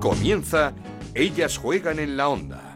Comienza 0.00 0.72
Ellas 1.14 1.58
juegan 1.58 1.98
en 1.98 2.16
la 2.16 2.30
onda. 2.30 2.70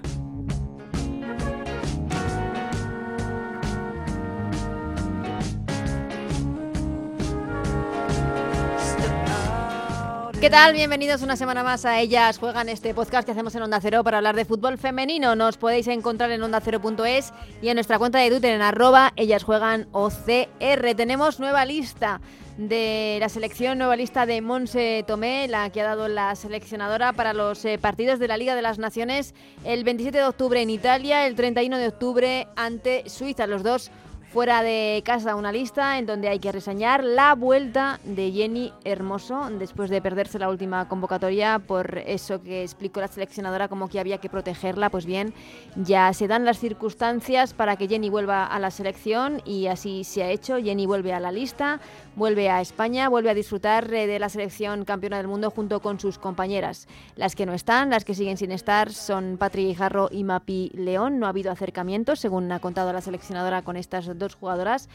¿Qué 10.39 10.51
tal? 10.51 10.75
Bienvenidos 10.75 11.23
una 11.23 11.37
semana 11.37 11.65
más 11.65 11.87
a 11.87 11.99
Ellas 11.99 12.37
Juegan, 12.37 12.69
este 12.69 12.93
podcast 12.93 13.25
que 13.25 13.33
hacemos 13.33 13.55
en 13.55 13.63
Onda 13.63 13.81
Cero 13.81 14.05
para 14.05 14.19
hablar 14.19 14.37
de 14.37 14.45
fútbol 14.45 14.77
femenino. 14.77 15.35
Nos 15.35 15.57
podéis 15.57 15.89
encontrar 15.89 16.31
en 16.33 16.43
ondacero.es 16.43 17.33
y 17.63 17.69
en 17.71 17.77
nuestra 17.77 17.99
cuenta 17.99 18.19
de 18.19 18.29
Twitter 18.29 18.53
en 18.53 18.61
arroba 18.61 19.15
Ellas 19.17 19.45
Juegan 19.45 19.89
OCR. 19.93 20.95
Tenemos 20.95 21.41
nueva 21.41 21.65
lista 21.65 22.21
de 22.57 23.17
la 23.21 23.29
selección, 23.29 23.79
nueva 23.79 23.97
lista 23.97 24.27
de 24.27 24.41
Monse 24.41 25.05
Tomé, 25.07 25.49
la 25.49 25.71
que 25.71 25.81
ha 25.81 25.85
dado 25.85 26.09
la 26.09 26.35
seleccionadora 26.37 27.13
para 27.13 27.33
los 27.33 27.65
eh, 27.65 27.79
partidos 27.79 28.19
de 28.19 28.29
la 28.29 28.37
Liga 28.37 28.55
de 28.55 28.63
las 28.63 28.79
Naciones 28.79 29.35
el 29.65 29.83
27 29.85 30.19
de 30.19 30.25
octubre 30.25 30.63
en 30.63 30.71
Italia, 30.71 31.27
el 31.27 31.35
31 31.35 31.79
de 31.79 31.89
octubre 31.89 32.49
ante 32.57 33.09
Suiza. 33.09 33.47
Los 33.47 33.63
dos 33.63 33.91
Fuera 34.35 34.65
de 34.65 35.01
casa 35.07 35.37
una 35.37 35.53
lista 35.53 35.97
en 35.97 36.07
donde 36.07 36.29
hay 36.29 36.41
que 36.41 36.51
reseñar 36.51 37.05
la 37.05 37.37
vuelta 37.37 38.01
de 38.03 38.33
Jenny 38.33 38.73
Hermoso 38.83 39.49
después 39.61 39.91
de 39.91 40.03
perderse 40.03 40.41
la 40.41 40.49
última 40.49 40.89
convocatoria 40.89 41.61
por 41.61 41.99
eso 41.99 42.43
que 42.43 42.65
explicó 42.65 42.99
la 42.99 43.07
seleccionadora 43.07 43.69
como 43.69 43.89
que 43.89 44.01
había 44.01 44.19
que 44.19 44.29
protegerla. 44.29 44.91
Pues 44.91 45.07
bien, 45.07 45.33
ya 45.77 46.13
se 46.13 46.27
dan 46.27 46.45
las 46.45 46.59
circunstancias 46.59 47.55
para 47.55 47.77
que 47.77 47.87
Jenny 47.87 48.11
vuelva 48.11 48.45
a 48.45 48.59
la 48.59 48.73
selección 48.73 49.41
y 49.45 49.69
así 49.69 50.03
se 50.03 50.25
ha 50.25 50.31
hecho. 50.31 50.57
Jenny 50.57 50.85
vuelve 50.85 51.13
a 51.13 51.21
la 51.21 51.31
lista, 51.31 51.79
vuelve 52.17 52.51
a 52.51 52.61
España, 52.61 53.09
vuelve 53.09 53.31
a 53.31 53.35
disfrutar 53.35 53.93
eh, 53.93 54.07
de 54.07 54.19
la 54.19 54.29
selección 54.29 54.85
campeona 54.85 55.19
del 55.19 55.29
mundo 55.29 55.51
junto 55.51 55.81
con 55.81 55.99
sus 56.01 56.19
compañeras. 56.19 56.87
Las 57.17 57.35
que 57.35 57.47
no 57.47 57.53
están, 57.53 57.91
las 57.91 58.05
que 58.05 58.15
siguen 58.15 58.37
sin 58.37 58.53
estar 58.53 58.93
son 58.93 59.37
Patri 59.39 59.75
Jarro 59.75 60.09
y 60.11 60.25
Mapi 60.25 60.71
León. 60.75 61.19
No 61.19 61.27
ha 61.27 61.31
habido 61.31 61.51
acercamientos, 61.51 62.21
según 62.21 62.51
ha 62.53 62.61
contado 62.61 62.93
la 62.93 63.01
seleccionadora 63.01 63.63
con 63.63 63.77
estas 63.77 64.19
dos 64.19 64.35
jugadoras, 64.35 64.89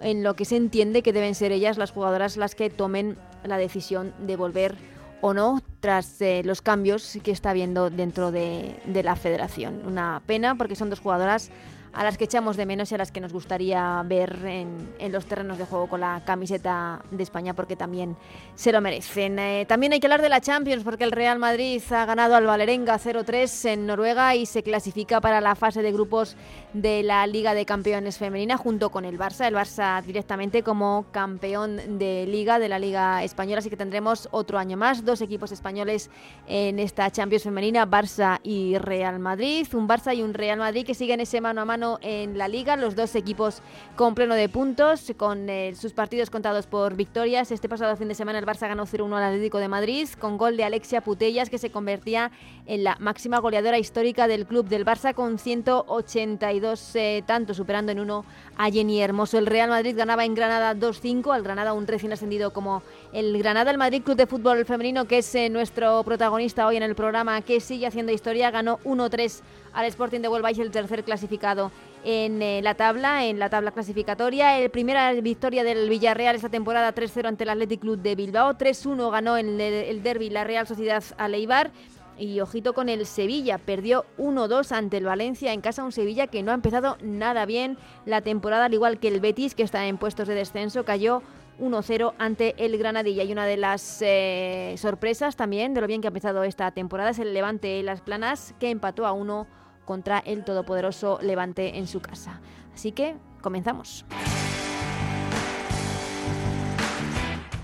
en 0.00 0.22
lo 0.22 0.34
que 0.34 0.44
se 0.44 0.56
entiende 0.56 1.02
que 1.02 1.12
deben 1.12 1.34
ser 1.34 1.52
ellas 1.52 1.78
las 1.78 1.90
jugadoras 1.90 2.36
las 2.36 2.54
que 2.54 2.70
tomen 2.70 3.16
la 3.44 3.58
decisión 3.58 4.12
de 4.18 4.36
volver 4.36 4.76
o 5.22 5.32
no 5.32 5.62
tras 5.80 6.20
eh, 6.20 6.42
los 6.44 6.60
cambios 6.60 7.18
que 7.22 7.30
está 7.30 7.50
habiendo 7.50 7.90
dentro 7.90 8.30
de, 8.30 8.76
de 8.84 9.02
la 9.02 9.16
federación. 9.16 9.82
Una 9.86 10.22
pena 10.26 10.56
porque 10.56 10.76
son 10.76 10.90
dos 10.90 11.00
jugadoras 11.00 11.50
a 11.96 12.04
las 12.04 12.18
que 12.18 12.24
echamos 12.24 12.58
de 12.58 12.66
menos 12.66 12.92
y 12.92 12.94
a 12.94 12.98
las 12.98 13.10
que 13.10 13.22
nos 13.22 13.32
gustaría 13.32 14.02
ver 14.04 14.36
en, 14.44 15.10
los 15.10 15.24
terrenos 15.24 15.56
de 15.56 15.64
juego 15.64 15.88
con 15.88 16.00
la 16.00 16.22
camiseta 16.26 17.00
de 17.10 17.22
España 17.22 17.54
porque 17.54 17.74
también 17.74 18.16
se 18.54 18.70
lo 18.70 18.82
merecen. 18.82 19.38
Eh, 19.38 19.64
también 19.66 19.94
hay 19.94 20.00
que 20.00 20.06
hablar 20.06 20.20
de 20.20 20.28
la 20.28 20.42
Champions 20.42 20.84
porque 20.84 21.04
el 21.04 21.12
Real 21.12 21.38
Madrid 21.38 21.82
ha 21.90 22.04
ganado 22.04 22.36
al 22.36 22.44
Valerenga 22.44 22.98
0-3 22.98 23.70
en 23.70 23.86
Noruega 23.86 24.34
y 24.34 24.44
se 24.44 24.62
clasifica 24.62 25.22
para 25.22 25.40
la 25.40 25.54
fase 25.54 25.80
de 25.80 25.90
grupos 25.90 26.36
de 26.74 27.02
la 27.02 27.26
Liga 27.26 27.54
de 27.54 27.64
Campeones 27.64 28.18
Femenina 28.18 28.58
junto 28.58 28.90
con 28.90 29.06
el 29.06 29.18
Barça. 29.18 29.46
El 29.46 29.54
Barça 29.54 30.02
directamente 30.02 30.62
como 30.62 31.06
campeón 31.12 31.98
de 31.98 32.26
Liga, 32.26 32.58
de 32.58 32.68
la 32.68 32.78
Liga 32.78 33.24
Española, 33.24 33.60
así 33.60 33.70
que 33.70 33.76
tendremos 33.76 34.28
otro 34.32 34.58
año 34.58 34.76
más, 34.76 35.02
dos 35.02 35.22
equipos 35.22 35.50
españoles 35.50 36.10
en 36.46 36.78
esta 36.78 37.10
Champions 37.10 37.44
Femenina, 37.44 37.86
Barça 37.86 38.38
y 38.42 38.76
Real 38.76 39.18
Madrid. 39.18 39.66
Un 39.72 39.88
Barça 39.88 40.14
y 40.14 40.22
un 40.22 40.34
Real 40.34 40.58
Madrid 40.58 40.84
que 40.84 40.92
siguen 40.92 41.20
ese 41.20 41.40
mano 41.40 41.62
a 41.62 41.64
mano 41.64 41.85
en 42.02 42.36
la 42.36 42.48
liga, 42.48 42.76
los 42.76 42.96
dos 42.96 43.14
equipos 43.14 43.62
con 43.96 44.14
pleno 44.14 44.34
de 44.34 44.48
puntos, 44.48 45.12
con 45.16 45.48
eh, 45.48 45.74
sus 45.74 45.92
partidos 45.92 46.30
contados 46.30 46.66
por 46.66 46.94
victorias. 46.94 47.50
Este 47.50 47.68
pasado 47.68 47.96
fin 47.96 48.08
de 48.08 48.14
semana 48.14 48.38
el 48.38 48.46
Barça 48.46 48.68
ganó 48.68 48.86
0-1 48.86 49.16
al 49.16 49.22
Atlético 49.22 49.58
de 49.58 49.68
Madrid 49.68 50.08
con 50.18 50.36
gol 50.36 50.56
de 50.56 50.64
Alexia 50.64 51.00
Putellas 51.00 51.50
que 51.50 51.58
se 51.58 51.70
convertía 51.70 52.30
en 52.66 52.84
la 52.84 52.96
máxima 53.00 53.38
goleadora 53.38 53.78
histórica 53.78 54.26
del 54.28 54.46
club 54.46 54.66
del 54.68 54.84
Barça 54.84 55.14
con 55.14 55.38
182 55.38 56.96
eh, 56.96 57.22
tantos, 57.26 57.56
superando 57.56 57.92
en 57.92 58.00
uno 58.00 58.24
a 58.56 58.70
Jenny 58.70 59.00
Hermoso. 59.00 59.38
El 59.38 59.46
Real 59.46 59.70
Madrid 59.70 59.96
ganaba 59.96 60.24
en 60.24 60.34
Granada 60.34 60.74
2-5, 60.74 61.34
al 61.34 61.42
Granada 61.42 61.72
un 61.72 61.86
recién 61.86 62.12
ascendido 62.12 62.52
como 62.52 62.82
el 63.12 63.38
Granada. 63.38 63.70
El 63.70 63.78
Madrid 63.78 64.02
Club 64.02 64.16
de 64.16 64.26
Fútbol 64.26 64.64
Femenino, 64.64 65.06
que 65.06 65.18
es 65.18 65.34
eh, 65.34 65.48
nuestro 65.48 66.02
protagonista 66.04 66.66
hoy 66.66 66.76
en 66.76 66.82
el 66.82 66.94
programa, 66.94 67.40
que 67.42 67.60
sigue 67.60 67.86
haciendo 67.86 68.12
historia, 68.12 68.50
ganó 68.50 68.78
1-3 68.84 69.42
al 69.76 69.84
Sporting 69.84 70.20
de 70.20 70.28
Huelva 70.28 70.50
y 70.50 70.60
el 70.60 70.70
tercer 70.70 71.04
clasificado 71.04 71.70
en 72.02 72.40
eh, 72.40 72.60
la 72.62 72.74
tabla, 72.74 73.26
en 73.26 73.38
la 73.38 73.50
tabla 73.50 73.72
clasificatoria. 73.72 74.58
El 74.58 74.70
primera 74.70 75.12
victoria 75.12 75.64
del 75.64 75.88
Villarreal 75.90 76.34
esta 76.34 76.48
temporada 76.48 76.94
3-0 76.94 77.26
ante 77.26 77.44
el 77.44 77.50
Athletic 77.50 77.80
Club 77.80 77.98
de 77.98 78.14
Bilbao, 78.14 78.54
3-1 78.54 79.10
ganó 79.12 79.36
el, 79.36 79.60
el 79.60 80.02
derby 80.02 80.30
la 80.30 80.44
Real 80.44 80.66
Sociedad 80.66 81.04
Aleibar. 81.18 81.70
Y 82.18 82.40
ojito 82.40 82.72
con 82.72 82.88
el 82.88 83.04
Sevilla, 83.04 83.58
perdió 83.58 84.06
1-2 84.16 84.72
ante 84.72 84.96
el 84.96 85.04
Valencia 85.04 85.52
en 85.52 85.60
casa, 85.60 85.84
un 85.84 85.92
Sevilla 85.92 86.26
que 86.28 86.42
no 86.42 86.50
ha 86.50 86.54
empezado 86.54 86.96
nada 87.02 87.44
bien 87.44 87.76
la 88.06 88.22
temporada, 88.22 88.64
al 88.64 88.72
igual 88.72 88.98
que 88.98 89.08
el 89.08 89.20
Betis, 89.20 89.54
que 89.54 89.62
está 89.62 89.86
en 89.86 89.98
puestos 89.98 90.26
de 90.26 90.34
descenso, 90.34 90.86
cayó 90.86 91.22
1-0 91.60 92.14
ante 92.18 92.54
el 92.56 92.78
Granadilla. 92.78 93.22
Y 93.22 93.32
una 93.32 93.44
de 93.44 93.58
las 93.58 94.00
eh, 94.00 94.74
sorpresas 94.78 95.36
también 95.36 95.74
de 95.74 95.82
lo 95.82 95.86
bien 95.86 96.00
que 96.00 96.06
ha 96.06 96.08
empezado 96.08 96.42
esta 96.44 96.70
temporada 96.70 97.10
es 97.10 97.18
el 97.18 97.34
Levante 97.34 97.82
Las 97.82 98.00
Planas, 98.00 98.54
que 98.58 98.70
empató 98.70 99.04
a 99.04 99.12
1 99.12 99.46
contra 99.86 100.18
el 100.18 100.44
todopoderoso 100.44 101.18
Levante 101.22 101.78
en 101.78 101.86
su 101.86 102.00
casa. 102.00 102.42
Así 102.74 102.92
que 102.92 103.16
comenzamos. 103.40 104.04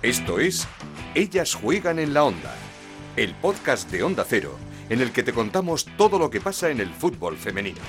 Esto 0.00 0.38
es 0.38 0.66
Ellas 1.14 1.54
juegan 1.54 1.98
en 1.98 2.14
la 2.14 2.24
onda, 2.24 2.54
el 3.16 3.34
podcast 3.34 3.90
de 3.90 4.02
Onda 4.02 4.24
Cero, 4.26 4.56
en 4.88 5.02
el 5.02 5.12
que 5.12 5.22
te 5.22 5.34
contamos 5.34 5.86
todo 5.98 6.18
lo 6.18 6.30
que 6.30 6.40
pasa 6.40 6.70
en 6.70 6.80
el 6.80 6.88
fútbol 6.88 7.36
femenino. 7.36 7.80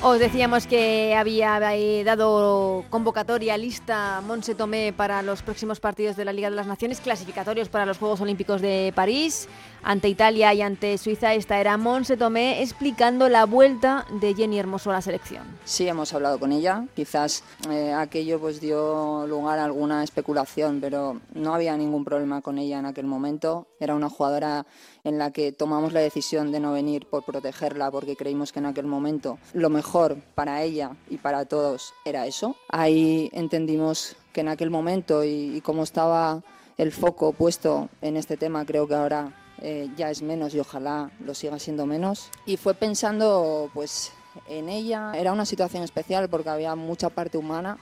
Os 0.00 0.20
decíamos 0.20 0.68
que 0.68 1.16
había 1.16 1.58
eh, 1.74 2.04
dado 2.04 2.84
convocatoria 2.88 3.56
lista 3.58 4.22
Monse 4.24 4.54
Tomé 4.54 4.92
para 4.92 5.22
los 5.22 5.42
próximos 5.42 5.80
partidos 5.80 6.14
de 6.14 6.24
la 6.24 6.32
Liga 6.32 6.48
de 6.50 6.54
las 6.54 6.68
Naciones, 6.68 7.00
clasificatorios 7.00 7.68
para 7.68 7.84
los 7.84 7.98
Juegos 7.98 8.20
Olímpicos 8.20 8.60
de 8.60 8.92
París, 8.94 9.48
ante 9.82 10.08
Italia 10.08 10.52
y 10.54 10.62
ante 10.62 10.96
Suiza. 10.98 11.34
Esta 11.34 11.60
era 11.60 11.76
Monse 11.76 12.16
Tomé 12.16 12.62
explicando 12.62 13.28
la 13.28 13.46
vuelta 13.46 14.06
de 14.20 14.34
Jenny 14.34 14.58
Hermoso 14.58 14.90
a 14.90 14.94
la 14.94 15.02
selección. 15.02 15.44
Sí, 15.64 15.88
hemos 15.88 16.12
hablado 16.14 16.38
con 16.38 16.52
ella. 16.52 16.86
Quizás 16.94 17.44
eh, 17.70 17.92
aquello 17.92 18.38
pues 18.40 18.60
dio 18.60 19.26
lugar 19.26 19.58
a 19.58 19.64
alguna 19.64 20.04
especulación, 20.04 20.80
pero 20.80 21.20
no 21.34 21.54
había 21.54 21.76
ningún 21.76 22.04
problema 22.04 22.40
con 22.40 22.58
ella 22.58 22.78
en 22.78 22.86
aquel 22.86 23.06
momento. 23.06 23.66
Era 23.80 23.94
una 23.94 24.08
jugadora 24.08 24.66
en 25.04 25.18
la 25.18 25.30
que 25.30 25.52
tomamos 25.52 25.92
la 25.92 26.00
decisión 26.00 26.52
de 26.52 26.60
no 26.60 26.72
venir 26.72 27.06
por 27.06 27.24
protegerla 27.24 27.90
porque 27.90 28.16
creímos 28.16 28.52
que 28.52 28.58
en 28.58 28.66
aquel 28.66 28.86
momento 28.86 29.38
lo 29.52 29.70
mejor 29.70 30.16
para 30.34 30.62
ella 30.62 30.96
y 31.08 31.16
para 31.16 31.44
todos 31.46 31.94
era 32.04 32.26
eso. 32.26 32.56
Ahí 32.68 33.30
entendimos 33.32 34.16
que 34.32 34.40
en 34.40 34.48
aquel 34.48 34.70
momento 34.70 35.24
y, 35.24 35.60
como 35.62 35.82
estaba 35.82 36.42
el 36.76 36.92
foco 36.92 37.32
puesto 37.32 37.88
en 38.02 38.16
este 38.16 38.36
tema, 38.36 38.64
creo 38.64 38.86
que 38.86 38.94
ahora 38.94 39.32
eh, 39.62 39.88
ya 39.96 40.10
es 40.10 40.22
menos 40.22 40.54
y 40.54 40.60
ojalá 40.60 41.10
lo 41.20 41.34
siga 41.34 41.58
siendo 41.58 41.86
menos. 41.86 42.30
Y 42.46 42.56
fue 42.56 42.74
pensando 42.74 43.70
pues 43.74 44.12
en 44.46 44.68
ella, 44.68 45.12
era 45.14 45.32
una 45.32 45.44
situación 45.44 45.82
especial 45.82 46.28
porque 46.28 46.50
había 46.50 46.74
mucha 46.74 47.08
parte 47.10 47.38
humana, 47.38 47.78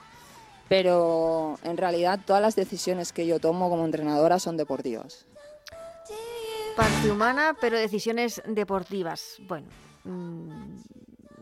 pero 0.69 1.57
en 1.63 1.77
realidad 1.77 2.19
todas 2.25 2.41
las 2.41 2.55
decisiones 2.55 3.13
que 3.13 3.27
yo 3.27 3.39
tomo 3.39 3.69
como 3.69 3.85
entrenadora 3.85 4.39
son 4.39 4.57
deportivas 4.57 5.25
parte 6.77 7.09
humana, 7.09 7.55
pero 7.59 7.75
decisiones 7.75 8.39
deportivas. 8.45 9.37
Bueno, 9.47 9.67
mm, 10.03 10.77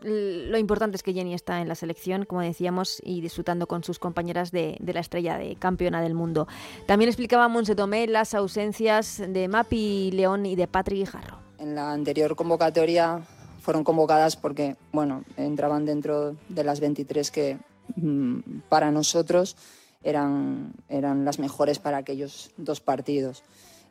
lo 0.06 0.56
importante 0.56 0.96
es 0.96 1.02
que 1.02 1.12
Jenny 1.12 1.34
está 1.34 1.60
en 1.60 1.68
la 1.68 1.74
selección, 1.74 2.24
como 2.24 2.40
decíamos, 2.40 3.02
y 3.04 3.20
disfrutando 3.20 3.66
con 3.66 3.82
sus 3.82 3.98
compañeras 3.98 4.52
de, 4.52 4.78
la 4.80 5.00
estrella 5.00 5.36
de 5.36 5.56
campeona 5.56 6.00
del 6.00 6.14
mundo. 6.14 6.46
También 6.86 7.08
explicaba 7.08 7.48
Monse 7.48 7.74
Tomé 7.74 8.06
las 8.06 8.32
ausencias 8.34 9.20
de 9.26 9.48
Mapi 9.48 10.12
León 10.12 10.46
y 10.46 10.54
de 10.54 10.68
Patrick 10.68 11.08
Jarro. 11.08 11.38
En 11.58 11.74
la 11.74 11.92
anterior 11.92 12.36
convocatoria 12.36 13.20
fueron 13.60 13.82
convocadas 13.82 14.36
porque, 14.36 14.76
bueno, 14.92 15.24
entraban 15.36 15.84
dentro 15.84 16.36
de 16.48 16.62
las 16.62 16.78
23 16.78 17.30
que 17.32 17.58
mm, 17.96 18.60
para 18.68 18.92
nosotros 18.92 19.56
eran, 20.04 20.72
eran 20.88 21.24
las 21.24 21.40
mejores 21.40 21.80
para 21.80 21.96
aquellos 21.96 22.52
dos 22.56 22.80
partidos. 22.80 23.42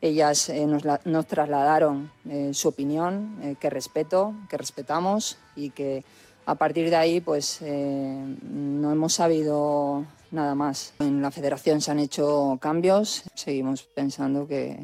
Ellas 0.02 0.50
eh, 0.50 0.68
nos, 0.68 1.26
trasladaron 1.28 2.12
eh, 2.30 2.52
su 2.54 2.68
opinión, 2.68 3.40
eh, 3.42 3.56
que 3.60 3.70
respeto, 3.70 4.34
que 4.50 4.58
respetamos 4.58 5.38
y 5.56 5.72
que 5.72 6.04
a 6.46 6.56
partir 6.56 6.90
de 6.90 6.96
ahí 6.96 7.22
pues 7.22 7.60
no 7.62 8.92
hemos 8.92 9.14
sabido 9.14 10.06
nada 10.30 10.54
más. 10.54 10.94
En 11.00 11.22
la 11.22 11.32
federación 11.32 11.82
se 11.82 11.90
han 11.90 11.98
hecho 11.98 12.60
cambios, 12.62 13.24
seguimos 13.34 13.82
pensando 13.84 14.48
que 14.48 14.78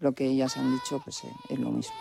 lo 0.00 0.12
que 0.12 0.26
ellas 0.26 0.56
han 0.56 0.72
dicho 0.72 1.00
pues, 1.04 1.22
es 1.48 1.58
lo 1.60 1.70
mismo. 1.70 1.94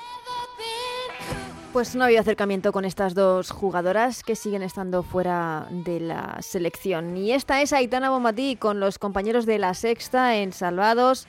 Pues 1.75 1.93
no 1.93 2.03
ha 2.03 2.05
habido 2.05 2.21
acercamiento 2.21 2.71
con 2.71 2.85
estas 2.85 3.13
dos 3.15 3.51
jugadoras 3.51 4.23
que 4.23 4.37
siguen 4.37 4.63
estando 4.63 5.03
fuera 5.03 5.67
de 5.69 5.99
la 5.99 6.37
selección. 6.41 7.17
Y 7.17 7.33
esta 7.33 7.61
es 7.61 7.73
Aitana 7.73 8.09
Bomatí 8.09 8.55
con 8.55 8.79
los 8.79 8.97
compañeros 8.97 9.45
de 9.45 9.59
la 9.59 9.73
Sexta 9.73 10.37
en 10.37 10.53
Salvados. 10.53 11.27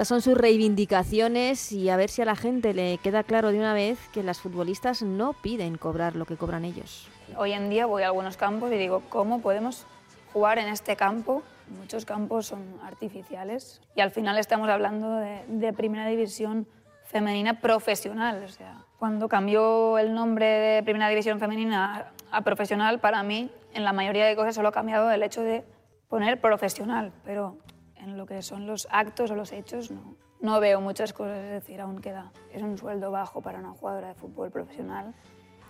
Estas 0.00 0.08
son 0.08 0.22
sus 0.22 0.34
reivindicaciones 0.34 1.72
y 1.72 1.90
a 1.90 1.96
ver 1.98 2.08
si 2.08 2.22
a 2.22 2.24
la 2.24 2.34
gente 2.34 2.72
le 2.72 2.96
queda 2.96 3.22
claro 3.22 3.52
de 3.52 3.58
una 3.58 3.74
vez 3.74 3.98
que 4.14 4.22
las 4.22 4.40
futbolistas 4.40 5.02
no 5.02 5.34
piden 5.34 5.76
cobrar 5.76 6.16
lo 6.16 6.24
que 6.24 6.38
cobran 6.38 6.64
ellos. 6.64 7.06
Hoy 7.36 7.52
en 7.52 7.68
día 7.68 7.84
voy 7.84 8.02
a 8.02 8.06
algunos 8.06 8.38
campos 8.38 8.72
y 8.72 8.76
digo, 8.76 9.02
¿cómo 9.10 9.42
podemos 9.42 9.84
jugar 10.32 10.58
en 10.58 10.68
este 10.68 10.96
campo? 10.96 11.42
Muchos 11.78 12.06
campos 12.06 12.46
son 12.46 12.62
artificiales 12.82 13.82
y 13.94 14.00
al 14.00 14.10
final 14.10 14.38
estamos 14.38 14.70
hablando 14.70 15.16
de, 15.16 15.44
de 15.48 15.74
primera 15.74 16.06
división 16.06 16.66
femenina 17.04 17.60
profesional. 17.60 18.42
O 18.42 18.48
sea, 18.48 18.86
cuando 18.98 19.28
cambió 19.28 19.98
el 19.98 20.14
nombre 20.14 20.46
de 20.46 20.82
Primera 20.82 21.10
División 21.10 21.38
Femenina 21.40 22.10
a 22.30 22.40
profesional, 22.40 23.00
para 23.00 23.22
mí, 23.22 23.50
en 23.74 23.84
la 23.84 23.92
mayoría 23.92 24.24
de 24.24 24.34
cosas 24.34 24.54
solo 24.54 24.68
ha 24.68 24.72
cambiado 24.72 25.10
el 25.10 25.22
hecho 25.22 25.42
de 25.42 25.62
poner 26.08 26.40
profesional, 26.40 27.12
pero 27.22 27.58
en 28.02 28.16
lo 28.16 28.26
que 28.26 28.42
son 28.42 28.66
los 28.66 28.88
actos 28.90 29.30
o 29.30 29.34
los 29.34 29.52
hechos 29.52 29.90
no, 29.90 30.16
no 30.40 30.60
veo 30.60 30.80
muchas 30.80 31.12
cosas, 31.12 31.38
es 31.38 31.50
decir, 31.50 31.80
aún 31.80 32.00
queda. 32.00 32.32
Es 32.52 32.62
un 32.62 32.78
sueldo 32.78 33.10
bajo 33.10 33.40
para 33.40 33.58
una 33.58 33.70
jugadora 33.70 34.08
de 34.08 34.14
fútbol 34.14 34.50
profesional, 34.50 35.14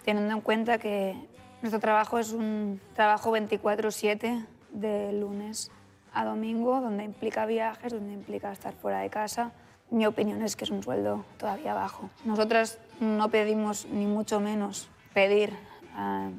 teniendo 0.04 0.34
en 0.34 0.40
cuenta 0.40 0.78
que 0.78 1.28
nuestro 1.62 1.80
trabajo 1.80 2.18
es 2.18 2.32
un 2.32 2.80
trabajo 2.94 3.30
24/7 3.32 4.46
de 4.72 5.12
lunes 5.12 5.70
a 6.12 6.24
domingo, 6.24 6.80
donde 6.80 7.04
implica 7.04 7.46
viajes, 7.46 7.92
donde 7.92 8.12
implica 8.12 8.50
estar 8.52 8.72
fuera 8.74 9.00
de 9.00 9.10
casa, 9.10 9.52
mi 9.90 10.06
opinión 10.06 10.42
es 10.42 10.56
que 10.56 10.64
es 10.64 10.70
un 10.70 10.82
sueldo 10.82 11.24
todavía 11.36 11.74
bajo. 11.74 12.10
Nosotras 12.24 12.78
no 13.00 13.28
pedimos 13.28 13.86
ni 13.86 14.06
mucho 14.06 14.40
menos 14.40 14.88
pedir 15.14 15.52
uh, 15.98 16.30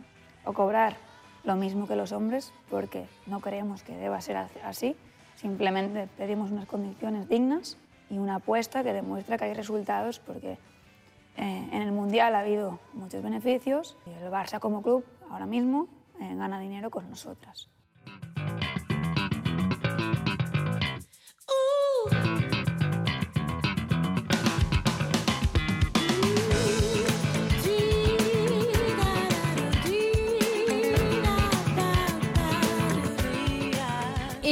o 0.50 0.54
cobrar 0.54 0.96
lo 1.44 1.56
mismo 1.56 1.88
que 1.88 1.96
los 1.96 2.12
hombres 2.12 2.54
porque 2.70 3.08
no 3.26 3.42
creemos 3.42 3.84
que 3.84 3.96
deba 3.96 4.22
ser 4.22 4.38
así. 4.64 4.96
Simplemente 5.42 6.08
pedimos 6.20 6.52
unas 6.52 6.68
condiciones 6.68 7.28
dignas 7.28 7.76
y 8.12 8.20
una 8.20 8.36
apuesta 8.36 8.84
que 8.84 8.94
demuestra 8.94 9.40
que 9.40 9.46
hay 9.46 9.56
resultados 9.56 10.20
porque 10.20 10.52
eh, 11.36 11.70
en 11.72 11.82
el 11.82 11.92
Mundial 11.92 12.36
ha 12.36 12.42
habido 12.42 12.78
muchos 12.94 13.24
beneficios 13.24 13.98
y 14.06 14.12
el 14.12 14.32
Barça 14.32 14.60
como 14.60 14.84
club 14.84 15.04
ahora 15.32 15.48
mismo 15.48 15.88
eh, 16.20 16.36
gana 16.36 16.60
dinero 16.60 16.92
con 16.92 17.10
nosotras. 17.10 17.70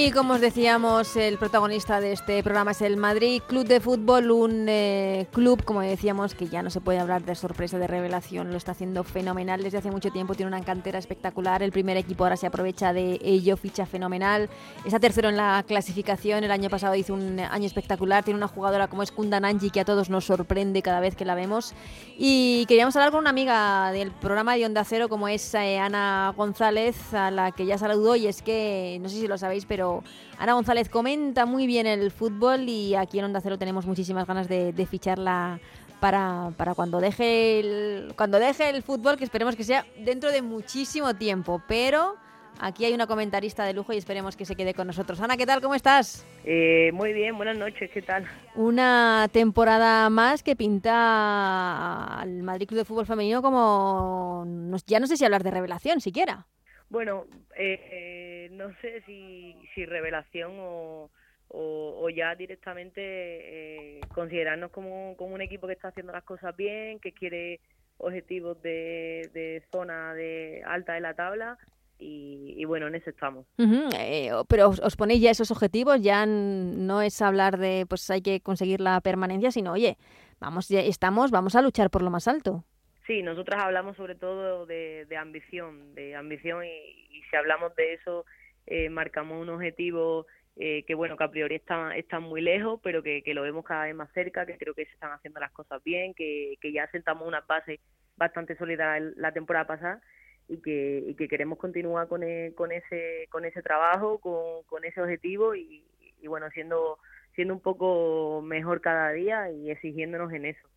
Y 0.09 0.11
como 0.11 0.33
os 0.33 0.41
decíamos, 0.41 1.15
el 1.17 1.37
protagonista 1.37 2.01
de 2.01 2.13
este 2.13 2.41
programa 2.41 2.71
es 2.71 2.81
el 2.81 2.97
Madrid 2.97 3.43
Club 3.45 3.67
de 3.67 3.79
Fútbol, 3.79 4.31
un 4.31 4.65
eh, 4.67 5.27
club, 5.31 5.63
como 5.63 5.81
decíamos, 5.81 6.33
que 6.33 6.47
ya 6.47 6.63
no 6.63 6.71
se 6.71 6.81
puede 6.81 6.97
hablar 6.97 7.21
de 7.21 7.35
sorpresa, 7.35 7.77
de 7.77 7.85
revelación, 7.85 8.49
lo 8.49 8.57
está 8.57 8.71
haciendo 8.71 9.03
fenomenal 9.03 9.61
desde 9.61 9.77
hace 9.77 9.91
mucho 9.91 10.09
tiempo, 10.09 10.33
tiene 10.33 10.47
una 10.47 10.65
cantera 10.65 10.97
espectacular, 10.97 11.61
el 11.61 11.71
primer 11.71 11.95
equipo 11.95 12.23
ahora 12.23 12.37
se 12.37 12.47
aprovecha 12.47 12.91
de 12.91 13.19
ello, 13.21 13.55
ficha 13.55 13.85
fenomenal, 13.85 14.49
está 14.83 14.99
tercero 14.99 15.29
en 15.29 15.37
la 15.37 15.63
clasificación, 15.67 16.43
el 16.43 16.49
año 16.49 16.71
pasado 16.71 16.95
hizo 16.95 17.13
un 17.13 17.39
año 17.39 17.67
espectacular, 17.67 18.23
tiene 18.23 18.39
una 18.39 18.47
jugadora 18.47 18.87
como 18.87 19.03
es 19.03 19.11
Kundananji 19.11 19.69
que 19.69 19.81
a 19.81 19.85
todos 19.85 20.09
nos 20.09 20.25
sorprende 20.25 20.81
cada 20.81 21.01
vez 21.01 21.15
que 21.15 21.23
la 21.23 21.35
vemos. 21.35 21.75
Y 22.17 22.65
queríamos 22.65 22.95
hablar 22.95 23.11
con 23.11 23.19
una 23.19 23.29
amiga 23.29 23.91
del 23.91 24.09
programa 24.09 24.55
de 24.55 24.65
Onda 24.65 24.83
Cero, 24.85 25.07
como 25.07 25.27
es 25.27 25.53
eh, 25.53 25.77
Ana 25.77 26.33
González, 26.35 27.13
a 27.13 27.29
la 27.29 27.51
que 27.51 27.67
ya 27.67 27.77
saludó, 27.77 28.15
y 28.15 28.25
es 28.25 28.41
que, 28.41 28.97
no 29.03 29.07
sé 29.07 29.17
si 29.17 29.27
lo 29.27 29.37
sabéis, 29.37 29.65
pero 29.65 29.98
Ana 30.37 30.53
González 30.53 30.89
comenta 30.89 31.45
muy 31.45 31.67
bien 31.67 31.87
el 31.87 32.11
fútbol 32.11 32.67
y 32.67 32.95
aquí 32.95 33.19
en 33.19 33.25
Onda 33.25 33.41
Cero 33.41 33.57
tenemos 33.57 33.85
muchísimas 33.85 34.25
ganas 34.27 34.47
de, 34.47 34.87
ficharla 34.89 35.59
para, 35.99 36.51
para, 36.57 36.75
cuando 36.75 36.99
deje 36.99 37.59
el, 37.59 38.13
cuando 38.15 38.39
deje 38.39 38.69
el 38.69 38.83
fútbol, 38.83 39.17
que 39.17 39.23
esperemos 39.23 39.55
que 39.55 39.63
sea 39.63 39.85
dentro 39.97 40.31
de 40.31 40.41
muchísimo 40.41 41.13
tiempo. 41.15 41.61
Pero 41.67 42.15
aquí 42.59 42.85
hay 42.85 42.93
una 42.93 43.07
comentarista 43.07 43.63
de 43.63 43.73
lujo 43.73 43.93
y 43.93 43.97
esperemos 43.97 44.35
que 44.35 44.45
se 44.45 44.55
quede 44.55 44.73
con 44.73 44.87
nosotros. 44.87 45.19
Ana, 45.21 45.37
¿qué 45.37 45.45
tal? 45.45 45.61
¿Cómo 45.61 45.75
estás? 45.75 46.25
Eh, 46.43 46.91
muy 46.93 47.13
bien, 47.13 47.35
buenas 47.37 47.57
noches, 47.57 47.89
¿qué 47.93 48.01
tal? 48.01 48.25
Una 48.55 49.27
temporada 49.31 50.09
más 50.09 50.43
que 50.43 50.55
pinta 50.55 52.19
al 52.19 52.43
Madrid 52.43 52.67
Club 52.67 52.79
de 52.79 52.85
Fútbol 52.85 53.05
Femenino 53.05 53.41
como, 53.41 54.45
ya 54.87 54.99
no 54.99 55.07
sé 55.07 55.17
si 55.17 55.25
hablar 55.25 55.43
de 55.43 55.51
revelación 55.51 56.01
siquiera. 56.01 56.45
Bueno, 56.89 57.25
eh, 57.55 58.49
no 58.51 58.73
sé 58.81 59.01
si, 59.05 59.55
si 59.75 59.85
revelación 59.85 60.53
o, 60.57 61.09
o, 61.49 62.09
ya 62.09 62.35
directamente 62.35 63.01
eh, 63.01 64.01
considerarnos 64.13 64.71
como, 64.71 65.13
un 65.13 65.41
equipo 65.41 65.67
que 65.67 65.73
está 65.73 65.89
haciendo 65.89 66.13
las 66.13 66.23
cosas 66.23 66.55
bien, 66.55 66.99
que 66.99 67.11
quiere 67.11 67.59
objetivos 67.97 68.61
de, 68.61 69.63
zona 69.71 70.13
de 70.13 70.63
alta 70.65 70.93
de 70.93 71.01
la 71.01 71.13
tabla 71.15 71.57
y, 72.01 72.63
bueno, 72.63 72.87
en 72.87 72.95
eso 72.95 73.09
estamos. 73.09 73.45
Eh, 73.57 74.31
pero 74.47 74.69
os, 74.69 74.95
ponéis 74.95 75.21
ya 75.21 75.31
esos 75.31 75.51
objetivos, 75.51 76.01
ya 76.01 76.25
no 76.25 77.01
es 77.01 77.21
hablar 77.21 77.57
de 77.57 77.85
pues 77.89 78.09
hay 78.09 78.21
que 78.21 78.39
conseguir 78.39 78.79
la 78.79 79.01
permanencia, 79.01 79.51
sino 79.51 79.73
oye, 79.73 79.97
vamos, 80.39 80.69
ya 80.69 80.79
estamos, 80.79 81.29
vamos 81.29 81.55
a 81.55 81.61
luchar 81.61 81.89
por 81.89 82.01
lo 82.01 82.09
más 82.09 82.27
alto. 82.29 82.63
Sí, 83.09 83.23
nosotras 83.23 83.63
hablamos 83.63 83.97
sobre 83.97 84.13
todo 84.13 84.67
de, 84.67 85.07
ambición, 85.17 85.95
de 85.95 86.15
ambición 86.15 86.63
y, 86.63 87.23
si 87.27 87.35
hablamos 87.35 87.75
de 87.75 87.93
eso, 87.93 88.23
eh, 88.67 88.87
marcamos 88.91 89.41
un 89.41 89.49
objetivo 89.49 90.27
eh, 90.55 90.83
que 90.85 90.93
bueno, 90.93 91.17
que 91.17 91.23
a 91.23 91.31
priori 91.31 91.55
está, 91.55 91.97
está 91.97 92.19
muy 92.19 92.39
lejos, 92.39 92.79
pero 92.83 93.01
que, 93.01 93.23
lo 93.33 93.41
vemos 93.41 93.65
cada 93.65 93.85
vez 93.85 93.95
más 93.95 94.11
cerca, 94.13 94.45
que 94.45 94.59
creo 94.59 94.75
que 94.75 94.85
se 94.85 94.91
están 94.91 95.11
haciendo 95.11 95.39
las 95.39 95.51
cosas 95.53 95.83
bien, 95.83 96.13
que, 96.13 96.55
ya 96.71 96.85
sentamos 96.91 97.27
una 97.27 97.41
base 97.41 97.79
bastante 98.15 98.55
sólida 98.55 98.99
la 98.99 99.31
temporada 99.31 99.65
pasada 99.65 100.01
y 100.47 100.61
que, 100.61 101.03
y 101.07 101.15
que 101.15 101.27
queremos 101.27 101.57
continuar 101.57 102.07
con, 102.07 102.21
e, 102.21 102.53
con, 102.53 102.71
ese, 102.71 103.25
con 103.31 103.43
ese 103.43 103.63
trabajo, 103.63 104.19
con, 104.19 104.61
con 104.67 104.85
ese 104.85 105.01
objetivo 105.01 105.55
y, 105.55 105.83
y 106.21 106.27
bueno, 106.27 106.47
siendo, 106.51 106.99
siendo 107.33 107.55
un 107.55 107.59
poco 107.59 108.43
mejor 108.43 108.81
cada 108.81 109.11
día 109.13 109.49
y 109.49 109.71
exigiéndonos 109.71 110.31
en 110.31 110.45
eso. 110.45 110.69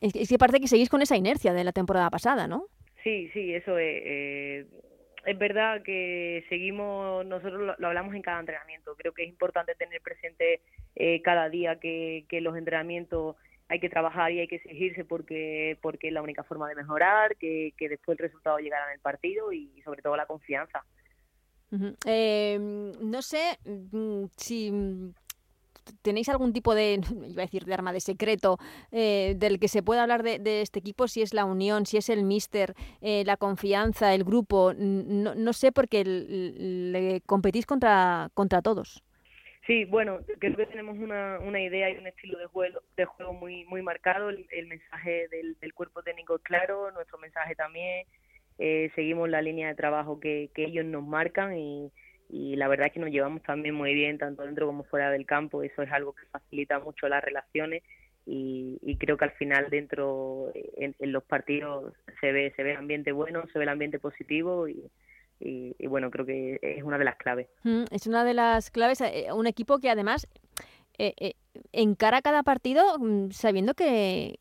Es 0.00 0.28
que 0.28 0.38
parece 0.38 0.60
que 0.60 0.68
seguís 0.68 0.88
con 0.88 1.02
esa 1.02 1.16
inercia 1.16 1.52
de 1.52 1.64
la 1.64 1.72
temporada 1.72 2.08
pasada, 2.10 2.46
¿no? 2.46 2.66
Sí, 3.02 3.28
sí, 3.32 3.54
eso 3.54 3.78
es. 3.78 4.02
Eh, 4.04 4.66
es 5.26 5.38
verdad 5.38 5.82
que 5.82 6.44
seguimos, 6.48 7.26
nosotros 7.26 7.76
lo, 7.78 7.86
hablamos 7.86 8.14
en 8.14 8.22
cada 8.22 8.38
entrenamiento. 8.38 8.94
Creo 8.96 9.12
que 9.12 9.24
es 9.24 9.28
importante 9.28 9.74
tener 9.74 10.00
presente 10.00 10.60
eh, 10.94 11.20
cada 11.22 11.48
día 11.48 11.80
que, 11.80 12.24
que 12.28 12.40
los 12.40 12.56
entrenamientos 12.56 13.36
hay 13.68 13.80
que 13.80 13.88
trabajar 13.88 14.30
y 14.30 14.38
hay 14.38 14.46
que 14.46 14.56
exigirse 14.56 15.04
porque 15.04 15.76
porque 15.82 16.08
es 16.08 16.14
la 16.14 16.22
única 16.22 16.44
forma 16.44 16.68
de 16.68 16.76
mejorar, 16.76 17.36
que, 17.36 17.74
que 17.76 17.88
después 17.88 18.18
el 18.18 18.26
resultado 18.26 18.58
llegará 18.58 18.86
en 18.86 18.94
el 18.94 19.00
partido 19.00 19.52
y 19.52 19.82
sobre 19.82 20.02
todo 20.02 20.16
la 20.16 20.26
confianza. 20.26 20.84
eh, 22.06 22.56
no 22.60 23.22
sé 23.22 23.58
mm, 23.64 24.26
si 24.36 24.70
¿Tenéis 26.02 26.28
algún 26.28 26.52
tipo 26.52 26.74
de, 26.74 27.00
iba 27.28 27.42
a 27.42 27.46
decir, 27.46 27.64
de 27.64 27.74
arma 27.74 27.92
de 27.92 28.00
secreto 28.00 28.58
eh, 28.92 29.34
del 29.36 29.58
que 29.58 29.68
se 29.68 29.82
pueda 29.82 30.02
hablar 30.02 30.22
de, 30.22 30.60
este 30.60 30.78
equipo? 30.78 31.08
Si 31.08 31.22
es 31.22 31.34
la 31.34 31.44
unión, 31.44 31.86
si 31.86 31.96
es 31.96 32.08
el 32.08 32.24
míster, 32.24 32.74
eh, 33.00 33.24
la 33.24 33.36
confianza, 33.36 34.14
el 34.14 34.24
grupo. 34.24 34.72
No, 34.76 35.34
no 35.34 35.52
sé 35.52 35.72
porque 35.72 36.04
le 36.04 37.20
competís 37.22 37.66
contra, 37.66 38.30
contra 38.34 38.62
todos. 38.62 39.02
Sí, 39.66 39.84
bueno, 39.84 40.20
creo 40.38 40.56
que 40.56 40.66
tenemos 40.66 40.96
una, 40.96 41.40
una 41.40 41.60
idea 41.60 41.90
y 41.90 41.96
un 41.96 42.06
estilo 42.06 42.38
de 42.38 42.46
juego, 42.46 42.80
de 42.96 43.04
juego 43.04 43.32
muy 43.32 43.64
muy 43.64 43.82
marcado. 43.82 44.30
El, 44.30 44.66
mensaje 44.68 45.26
del, 45.28 45.56
del, 45.60 45.74
cuerpo 45.74 46.02
técnico 46.02 46.36
es 46.36 46.42
claro, 46.42 46.92
nuestro 46.92 47.18
mensaje 47.18 47.56
también. 47.56 48.06
Eh, 48.58 48.90
seguimos 48.94 49.28
la 49.28 49.42
línea 49.42 49.68
de 49.68 49.74
trabajo 49.74 50.20
que, 50.20 50.50
que 50.54 50.66
ellos 50.66 50.84
nos 50.84 51.04
marcan 51.04 51.56
y, 51.58 51.90
y 52.28 52.56
la 52.56 52.68
verdad 52.68 52.88
es 52.88 52.92
que 52.92 53.00
nos 53.00 53.10
llevamos 53.10 53.42
también 53.42 53.74
muy 53.74 53.94
bien 53.94 54.18
tanto 54.18 54.42
dentro 54.42 54.66
como 54.66 54.84
fuera 54.84 55.10
del 55.10 55.26
campo 55.26 55.62
eso 55.62 55.82
es 55.82 55.92
algo 55.92 56.12
que 56.12 56.26
facilita 56.26 56.78
mucho 56.80 57.08
las 57.08 57.22
relaciones 57.22 57.82
y, 58.28 58.96
creo 58.98 59.16
que 59.16 59.24
al 59.24 59.32
final 59.32 59.70
dentro 59.70 60.50
en, 60.54 60.94
los 61.12 61.22
partidos 61.22 61.94
se 62.20 62.32
ve 62.32 62.52
se 62.56 62.64
ve 62.64 62.72
el 62.72 62.78
ambiente 62.78 63.12
bueno 63.12 63.44
se 63.52 63.58
ve 63.58 63.64
el 63.64 63.68
ambiente 63.68 64.00
positivo 64.00 64.68
y, 64.68 64.90
y, 65.38 65.86
bueno 65.86 66.10
creo 66.10 66.26
que 66.26 66.58
es 66.60 66.82
una 66.82 66.98
de 66.98 67.04
las 67.04 67.16
claves. 67.16 67.48
Mm, 67.62 67.84
es 67.92 68.06
una 68.08 68.24
de 68.24 68.34
las 68.34 68.70
claves 68.72 69.00
eh, 69.00 69.28
un 69.32 69.46
equipo 69.46 69.78
que 69.78 69.90
además 69.90 70.26
eh, 70.98 71.14
eh, 71.18 71.34
encara 71.72 72.20
cada 72.20 72.42
partido 72.42 72.98
mm, 72.98 73.30
sabiendo 73.30 73.74
que 73.74 74.40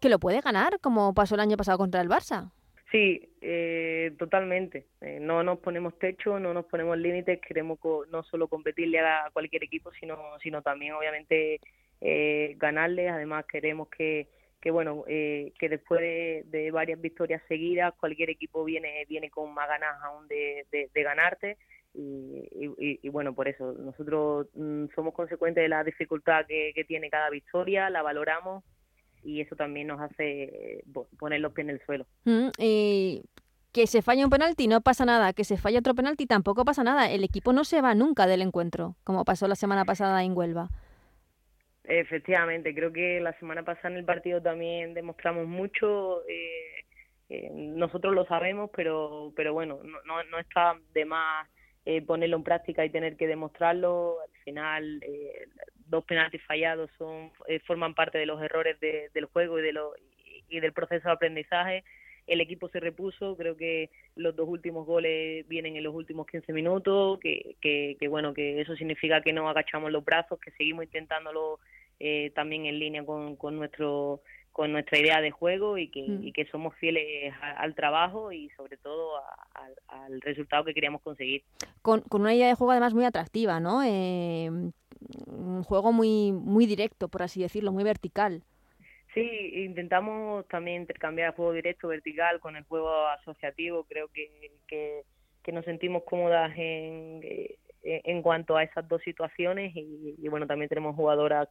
que 0.00 0.08
lo 0.08 0.20
puede 0.20 0.40
ganar 0.40 0.78
como 0.80 1.12
pasó 1.12 1.34
el 1.34 1.40
año 1.40 1.56
pasado 1.56 1.78
contra 1.78 2.00
el 2.02 2.08
Barça 2.08 2.52
Sí, 2.92 3.26
eh, 3.40 4.14
totalmente. 4.18 4.86
Eh, 5.00 5.18
no 5.18 5.42
nos 5.42 5.60
ponemos 5.60 5.98
techo, 5.98 6.38
no 6.38 6.52
nos 6.52 6.66
ponemos 6.66 6.98
límites, 6.98 7.40
queremos 7.40 7.78
no 8.10 8.22
solo 8.22 8.48
competirle 8.48 9.00
a 9.00 9.30
cualquier 9.32 9.64
equipo, 9.64 9.90
sino, 9.98 10.18
sino 10.42 10.60
también 10.60 10.92
obviamente 10.92 11.58
eh, 12.02 12.54
ganarle. 12.58 13.08
Además 13.08 13.46
queremos 13.46 13.88
que, 13.88 14.28
que 14.60 14.70
bueno, 14.70 15.04
eh, 15.08 15.54
que 15.58 15.70
después 15.70 16.02
de, 16.02 16.70
varias 16.70 17.00
victorias 17.00 17.40
seguidas, 17.48 17.94
cualquier 17.98 18.28
equipo 18.28 18.62
viene, 18.62 19.06
viene 19.08 19.30
con 19.30 19.54
más 19.54 19.68
ganas 19.68 19.96
aún 20.02 20.28
de, 20.28 20.66
ganarte. 20.94 21.56
Y, 21.94 23.08
bueno, 23.08 23.34
por 23.34 23.48
eso 23.48 23.72
nosotros 23.72 24.48
mm, 24.54 24.86
somos 24.94 25.14
consecuentes 25.14 25.62
de 25.62 25.68
la 25.68 25.82
dificultad 25.82 26.44
que, 26.46 26.84
tiene 26.86 27.08
cada 27.08 27.30
victoria, 27.30 27.88
la 27.88 28.02
valoramos 28.02 28.64
y 29.22 29.40
eso 29.40 29.56
también 29.56 29.88
nos 29.88 30.00
hace 30.00 30.82
poner 31.18 31.40
los 31.40 31.52
pies 31.52 31.68
en 31.68 31.74
el 31.74 31.84
suelo. 31.84 32.06
Mm, 32.24 32.48
que 33.72 33.86
se 33.86 34.02
falla 34.02 34.24
un 34.24 34.30
penalti 34.30 34.68
no 34.68 34.82
pasa 34.82 35.04
nada, 35.04 35.32
que 35.32 35.44
se 35.44 35.56
falla 35.56 35.78
otro 35.78 35.94
penalti 35.94 36.26
tampoco 36.26 36.64
pasa 36.64 36.84
nada. 36.84 37.10
El 37.10 37.24
equipo 37.24 37.52
no 37.52 37.64
se 37.64 37.80
va 37.80 37.94
nunca 37.94 38.26
del 38.26 38.42
encuentro, 38.42 38.96
como 39.02 39.24
pasó 39.24 39.48
la 39.48 39.54
semana 39.54 39.84
pasada 39.84 40.22
en 40.22 40.36
Huelva. 40.36 40.68
Efectivamente, 41.84 42.74
creo 42.74 42.92
que 42.92 43.20
la 43.20 43.36
semana 43.38 43.64
pasada 43.64 43.90
en 43.90 43.96
el 43.96 44.04
partido 44.04 44.40
también 44.40 44.94
demostramos 44.94 45.48
mucho. 45.48 46.22
Eh, 46.28 46.84
eh, 47.30 47.50
nosotros 47.52 48.14
lo 48.14 48.26
sabemos, 48.26 48.70
pero, 48.76 49.32
pero 49.34 49.52
bueno, 49.52 49.80
no, 49.82 50.22
no, 50.24 50.38
está 50.38 50.76
de 50.92 51.04
más 51.06 51.48
eh, 51.84 52.02
ponerlo 52.02 52.36
en 52.36 52.44
práctica 52.44 52.84
y 52.84 52.90
tener 52.90 53.16
que 53.16 53.26
demostrarlo. 53.26 54.16
Al 54.20 54.42
final, 54.44 55.00
dos 55.86 56.04
penaltis 56.04 56.42
fallados 56.44 56.90
son 56.98 57.30
forman 57.66 57.94
parte 57.94 58.18
de 58.18 58.26
los 58.26 58.42
errores 58.42 58.78
del 58.80 59.24
juego 59.26 59.58
y, 59.58 59.62
de 59.62 59.72
lo, 59.72 59.92
y 60.48 60.60
del 60.60 60.72
proceso 60.72 61.08
de 61.08 61.14
aprendizaje 61.14 61.84
el 62.26 62.40
equipo 62.40 62.68
se 62.68 62.80
repuso, 62.80 63.36
creo 63.36 63.56
que 63.56 63.90
los 64.14 64.34
dos 64.36 64.48
últimos 64.48 64.86
goles 64.86 65.46
vienen 65.48 65.76
en 65.76 65.84
los 65.84 65.94
últimos 65.94 66.26
15 66.26 66.52
minutos, 66.52 67.18
que, 67.20 67.56
que, 67.60 68.08
bueno, 68.08 68.32
que 68.32 68.60
eso 68.60 68.76
significa 68.76 69.20
que 69.22 69.32
no 69.32 69.48
agachamos 69.48 69.90
los 69.90 70.04
brazos, 70.04 70.38
que 70.38 70.52
seguimos 70.52 70.84
intentándolo 70.84 71.58
eh, 71.98 72.30
también 72.34 72.66
en 72.66 72.78
línea 72.78 73.04
con, 73.04 73.36
con 73.36 73.56
nuestro 73.56 74.22
con 74.52 74.72
nuestra 74.72 74.98
idea 74.98 75.20
de 75.20 75.30
juego 75.30 75.78
y 75.78 75.88
que, 75.88 76.02
mm. 76.02 76.24
y 76.24 76.32
que 76.32 76.44
somos 76.46 76.74
fieles 76.76 77.32
al 77.40 77.74
trabajo 77.74 78.32
y 78.32 78.50
sobre 78.50 78.76
todo 78.76 79.20
al 79.88 80.20
resultado 80.20 80.64
que 80.64 80.74
queríamos 80.74 81.02
conseguir. 81.02 81.42
Con, 81.80 82.02
con, 82.02 82.20
una 82.20 82.34
idea 82.34 82.48
de 82.48 82.54
juego 82.54 82.72
además 82.72 82.94
muy 82.94 83.04
atractiva, 83.04 83.60
¿no? 83.60 83.82
Eh, 83.82 84.50
un 85.26 85.62
juego 85.64 85.92
muy, 85.92 86.32
muy 86.32 86.66
directo, 86.66 87.08
por 87.08 87.22
así 87.22 87.40
decirlo, 87.40 87.72
muy 87.72 87.84
vertical. 87.84 88.42
Sí, 89.14 89.20
intentamos 89.64 90.46
también 90.48 90.82
intercambiar 90.82 91.28
el 91.28 91.34
juego 91.34 91.52
directo 91.52 91.88
vertical 91.88 92.40
con 92.40 92.56
el 92.56 92.64
juego 92.64 93.06
asociativo. 93.08 93.84
Creo 93.84 94.08
que, 94.08 94.50
que, 94.66 95.52
nos 95.52 95.64
sentimos 95.66 96.04
cómodas 96.04 96.52
en, 96.56 97.20
eh, 97.22 97.56
en 97.82 98.22
cuanto 98.22 98.56
a 98.56 98.62
esas 98.62 98.86
dos 98.88 99.02
situaciones 99.02 99.72
y, 99.74 100.28
bueno, 100.28 100.46
también 100.46 100.68
tenemos 100.68 100.94
jugadoras 100.94 101.48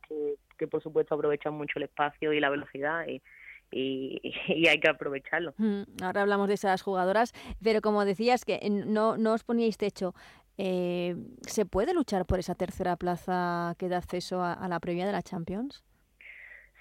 que, 0.57 0.67
por 0.67 0.81
supuesto 0.81 1.15
aprovechan 1.15 1.53
mucho 1.53 1.73
el 1.77 1.83
espacio 1.83 2.33
y 2.33 2.39
la 2.39 2.50
velocidad 2.50 3.05
y, 3.07 3.21
y, 3.71 4.67
hay 4.67 4.79
que 4.79 4.89
aprovecharlo. 4.89 5.53
Mm, 5.57 5.83
ahora 6.03 6.21
hablamos 6.21 6.47
de 6.47 6.55
esas 6.55 6.81
jugadoras, 6.81 7.33
pero 7.63 7.81
como 7.81 8.03
decías 8.05 8.43
que 8.45 8.59
no, 8.69 9.17
no 9.17 9.33
os 9.33 9.43
poníais 9.43 9.77
techo, 9.77 10.13
eh, 10.57 11.15
¿se 11.41 11.65
puede 11.65 11.93
luchar 11.93 12.25
por 12.25 12.39
esa 12.39 12.55
tercera 12.55 12.97
plaza 12.97 13.75
que 13.77 13.88
da 13.88 13.97
acceso 13.97 14.43
a 14.43 14.67
la 14.67 14.79
previa 14.79 15.05
de 15.05 15.13
la 15.13 15.21
Champions? 15.21 15.83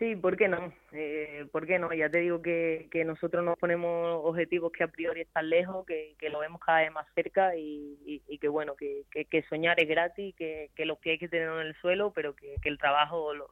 Sí, 0.01 0.17
¿por 0.17 0.39
qué 0.39 0.49
no? 0.49 0.73
Eh, 0.93 1.47
¿Por 1.53 1.67
qué 1.67 1.79
no? 1.79 1.93
Ya 1.93 2.09
te 2.09 2.21
digo 2.21 2.41
que, 2.41 2.89
que 2.91 3.05
nosotros 3.05 3.45
nos 3.45 3.59
ponemos 3.59 4.23
objetivos 4.25 4.73
que 4.73 4.83
a 4.83 4.89
priori 4.89 5.21
están 5.21 5.51
lejos, 5.51 5.85
que, 5.85 6.15
que 6.19 6.31
lo 6.31 6.39
vemos 6.39 6.59
cada 6.65 6.81
vez 6.81 6.91
más 6.91 7.07
cerca 7.15 7.55
y, 7.55 8.23
y, 8.27 8.39
que 8.39 8.49
bueno, 8.49 8.77
que, 8.77 9.05
que, 9.11 9.43
soñar 9.51 9.79
es 9.79 9.87
gratis, 9.87 10.35
que, 10.37 10.71
que 10.75 10.87
los 10.87 10.97
pies 11.01 11.13
hay 11.13 11.19
que 11.19 11.29
tener 11.29 11.51
en 11.51 11.67
el 11.67 11.77
suelo, 11.83 12.15
pero 12.15 12.35
que, 12.35 12.57
el 12.65 12.79
trabajo 12.79 13.35
lo, 13.35 13.51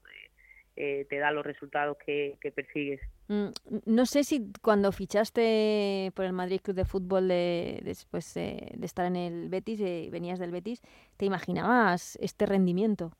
eh, 0.76 1.04
te 1.10 1.18
da 1.18 1.32
los 1.32 1.44
resultados 1.44 1.98
que, 1.98 2.38
persigues. 2.56 3.02
Mm, 3.28 3.48
no 3.84 4.06
sé 4.06 4.24
si 4.24 4.50
cuando 4.62 4.90
fichaste 4.90 6.12
por 6.14 6.24
el 6.24 6.32
Madrid 6.32 6.62
Club 6.62 6.76
de 6.76 6.86
Fútbol 6.86 7.28
después 7.28 8.32
de 8.32 8.74
estar 8.80 9.04
en 9.04 9.16
el 9.16 9.50
Betis, 9.50 9.82
eh, 9.82 10.08
venías 10.10 10.38
del 10.38 10.52
Betis, 10.52 10.80
¿te 11.18 11.26
imaginabas 11.26 12.16
este 12.22 12.46
rendimiento? 12.46 13.12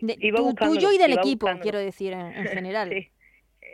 Tuyo 0.00 0.92
y 0.92 0.98
del 0.98 1.12
equipo, 1.12 1.48
quiero 1.60 1.78
decir, 1.78 2.12
en, 2.12 2.32
general. 2.48 2.90
sí. 2.90 3.10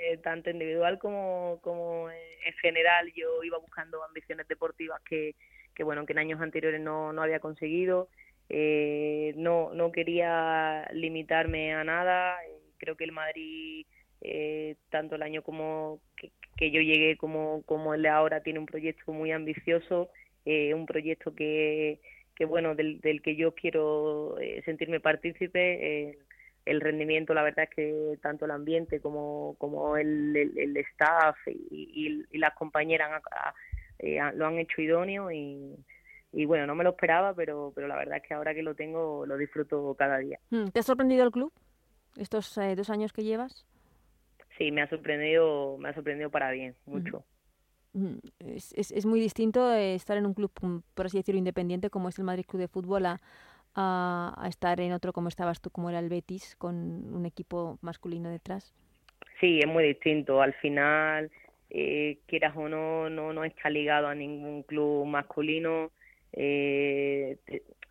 Eh, 0.02 0.16
tanto 0.16 0.48
individual 0.48 0.98
como, 0.98 1.58
como 1.62 2.08
en 2.10 2.54
general, 2.62 3.12
yo 3.14 3.42
iba 3.42 3.58
buscando 3.58 4.02
ambiciones 4.02 4.48
deportivas 4.48 5.00
que, 5.02 5.34
que 5.74 5.84
bueno, 5.84 6.06
que 6.06 6.12
en 6.14 6.20
años 6.20 6.40
anteriores 6.40 6.80
no, 6.80 7.12
no 7.12 7.22
había 7.22 7.38
conseguido. 7.38 8.08
Eh, 8.48 9.34
no, 9.36 9.74
no 9.74 9.92
quería 9.92 10.88
limitarme 10.92 11.74
a 11.74 11.84
nada. 11.84 12.38
Creo 12.78 12.96
que 12.96 13.04
el 13.04 13.12
Madrid, 13.12 13.84
eh, 14.22 14.76
tanto 14.88 15.16
el 15.16 15.22
año 15.22 15.42
como 15.42 16.00
que, 16.16 16.32
que, 16.56 16.70
yo 16.70 16.80
llegué 16.80 17.18
como, 17.18 17.62
como 17.66 17.92
el 17.92 18.02
de 18.02 18.08
ahora, 18.08 18.42
tiene 18.42 18.58
un 18.58 18.66
proyecto 18.66 19.12
muy 19.12 19.32
ambicioso, 19.32 20.08
un 20.46 20.86
proyecto 20.86 21.34
que, 21.34 22.00
que 22.40 22.46
bueno, 22.46 22.74
del, 22.74 23.02
del 23.02 23.20
que 23.20 23.36
yo 23.36 23.54
quiero 23.54 24.40
eh, 24.40 24.62
sentirme 24.64 24.98
partícipe. 24.98 26.16
el 26.64 26.80
rendimiento, 26.80 27.34
la 27.34 27.42
verdad 27.42 27.64
es 27.64 27.76
que 27.76 28.18
tanto 28.22 28.46
el 28.46 28.50
ambiente 28.50 28.98
como, 28.98 29.56
como 29.58 29.98
el, 29.98 30.34
el, 30.34 30.74
staff 30.78 31.36
y, 31.46 32.24
y, 32.30 32.38
las 32.38 32.54
compañeras 32.54 33.22
eh, 33.98 34.18
lo 34.36 34.46
han 34.46 34.58
hecho 34.58 34.80
idóneo 34.80 35.30
y, 35.30 35.76
y 36.32 36.46
bueno, 36.46 36.66
no 36.66 36.74
me 36.74 36.82
lo 36.82 36.92
esperaba, 36.92 37.34
pero, 37.34 37.72
pero 37.74 37.86
la 37.86 37.96
verdad 37.96 38.16
es 38.16 38.22
que 38.22 38.32
ahora 38.32 38.54
que 38.54 38.62
lo 38.62 38.74
tengo 38.74 39.26
lo 39.26 39.36
disfruto 39.36 39.94
cada 39.98 40.16
día. 40.16 40.40
Hmm, 40.48 40.68
¿Te 40.68 40.80
ha 40.80 40.82
sorprendido 40.82 41.24
el 41.24 41.32
club 41.32 41.52
estos 42.16 42.56
eh, 42.56 42.74
dos 42.74 42.88
años 42.88 43.12
que 43.12 43.22
llevas? 43.22 43.66
Sí, 44.56 44.72
me 44.72 44.80
ha 44.80 44.88
sorprendido, 44.88 45.76
me 45.76 45.90
ha 45.90 45.94
sorprendido 45.94 46.30
para 46.30 46.52
bien, 46.52 46.74
mucho. 46.86 47.22
Es, 48.38 48.72
es, 48.74 48.92
es, 48.92 49.06
muy 49.06 49.18
distinto 49.18 49.72
estar 49.72 50.16
en 50.16 50.26
un 50.26 50.34
club, 50.34 50.52
por 50.94 51.06
así 51.06 51.18
decirlo, 51.18 51.38
independiente 51.38 51.90
como 51.90 52.08
es 52.08 52.18
el 52.18 52.24
Madrid 52.24 52.44
Club 52.46 52.60
de 52.60 52.68
Fútbol 52.68 53.06
a, 53.06 53.20
a, 53.74 54.46
estar 54.48 54.80
en 54.80 54.92
otro 54.92 55.12
como 55.12 55.28
estabas 55.28 55.60
tú, 55.60 55.70
como 55.70 55.90
era 55.90 55.98
el 55.98 56.08
Betis, 56.08 56.56
con 56.56 56.74
un 56.74 57.26
equipo 57.26 57.78
masculino 57.82 58.30
detrás. 58.30 58.74
Sí, 59.40 59.58
es 59.58 59.66
muy 59.66 59.84
distinto. 59.84 60.40
Al 60.42 60.54
final, 60.54 61.30
eh, 61.70 62.18
quieras 62.26 62.54
o 62.56 62.68
no, 62.68 63.08
no, 63.08 63.32
no 63.32 63.44
está 63.44 63.70
ligado 63.70 64.08
a 64.08 64.14
ningún 64.14 64.62
club 64.62 65.06
masculino. 65.06 65.90
Eh, 66.32 67.38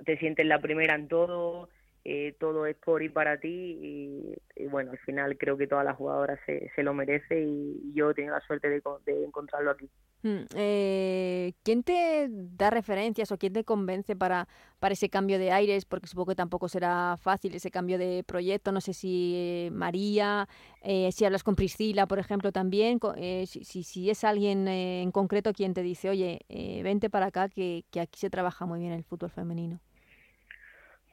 te 0.05 0.17
sientes 0.17 0.45
la 0.45 0.59
primera 0.59 0.95
en 0.95 1.07
todo 1.07 1.69
eh, 2.05 2.35
todo 2.39 2.65
es 2.65 2.75
por 2.77 3.03
y 3.03 3.09
para 3.09 3.39
ti 3.39 4.37
y, 4.57 4.65
bueno, 4.67 4.91
al 4.91 4.99
final 4.99 5.37
creo 5.37 5.57
que 5.57 5.67
todas 5.67 5.85
las 5.85 5.97
jugadoras 5.97 6.39
se, 6.45 6.71
se 6.75 6.83
lo 6.83 6.93
merece 6.93 7.41
y 7.41 7.93
yo 7.93 8.11
he 8.11 8.13
tenido 8.13 8.35
la 8.35 8.41
suerte 8.41 8.69
de, 8.69 8.81
de 9.05 9.23
encontrarlo 9.25 9.71
aquí. 9.71 9.89
Mm, 10.21 10.39
eh, 10.55 11.53
¿Quién 11.63 11.83
te 11.83 12.27
da 12.29 12.69
referencias 12.69 13.31
o 13.31 13.37
quién 13.37 13.53
te 13.53 13.63
convence 13.63 14.17
para, 14.17 14.49
para 14.79 14.93
ese 14.93 15.09
cambio 15.09 15.39
de 15.39 15.51
aires? 15.51 15.85
Porque 15.85 16.07
supongo 16.07 16.31
que 16.31 16.35
tampoco 16.35 16.67
será 16.67 17.15
fácil 17.17 17.55
ese 17.55 17.71
cambio 17.71 17.97
de 17.97 18.23
proyecto. 18.25 18.71
No 18.73 18.81
sé 18.81 18.93
si 18.93 19.33
eh, 19.35 19.69
María, 19.71 20.47
eh, 20.81 21.11
si 21.13 21.23
hablas 21.23 21.43
con 21.43 21.55
Priscila, 21.55 22.05
por 22.05 22.19
ejemplo, 22.19 22.51
también. 22.51 22.99
Eh, 23.15 23.45
si, 23.47 23.63
si, 23.63 23.83
si, 23.83 24.09
es 24.09 24.23
alguien 24.25 24.67
en 24.67 25.11
concreto 25.11 25.53
quien 25.53 25.73
te 25.73 25.83
dice, 25.83 26.09
oye, 26.09 26.41
vente 26.83 27.09
para 27.09 27.27
acá 27.27 27.47
que 27.49 27.85
aquí 27.99 28.19
se 28.19 28.29
trabaja 28.29 28.65
muy 28.65 28.79
bien 28.81 28.91
el 28.91 29.03
fútbol 29.03 29.29
femenino. 29.29 29.79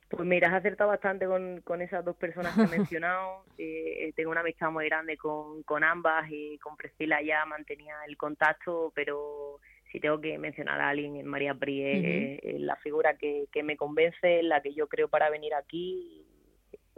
Pues 0.09 0.25
mira, 0.25 0.49
has 0.49 0.55
acertado 0.55 0.91
bastante 0.91 1.27
con, 1.27 1.61
con 1.63 1.83
esas 1.83 2.05
dos 2.05 2.17
personas 2.17 2.55
que 2.55 2.63
he 2.63 2.67
mencionado. 2.79 3.45
Eh, 3.59 4.13
tengo 4.15 4.31
una 4.31 4.41
amistad 4.41 4.71
muy 4.71 4.87
grande 4.87 5.17
con, 5.17 5.63
con 5.65 5.83
ambas 5.83 6.31
y 6.31 6.59
con 6.59 6.77
Priscila 6.77 7.21
ya 7.23 7.45
mantenía 7.45 7.97
el 8.07 8.17
contacto, 8.17 8.93
pero 8.95 9.61
si 9.91 9.99
tengo 9.99 10.21
que 10.21 10.39
mencionar 10.39 10.81
a 10.81 10.91
alguien, 10.91 11.17
en 11.17 11.27
María 11.27 11.55
Prie, 11.55 12.41
la 12.59 12.77
figura 12.77 13.17
que, 13.17 13.47
que 13.51 13.63
me 13.63 13.77
convence, 13.77 14.43
la 14.43 14.61
que 14.61 14.75
yo 14.75 14.89
creo 14.89 15.09
para 15.09 15.31
venir 15.31 15.55
aquí 15.55 16.25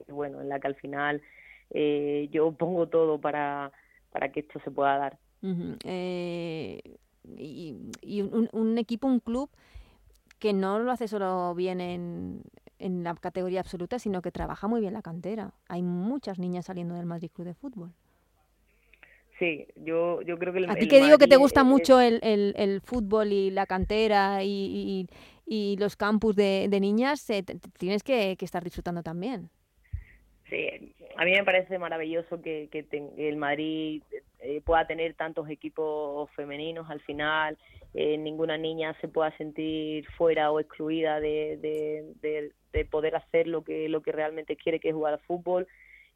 y, 0.06 0.12
bueno, 0.12 0.40
en 0.40 0.48
la 0.48 0.60
que 0.60 0.66
al 0.66 0.74
final 0.76 1.22
eh, 1.70 2.28
yo 2.30 2.52
pongo 2.52 2.88
todo 2.88 3.20
para, 3.20 3.72
para 4.10 4.30
que 4.30 4.40
esto 4.40 4.60
se 4.64 4.70
pueda 4.70 4.98
dar. 4.98 5.18
eh, 5.84 6.80
y, 7.36 7.76
y 8.00 8.22
un, 8.22 8.48
un, 8.52 8.78
equipo, 8.78 9.06
un 9.06 9.20
club 9.20 9.50
que 10.38 10.52
no 10.52 10.78
lo 10.78 10.90
hace 10.90 11.08
solo 11.08 11.54
bien 11.54 11.80
en, 11.80 12.42
en 12.78 13.02
la 13.02 13.14
categoría 13.14 13.60
absoluta, 13.60 13.98
sino 13.98 14.22
que 14.22 14.30
trabaja 14.30 14.68
muy 14.68 14.80
bien 14.80 14.92
la 14.92 15.02
cantera. 15.02 15.52
Hay 15.68 15.82
muchas 15.82 16.38
niñas 16.38 16.66
saliendo 16.66 16.94
del 16.94 17.06
Madrid 17.06 17.30
Club 17.32 17.46
de 17.46 17.54
Fútbol. 17.54 17.92
Sí, 19.38 19.66
yo, 19.76 20.20
yo 20.22 20.36
creo 20.36 20.52
que 20.52 20.58
el, 20.58 20.70
A 20.70 20.74
ti 20.74 20.88
que 20.88 21.00
digo 21.00 21.16
que 21.16 21.28
te 21.28 21.36
gusta 21.36 21.62
mucho 21.62 22.00
el, 22.00 22.18
el, 22.22 22.54
el, 22.56 22.80
fútbol 22.80 23.32
y 23.32 23.50
la 23.50 23.66
cantera 23.66 24.42
y, 24.42 25.06
y, 25.46 25.76
los 25.76 25.94
campus 25.96 26.34
de, 26.34 26.66
de 26.68 26.80
niñas, 26.80 27.28
eh, 27.30 27.44
tienes 27.78 28.02
que, 28.02 28.36
que, 28.36 28.44
estar 28.44 28.64
disfrutando 28.64 29.04
también. 29.04 29.48
Sí, 30.50 30.66
a 31.16 31.24
mí 31.24 31.32
me 31.32 31.44
parece 31.44 31.78
maravilloso 31.78 32.40
que, 32.42 32.68
que 32.70 32.86
el 33.16 33.36
Madrid 33.36 34.02
eh, 34.40 34.60
pueda 34.62 34.86
tener 34.86 35.14
tantos 35.14 35.48
equipos 35.48 36.28
femeninos 36.32 36.90
al 36.90 37.00
final, 37.00 37.56
eh, 37.94 38.18
ninguna 38.18 38.58
niña 38.58 38.94
se 39.00 39.08
pueda 39.08 39.34
sentir 39.36 40.06
fuera 40.16 40.50
o 40.50 40.60
excluida 40.60 41.20
de, 41.20 41.58
de, 41.60 42.12
de, 42.20 42.52
poder 42.90 43.16
hacer 43.16 43.46
lo 43.46 43.62
que, 43.62 43.88
lo 43.88 44.02
que 44.02 44.12
realmente 44.12 44.56
quiere, 44.56 44.80
que 44.80 44.88
es 44.88 44.94
jugar 44.94 45.14
al 45.14 45.20
fútbol. 45.20 45.66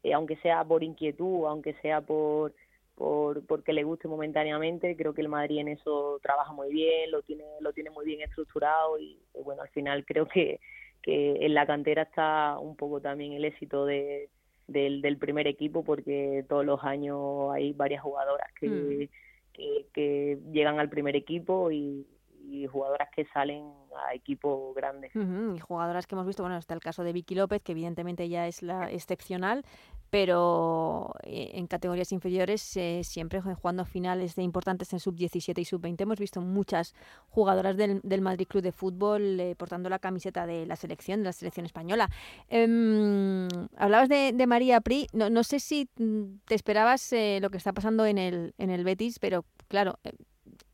eh, 0.03 0.13
aunque 0.13 0.35
sea 0.37 0.63
por 0.63 0.83
inquietud, 0.83 1.45
aunque 1.47 1.73
sea 1.81 2.01
por, 2.01 2.53
por 2.95 3.45
porque 3.45 3.73
le 3.73 3.83
guste 3.83 4.07
momentáneamente, 4.07 4.95
creo 4.95 5.13
que 5.13 5.21
el 5.21 5.29
Madrid 5.29 5.59
en 5.59 5.69
eso 5.69 6.19
trabaja 6.21 6.51
muy 6.53 6.71
bien, 6.71 7.11
lo 7.11 7.21
tiene 7.21 7.43
lo 7.61 7.73
tiene 7.73 7.89
muy 7.89 8.05
bien 8.05 8.21
estructurado 8.21 8.99
y, 8.99 9.17
bueno, 9.43 9.61
al 9.61 9.69
final 9.69 10.05
creo 10.05 10.27
que, 10.27 10.59
que 11.01 11.45
en 11.45 11.53
la 11.53 11.65
cantera 11.65 12.03
está 12.03 12.57
un 12.59 12.75
poco 12.75 13.01
también 13.01 13.33
el 13.33 13.45
éxito 13.45 13.85
de, 13.85 14.29
del, 14.67 15.01
del 15.01 15.17
primer 15.17 15.47
equipo 15.47 15.83
porque 15.83 16.45
todos 16.47 16.65
los 16.65 16.83
años 16.83 17.51
hay 17.53 17.73
varias 17.73 18.01
jugadoras 18.03 18.47
que, 18.59 18.69
mm. 18.69 19.09
que, 19.53 19.85
que, 19.93 20.37
llegan 20.51 20.79
al 20.79 20.89
primer 20.89 21.15
equipo 21.15 21.71
y, 21.71 22.05
y 22.43 22.67
jugadoras 22.67 23.09
que 23.15 23.25
salen 23.33 23.71
a 24.07 24.13
equipos 24.13 24.75
grandes. 24.75 25.11
Y 25.15 25.59
jugadoras 25.59 26.07
que 26.07 26.15
hemos 26.15 26.27
visto, 26.27 26.43
bueno, 26.43 26.57
está 26.57 26.73
el 26.73 26.81
caso 26.81 27.03
de 27.03 27.13
Vicky 27.13 27.35
López, 27.35 27.61
que 27.61 27.71
evidentemente 27.71 28.27
ya 28.27 28.47
es 28.47 28.61
la 28.61 28.91
excepcional, 28.91 29.63
pero 30.09 31.13
eh, 31.23 31.51
en 31.53 31.67
categorías 31.67 32.11
inferiores 32.11 32.75
eh, 32.77 33.01
siempre 33.03 33.41
jugando 33.41 33.85
finales 33.85 34.35
de 34.35 34.43
importantes 34.43 34.91
en 34.93 34.99
sub-17 34.99 35.57
y 35.57 35.65
sub-20. 35.65 36.01
Hemos 36.01 36.19
visto 36.19 36.41
muchas 36.41 36.93
jugadoras 37.29 37.77
del, 37.77 38.01
del 38.03 38.21
Madrid 38.21 38.47
Club 38.47 38.61
de 38.61 38.71
Fútbol 38.71 39.39
eh, 39.39 39.55
portando 39.55 39.89
la 39.89 39.99
camiseta 39.99 40.45
de 40.45 40.65
la 40.65 40.75
selección, 40.75 41.21
de 41.21 41.25
la 41.25 41.33
selección 41.33 41.65
española. 41.65 42.09
Em, 42.49 43.47
hablabas 43.77 44.09
de, 44.09 44.33
de, 44.33 44.47
María 44.47 44.81
Pri, 44.81 45.07
no, 45.13 45.29
no, 45.29 45.43
sé 45.43 45.59
si 45.59 45.89
mm, 45.97 46.41
te 46.45 46.55
esperabas 46.55 47.11
lo 47.39 47.49
que 47.49 47.57
está 47.57 47.73
pasando 47.73 48.05
en 48.05 48.17
el, 48.17 48.53
en 48.57 48.69
el 48.69 48.83
Betis, 48.83 49.17
pero 49.19 49.45
claro, 49.67 49.97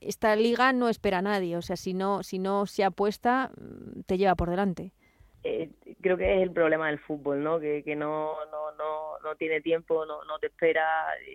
esta 0.01 0.35
liga 0.35 0.73
no 0.73 0.89
espera 0.89 1.19
a 1.19 1.21
nadie, 1.21 1.57
o 1.57 1.61
sea, 1.61 1.75
si 1.75 1.93
no, 1.93 2.23
si 2.23 2.39
no 2.39 2.65
se 2.65 2.83
apuesta, 2.83 3.51
mm, 3.57 4.01
te 4.05 4.17
lleva 4.17 4.35
por 4.35 4.49
delante. 4.49 4.91
Eh, 5.43 5.69
creo 6.01 6.17
que 6.17 6.35
es 6.35 6.41
el 6.41 6.51
problema 6.51 6.87
del 6.87 6.99
fútbol, 6.99 7.41
¿no? 7.41 7.59
Que, 7.59 7.81
que 7.83 7.95
no, 7.95 8.33
no, 8.51 8.71
no, 8.77 9.19
no 9.23 9.35
tiene 9.35 9.61
tiempo, 9.61 10.05
no, 10.05 10.23
no 10.25 10.37
te 10.39 10.47
espera, 10.47 10.85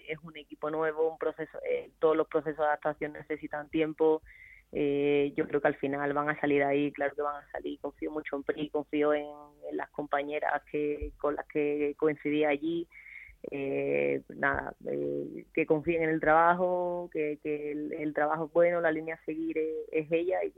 es 0.09 0.19
un 0.23 0.37
equipo 0.37 0.71
nuevo, 0.71 1.11
un 1.11 1.19
proceso, 1.19 1.59
eh, 1.69 1.91
todos 1.99 2.17
los 2.17 2.29
procesos 2.29 2.59
de 2.59 2.65
adaptación 2.65 3.15
necesitan 3.15 3.69
tiempo. 3.71 4.23
Eh, 4.73 5.33
yo 5.37 5.47
creo 5.47 5.61
que 5.61 5.69
al 5.69 5.77
final 5.77 6.13
van 6.13 6.29
a 6.29 6.41
salir 6.41 6.65
ahí, 6.65 6.91
claro 6.93 7.15
que 7.15 7.23
van 7.23 7.43
a 7.43 7.51
salir. 7.51 7.79
Confío 7.81 8.11
mucho 8.11 8.37
en 8.37 8.43
PRI, 8.43 8.71
confío 8.71 9.15
en, 9.15 9.27
en 9.71 9.77
las 9.77 9.89
compañeras 9.91 10.63
que 10.71 11.13
con 11.19 11.37
las 11.37 11.47
que 11.47 11.95
coincidí 11.97 12.45
allí 12.45 12.89
eh, 13.51 14.23
nada, 14.29 14.75
eh, 14.87 15.47
que 15.53 15.67
confíen 15.67 16.03
en 16.03 16.11
el 16.11 16.21
trabajo, 16.21 17.11
que, 17.13 17.39
que 17.43 17.73
el, 17.73 18.15
trabajo 18.15 18.47
es 18.47 18.53
bueno, 18.53 18.81
la 18.81 18.93
línea 18.93 19.17
a 19.17 19.25
seguir 19.25 19.59
es, 19.93 20.11
ella 20.11 20.39
y 20.45 20.53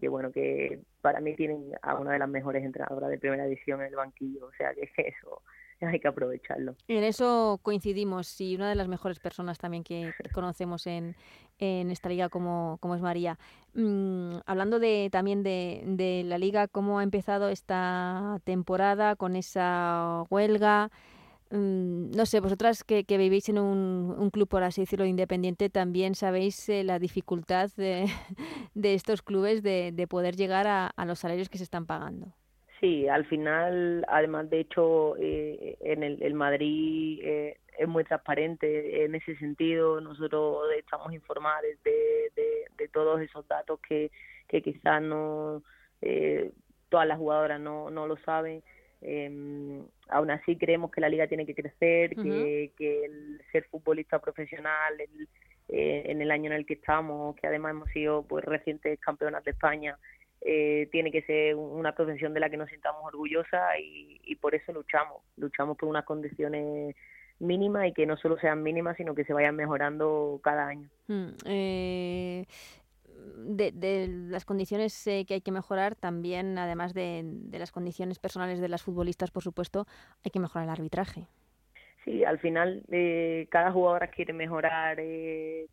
que, 0.00 0.08
bueno, 0.08 0.30
que 0.30 0.80
para 1.00 1.20
mí 1.20 1.34
tienen 1.34 1.72
a 1.82 1.96
una 1.96 2.12
de 2.12 2.18
las 2.18 2.28
mejores 2.28 2.64
entrenadoras 2.64 3.10
de 3.10 3.18
primera 3.18 3.46
edición 3.46 3.80
en 3.80 3.88
el 3.88 3.96
banquillo, 3.96 4.46
o 4.46 4.52
sea 4.52 4.74
que 4.74 4.90
eso 4.96 5.42
hay 5.80 6.00
que 6.00 6.08
aprovecharlo. 6.08 6.74
En 6.88 7.04
eso 7.04 7.60
coincidimos 7.62 8.40
y 8.40 8.56
una 8.56 8.68
de 8.68 8.74
las 8.74 8.88
mejores 8.88 9.18
personas 9.20 9.58
también 9.58 9.84
que, 9.84 10.12
conocemos 10.34 10.86
en, 10.86 11.14
en 11.58 11.90
esta 11.90 12.08
liga 12.08 12.28
como, 12.28 12.78
como 12.80 12.94
es 12.94 13.02
María. 13.02 13.38
Mm, 13.74 14.38
hablando 14.46 14.78
de 14.78 15.08
también 15.10 15.42
de, 15.42 15.82
de 15.84 16.22
la 16.24 16.38
liga, 16.38 16.68
¿cómo 16.68 16.98
ha 16.98 17.02
empezado 17.02 17.48
esta 17.48 18.40
temporada 18.44 19.16
con 19.16 19.36
esa 19.36 20.24
huelga? 20.30 20.90
Mm, 21.50 22.10
no 22.10 22.26
sé, 22.26 22.40
vosotras 22.40 22.84
que, 22.84 23.04
vivís 23.08 23.48
en 23.48 23.58
un, 23.58 24.30
club, 24.30 24.48
por 24.48 24.62
así 24.62 24.82
decirlo, 24.82 25.06
independiente, 25.06 25.70
también 25.70 26.14
sabéis 26.14 26.68
eh, 26.68 26.84
la 26.84 26.98
dificultad 26.98 27.70
de, 27.76 28.04
estos 28.82 29.22
clubes 29.22 29.62
de, 29.62 30.06
poder 30.08 30.36
llegar 30.36 30.66
a, 30.66 31.04
los 31.06 31.20
salarios 31.20 31.48
que 31.48 31.58
se 31.58 31.64
están 31.64 31.86
pagando. 31.86 32.34
Sí, 32.80 33.08
al 33.08 33.24
final, 33.24 34.04
además, 34.08 34.50
de 34.50 34.60
hecho, 34.60 35.16
eh, 35.16 35.76
en 35.80 36.02
el, 36.02 36.34
Madrid 36.34 37.20
eh, 37.22 37.56
es 37.76 37.88
muy 37.88 38.04
transparente 38.04 39.04
en 39.04 39.14
ese 39.14 39.36
sentido. 39.36 40.00
Nosotros 40.00 40.64
estamos 40.78 41.12
informados 41.12 41.64
de, 41.82 42.30
de, 42.76 42.88
todos 42.88 43.20
esos 43.20 43.46
datos 43.48 43.80
que, 43.80 44.10
que 44.48 44.62
quizás 44.62 45.02
no 45.02 45.62
todas 46.88 47.06
las 47.06 47.18
jugadoras 47.18 47.60
no 47.60 47.90
lo 47.90 48.16
saben. 48.18 48.62
Eh, 49.00 49.82
aún 50.08 50.30
así 50.30 50.56
creemos 50.56 50.90
que 50.90 51.00
la 51.00 51.08
liga 51.08 51.26
tiene 51.26 51.46
que 51.46 51.54
crecer, 51.54 52.16
que, 52.16 52.72
que, 52.76 53.04
el 53.04 53.40
ser 53.52 53.64
futbolista 53.64 54.18
profesional 54.18 54.94
eh, 55.68 56.02
en 56.06 56.20
el 56.20 56.30
año 56.30 56.46
en 56.46 56.56
el 56.56 56.66
que 56.66 56.74
estamos, 56.74 57.36
que 57.36 57.46
además 57.46 57.70
hemos 57.70 57.90
sido 57.90 58.22
pues 58.22 58.44
recientes 58.44 58.98
campeonas 59.00 59.44
de 59.44 59.52
España, 59.52 59.96
eh, 60.40 60.88
tiene 60.92 61.10
que 61.10 61.22
ser 61.22 61.54
una 61.56 61.94
profesión 61.94 62.32
de 62.32 62.40
la 62.40 62.50
que 62.50 62.56
nos 62.56 62.70
sintamos 62.70 63.02
orgullosas 63.04 63.78
y, 63.80 64.20
y 64.24 64.36
por 64.36 64.54
eso 64.54 64.72
luchamos, 64.72 65.22
luchamos 65.36 65.76
por 65.76 65.88
unas 65.88 66.04
condiciones 66.04 66.94
mínimas 67.40 67.88
y 67.88 67.92
que 67.92 68.06
no 68.06 68.16
solo 68.16 68.38
sean 68.38 68.62
mínimas, 68.62 68.96
sino 68.96 69.14
que 69.14 69.24
se 69.24 69.32
vayan 69.32 69.56
mejorando 69.56 70.40
cada 70.42 70.68
año. 70.68 70.88
Mm, 71.08 71.28
eh, 71.46 72.44
de, 73.36 74.06
las 74.28 74.44
condiciones 74.44 75.06
eh, 75.06 75.24
que 75.26 75.34
hay 75.34 75.40
que 75.40 75.52
mejorar, 75.52 75.94
también, 75.94 76.58
además 76.58 76.94
de, 76.94 77.24
las 77.52 77.72
condiciones 77.72 78.18
personales 78.18 78.60
de 78.60 78.68
las 78.68 78.82
futbolistas, 78.82 79.30
por 79.30 79.42
supuesto, 79.42 79.86
hay 80.24 80.30
que 80.30 80.40
mejorar 80.40 80.64
el 80.64 80.72
arbitraje. 80.72 81.26
Sí, 82.04 82.24
al 82.24 82.38
final 82.38 82.82
eh, 82.90 83.46
cada 83.50 83.72
jugadora 83.72 84.08
quiere 84.08 84.32
mejorar 84.32 84.98
eh, 85.00 85.66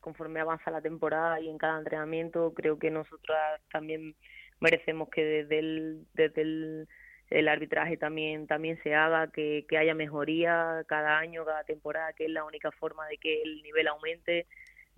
conforme 0.00 0.40
avanza 0.40 0.70
la 0.70 0.80
temporada 0.80 1.40
y 1.40 1.48
en 1.48 1.58
cada 1.58 1.78
entrenamiento. 1.78 2.52
Creo 2.54 2.78
que 2.78 2.90
nosotras 2.90 3.60
también 3.70 4.14
merecemos 4.60 5.08
que 5.10 5.24
desde 5.24 5.58
el, 5.58 6.06
desde 6.14 6.86
el, 7.30 7.48
arbitraje 7.48 7.96
también 7.96 8.46
también 8.46 8.80
se 8.82 8.94
haga, 8.94 9.28
que, 9.28 9.66
que 9.68 9.78
haya 9.78 9.94
mejoría 9.94 10.84
cada 10.88 11.18
año, 11.18 11.44
cada 11.44 11.64
temporada, 11.64 12.12
que 12.14 12.24
es 12.24 12.30
la 12.30 12.44
única 12.44 12.72
forma 12.72 13.06
de 13.06 13.18
que 13.18 13.42
el 13.42 13.62
nivel 13.62 13.86
aumente 13.88 14.46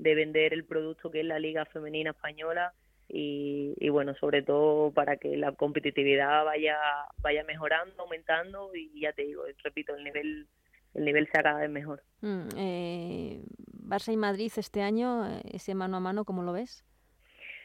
de 0.01 0.15
vender 0.15 0.55
el 0.55 0.65
producto 0.65 1.11
que 1.11 1.21
es 1.21 1.27
la 1.27 1.39
Liga 1.39 1.67
Femenina 1.67 2.11
Española 2.11 2.73
y, 3.07 3.75
y, 3.79 3.89
bueno, 3.89 4.15
sobre 4.15 4.43
todo 4.43 4.93
para 4.93 5.17
que 5.17 5.37
la 5.37 5.53
competitividad 5.53 6.45
vaya 6.45 6.79
vaya 7.19 7.45
mejorando, 7.45 8.03
aumentando 8.03 8.75
y 8.75 9.01
ya 9.01 9.13
te 9.13 9.23
digo, 9.23 9.45
repito, 9.63 9.95
el 9.95 10.05
nivel 10.05 10.47
el 10.95 11.05
nivel 11.05 11.29
sea 11.33 11.43
cada 11.43 11.61
vez 11.61 11.71
mejor. 11.71 12.03
Mm, 12.23 12.49
eh, 12.57 13.43
Barça 13.85 14.13
y 14.13 14.17
Madrid 14.17 14.51
este 14.57 14.83
año, 14.83 15.27
ese 15.53 15.75
mano 15.75 15.99
a 15.99 16.01
mano, 16.01 16.25
¿cómo 16.25 16.43
lo 16.43 16.53
ves? 16.53 16.85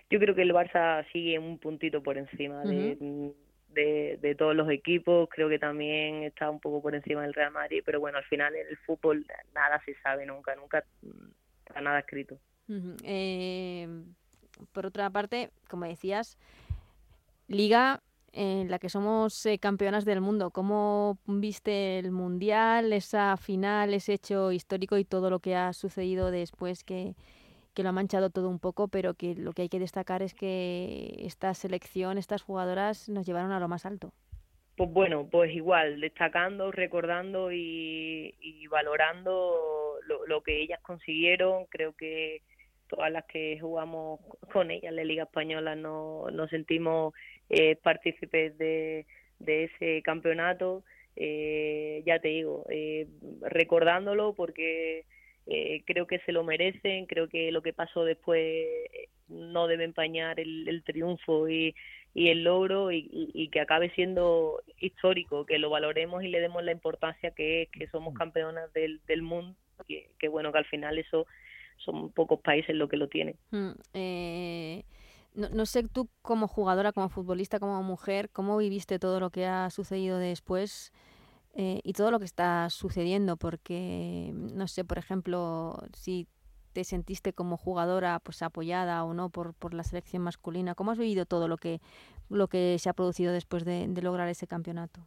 Yo 0.09 0.19
creo 0.19 0.35
que 0.35 0.41
el 0.41 0.53
Barça 0.53 1.05
sigue 1.11 1.39
un 1.39 1.57
puntito 1.57 2.03
por 2.03 2.17
encima 2.17 2.63
de, 2.63 3.33
de, 3.69 4.19
de, 4.21 4.35
todos 4.35 4.55
los 4.55 4.69
equipos, 4.69 5.29
creo 5.29 5.49
que 5.49 5.57
también 5.57 6.23
está 6.23 6.49
un 6.49 6.59
poco 6.59 6.81
por 6.81 6.93
encima 6.93 7.23
del 7.23 7.33
Real 7.33 7.51
Madrid, 7.51 7.81
pero 7.85 7.99
bueno, 7.99 8.19
al 8.19 8.23
final 8.25 8.55
en 8.55 8.67
el 8.67 8.77
fútbol 8.77 9.25
nada 9.53 9.81
se 9.85 9.95
sabe 10.01 10.25
nunca, 10.25 10.55
nunca 10.55 10.83
para 11.67 11.81
nada 11.81 11.99
escrito. 11.99 12.39
Eh, 13.03 13.87
por 14.71 14.85
otra 14.85 15.09
parte, 15.09 15.51
como 15.69 15.85
decías, 15.85 16.37
liga 17.47 18.01
en 18.31 18.69
la 18.69 18.79
que 18.79 18.89
somos 18.89 19.45
eh, 19.45 19.59
campeonas 19.59 20.03
del 20.03 20.19
mundo. 20.19 20.51
¿Cómo 20.51 21.17
viste 21.25 21.99
el 21.99 22.11
Mundial, 22.11 22.91
esa 22.91 23.37
final, 23.37 23.93
ese 23.93 24.13
hecho 24.13 24.51
histórico 24.51 24.97
y 24.97 25.05
todo 25.05 25.29
lo 25.29 25.39
que 25.39 25.55
ha 25.55 25.71
sucedido 25.73 26.31
después 26.31 26.83
que, 26.83 27.15
que 27.73 27.83
lo 27.83 27.89
ha 27.89 27.93
manchado 27.93 28.29
todo 28.29 28.49
un 28.49 28.59
poco, 28.59 28.89
pero 28.89 29.13
que 29.13 29.35
lo 29.35 29.53
que 29.53 29.63
hay 29.63 29.69
que 29.69 29.79
destacar 29.79 30.21
es 30.21 30.33
que 30.33 31.15
esta 31.19 31.53
selección, 31.53 32.17
estas 32.17 32.41
jugadoras 32.41 33.07
nos 33.07 33.25
llevaron 33.25 33.51
a 33.51 33.59
lo 33.59 33.69
más 33.69 33.85
alto? 33.85 34.11
Pues 34.75 34.91
bueno, 34.91 35.29
pues 35.31 35.53
igual, 35.53 36.01
destacando, 36.01 36.69
recordando 36.69 37.49
y, 37.51 38.33
valorando 38.69 39.99
lo, 40.27 40.43
que 40.43 40.61
ellas 40.61 40.81
consiguieron, 40.81 41.65
creo 41.67 41.93
que 41.93 42.41
todas 42.87 43.09
las 43.09 43.23
que 43.25 43.57
jugamos 43.59 44.19
con 44.51 44.71
ellas 44.71 44.89
en 44.89 44.97
la 44.97 45.05
Liga 45.05 45.23
Española 45.23 45.75
no, 45.75 46.29
nos 46.29 46.49
sentimos 46.49 47.13
eh, 47.49 47.77
partícipes 47.77 48.57
de, 48.57 49.05
ese 49.47 50.01
campeonato. 50.03 50.83
Eh, 51.15 52.03
ya 52.05 52.19
te 52.19 52.27
digo, 52.27 52.65
eh, 52.69 53.07
recordándolo 53.43 54.33
porque 54.33 55.05
eh, 55.47 55.83
creo 55.85 56.05
que 56.05 56.19
se 56.19 56.33
lo 56.33 56.43
merecen, 56.43 57.05
creo 57.05 57.29
que 57.29 57.49
lo 57.53 57.61
que 57.61 57.71
pasó 57.71 58.03
después 58.03 58.67
no 59.29 59.67
debe 59.67 59.85
empañar 59.85 60.37
el, 60.41 60.67
el 60.67 60.83
triunfo 60.83 61.47
y, 61.47 61.73
y 62.15 62.29
el 62.29 62.45
logro 62.45 62.93
y, 62.93 63.09
y, 63.11 63.49
que 63.49 63.59
acabe 63.59 63.91
siendo 63.91 64.61
histórico, 64.79 65.45
que 65.45 65.59
lo 65.59 65.69
valoremos 65.69 66.23
y 66.23 66.29
le 66.29 66.39
demos 66.39 66.63
la 66.63 66.71
importancia 66.71 67.31
que 67.31 67.63
es, 67.63 67.69
que 67.69 67.87
somos 67.87 68.13
campeonas 68.13 68.71
del, 68.73 69.01
del 69.05 69.21
mundo 69.21 69.53
que, 69.85 70.29
bueno, 70.29 70.53
que 70.53 70.57
al 70.57 70.65
final 70.65 70.97
eso 70.97 71.27
son 71.77 72.09
pocos 72.11 72.39
países 72.39 72.73
lo 72.73 72.87
que 72.87 72.95
lo 72.95 73.09
tienen. 73.09 73.35
Mm, 73.51 73.71
eh, 73.93 74.83
no, 75.33 75.49
no, 75.49 75.65
sé 75.65 75.83
tú 75.89 76.09
como 76.21 76.47
jugadora, 76.47 76.93
como 76.93 77.09
futbolista, 77.09 77.59
como 77.59 77.83
mujer, 77.83 78.29
cómo 78.29 78.55
viviste 78.57 78.97
todo 78.97 79.19
lo 79.19 79.29
que 79.29 79.45
ha 79.45 79.69
sucedido 79.69 80.17
después 80.17 80.93
eh, 81.53 81.81
y 81.83 81.91
todo 81.93 82.11
lo 82.11 82.19
que 82.19 82.25
está 82.25 82.69
sucediendo, 82.69 83.35
porque 83.35 84.31
no 84.33 84.67
sé, 84.67 84.85
por 84.85 84.97
ejemplo, 84.97 85.77
si 85.93 86.27
te 86.75 86.83
sentiste 86.83 87.31
como 87.31 87.55
jugadora 87.55 88.19
pues 88.21 88.43
apoyada 88.43 89.03
o 89.05 89.13
no 89.13 89.29
por, 89.29 89.53
por 89.53 89.73
la 89.73 89.83
selección 89.83 90.21
masculina, 90.23 90.75
¿cómo 90.75 90.91
has 90.91 90.97
vivido 90.97 91.25
todo 91.25 91.47
lo 91.47 91.55
que 91.57 91.79
lo 92.29 92.47
que 92.49 92.77
se 92.79 92.89
ha 92.89 92.93
producido 92.93 93.31
después 93.31 93.63
de 93.63 93.87
lograr 94.01 94.27
ese 94.27 94.45
campeonato? 94.45 94.99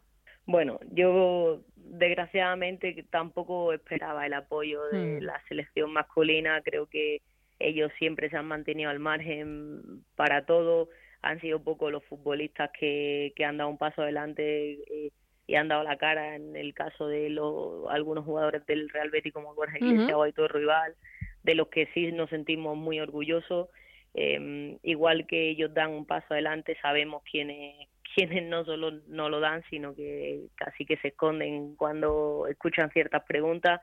Bueno, 0.47 0.79
yo 0.91 1.61
desgraciadamente 1.75 3.05
tampoco 3.11 3.71
esperaba 3.71 4.25
el 4.25 4.33
apoyo 4.33 4.83
de 4.85 5.19
Mm. 5.21 5.23
la 5.23 5.39
selección 5.47 5.93
masculina. 5.93 6.61
Creo 6.63 6.87
que 6.87 7.21
ellos 7.59 7.91
siempre 7.99 8.29
se 8.31 8.37
han 8.37 8.47
mantenido 8.47 8.89
al 8.89 8.99
margen 8.99 10.03
para 10.15 10.45
todo. 10.45 10.89
Han 11.21 11.39
sido 11.39 11.61
poco 11.61 11.91
los 11.91 12.03
futbolistas 12.05 12.71
que, 12.79 13.31
que 13.35 13.45
han 13.45 13.57
dado 13.57 13.69
un 13.69 13.77
paso 13.77 14.01
adelante 14.01 14.71
eh, 14.89 15.11
y 15.45 15.55
han 15.55 15.67
dado 15.67 15.83
la 15.83 15.97
cara 15.97 16.35
en 16.35 16.55
el 16.55 16.73
caso 16.73 17.07
de 17.07 17.29
los, 17.29 17.87
algunos 17.89 18.23
jugadores 18.25 18.65
del 18.65 18.89
Real 18.89 19.09
Betis 19.11 19.33
como 19.33 19.53
Borja 19.53 19.77
Iglesias 19.77 20.09
Ujú. 20.09 20.19
o 20.19 20.23
Aitor 20.23 20.53
Rival, 20.55 20.95
de 21.43 21.55
los 21.55 21.67
que 21.69 21.87
sí 21.93 22.11
nos 22.11 22.29
sentimos 22.29 22.77
muy 22.77 22.99
orgullosos. 22.99 23.69
Eh, 24.13 24.77
igual 24.83 25.27
que 25.27 25.49
ellos 25.49 25.73
dan 25.73 25.91
un 25.91 26.05
paso 26.05 26.33
adelante, 26.33 26.77
sabemos 26.81 27.23
quiénes 27.29 27.87
quienes 28.15 28.43
no 28.43 28.65
solo 28.65 28.91
no 29.07 29.29
lo 29.29 29.39
dan, 29.39 29.63
sino 29.69 29.95
que 29.95 30.47
casi 30.55 30.85
que 30.85 30.97
se 30.97 31.09
esconden 31.09 31.75
cuando 31.75 32.47
escuchan 32.47 32.89
ciertas 32.91 33.23
preguntas. 33.23 33.81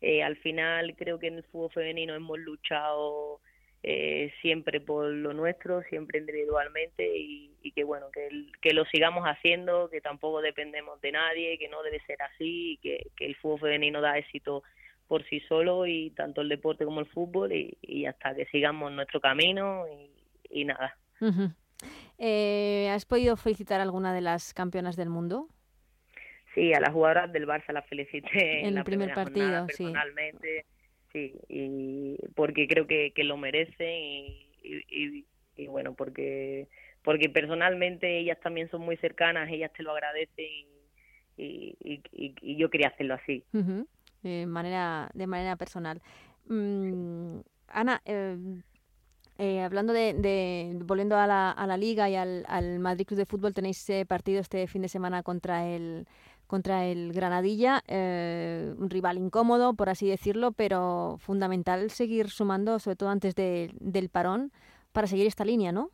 Eh, 0.00 0.22
al 0.22 0.36
final 0.38 0.94
creo 0.96 1.18
que 1.18 1.26
en 1.26 1.36
el 1.36 1.44
fútbol 1.44 1.70
femenino 1.70 2.14
hemos 2.14 2.38
luchado 2.38 3.40
eh, 3.82 4.32
siempre 4.40 4.80
por 4.80 5.06
lo 5.06 5.34
nuestro, 5.34 5.82
siempre 5.84 6.20
individualmente 6.20 7.16
y, 7.16 7.50
y 7.62 7.72
que 7.72 7.84
bueno, 7.84 8.10
que, 8.10 8.28
que 8.62 8.72
lo 8.72 8.86
sigamos 8.86 9.24
haciendo, 9.24 9.90
que 9.90 10.00
tampoco 10.00 10.40
dependemos 10.40 11.00
de 11.02 11.12
nadie, 11.12 11.58
que 11.58 11.68
no 11.68 11.82
debe 11.82 12.00
ser 12.00 12.20
así, 12.22 12.78
que, 12.82 13.08
que 13.14 13.26
el 13.26 13.36
fútbol 13.36 13.60
femenino 13.60 14.00
da 14.00 14.18
éxito 14.18 14.62
por 15.10 15.24
sí 15.28 15.40
solo 15.48 15.88
y 15.88 16.10
tanto 16.10 16.40
el 16.40 16.48
deporte 16.48 16.84
como 16.84 17.00
el 17.00 17.06
fútbol 17.06 17.52
y, 17.52 17.76
y 17.82 18.06
hasta 18.06 18.32
que 18.32 18.46
sigamos 18.46 18.92
nuestro 18.92 19.20
camino 19.20 19.84
y, 19.88 20.60
y 20.60 20.64
nada. 20.64 20.96
Eh, 22.16 22.88
¿Has 22.92 23.06
podido 23.06 23.36
felicitar 23.36 23.80
a 23.80 23.82
alguna 23.82 24.14
de 24.14 24.20
las 24.20 24.54
campeonas 24.54 24.94
del 24.94 25.10
mundo? 25.10 25.48
Sí, 26.54 26.72
a 26.74 26.78
las 26.78 26.92
jugadoras 26.92 27.32
del 27.32 27.44
Barça 27.44 27.72
las 27.72 27.86
felicité 27.88 28.60
En 28.60 28.66
en, 28.68 28.74
la 28.74 28.80
el 28.82 28.84
primer 28.84 29.12
jornada, 29.12 29.66
partido, 29.66 29.66
sí. 29.68 29.82
personalmente, 29.82 30.66
sí, 31.12 31.34
y 31.48 32.16
porque 32.36 32.68
creo 32.68 32.86
que, 32.86 33.10
que 33.12 33.24
lo 33.24 33.36
merecen 33.36 33.88
y, 33.90 34.46
y, 34.62 34.84
y- 34.88 35.26
y 35.56 35.66
bueno, 35.66 35.94
porque 35.94 36.68
porque 37.02 37.28
personalmente 37.30 38.16
ellas 38.18 38.38
también 38.40 38.70
son 38.70 38.82
muy 38.82 38.96
cercanas, 38.98 39.50
ellas 39.50 39.72
te 39.76 39.82
lo 39.82 39.90
agradecen 39.90 40.66
y, 41.36 42.56
yo 42.56 42.70
quería 42.70 42.88
hacerlo 42.88 43.14
así. 43.14 43.44
Ujú. 43.52 43.88
De 44.22 44.46
manera, 44.46 45.10
de 45.14 45.26
manera 45.26 45.56
personal. 45.56 46.00
Mm, 46.48 47.40
Ana, 47.68 48.02
eh, 48.04 48.36
eh, 49.38 49.62
hablando 49.62 49.92
de, 49.92 50.12
de- 50.14 50.78
volviendo 50.84 51.16
a 51.16 51.26
la, 51.26 51.50
a 51.50 51.66
la 51.66 51.76
liga 51.76 52.10
y 52.10 52.16
al, 52.16 52.44
al 52.48 52.78
Madrid 52.78 53.06
Club 53.06 53.18
de 53.18 53.26
Fútbol, 53.26 53.54
tenéis 53.54 53.88
eh, 53.88 54.04
partido 54.06 54.40
este 54.40 54.66
fin 54.66 54.82
de 54.82 54.88
semana 54.88 55.22
contra 55.22 55.66
el 55.66 56.06
contra 56.46 56.84
el 56.84 57.12
Granadilla, 57.12 57.84
eh, 57.86 58.74
un 58.76 58.90
rival 58.90 59.18
incómodo, 59.18 59.72
por 59.74 59.88
así 59.88 60.08
decirlo, 60.08 60.50
pero 60.50 61.16
fundamental 61.20 61.92
seguir 61.92 62.28
sumando, 62.28 62.80
sobre 62.80 62.96
todo 62.96 63.08
antes 63.08 63.36
de- 63.36 63.70
del 63.78 64.08
parón, 64.08 64.50
para 64.90 65.06
seguir 65.06 65.28
esta 65.28 65.44
línea, 65.44 65.70
¿no? 65.70 65.90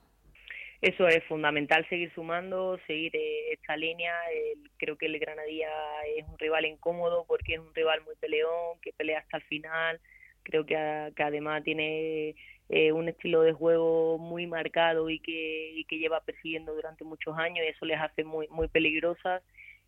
Eso 0.86 1.08
es 1.08 1.24
fundamental, 1.24 1.84
seguir 1.88 2.12
sumando, 2.14 2.78
seguir 2.86 3.10
eh, 3.16 3.52
esta 3.52 3.76
línea. 3.76 4.14
El- 4.32 4.70
creo 4.78 4.96
que 4.96 5.06
el 5.06 5.18
Granadilla 5.18 5.68
es 6.16 6.24
un 6.28 6.38
rival 6.38 6.64
incómodo 6.66 7.24
porque 7.26 7.54
es 7.54 7.58
un 7.60 7.74
rival 7.74 8.02
muy 8.04 8.14
peleón, 8.16 8.78
que 8.80 8.92
pelea 8.92 9.18
hasta 9.20 9.38
el 9.38 9.42
final. 9.44 10.00
Creo 10.44 10.64
que, 10.64 10.76
además 10.76 11.64
tiene 11.64 12.36
eh, 12.68 12.92
un 12.92 13.08
estilo 13.08 13.42
de 13.42 13.52
juego 13.52 14.18
muy 14.18 14.46
marcado 14.46 15.10
y 15.10 15.18
que, 15.20 15.72
y 15.74 15.84
que 15.86 15.98
lleva 15.98 16.20
persiguiendo 16.20 16.72
durante 16.74 17.02
muchos 17.04 17.36
años 17.36 17.64
y 17.66 17.68
eso 17.70 17.84
les 17.84 18.00
hace 18.00 18.22
muy, 18.24 18.46
muy 18.48 18.68
peligrosas. 18.68 19.42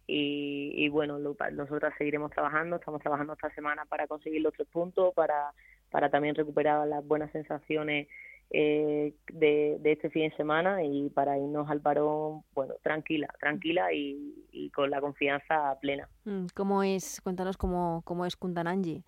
Y, 0.08 0.72
y 0.74 0.88
bueno, 0.88 1.18
lo- 1.18 1.36
nosotras 1.52 1.94
seguiremos 1.98 2.30
trabajando, 2.32 2.76
estamos 2.76 3.00
trabajando 3.02 3.34
esta 3.34 3.50
semana 3.54 3.84
para 3.84 4.06
conseguir 4.08 4.40
los 4.42 4.52
tres 4.54 4.66
puntos, 4.68 5.14
para, 5.14 5.52
para 5.90 6.10
también 6.10 6.34
recuperar 6.34 6.86
las 6.88 7.06
buenas 7.06 7.30
sensaciones 7.32 8.08
eh, 8.50 9.14
de, 9.30 9.76
de 9.80 9.92
este 9.92 10.10
fin 10.10 10.30
de 10.30 10.36
semana 10.36 10.82
y 10.82 11.10
para 11.10 11.36
irnos 11.36 11.68
al 11.68 11.80
parón, 11.80 12.42
bueno, 12.54 12.74
tranquila, 12.82 13.28
tranquila 13.38 13.92
y, 13.92 14.46
y 14.52 14.70
con 14.70 14.90
la 14.90 15.00
confianza 15.00 15.78
plena. 15.80 16.08
Mm, 16.24 16.46
¿Cómo 16.54 16.82
es, 16.82 17.20
cuéntanos 17.20 17.56
cómo, 17.56 18.02
cómo 18.04 18.24
es 18.24 18.36
Kundananji? 18.36 19.04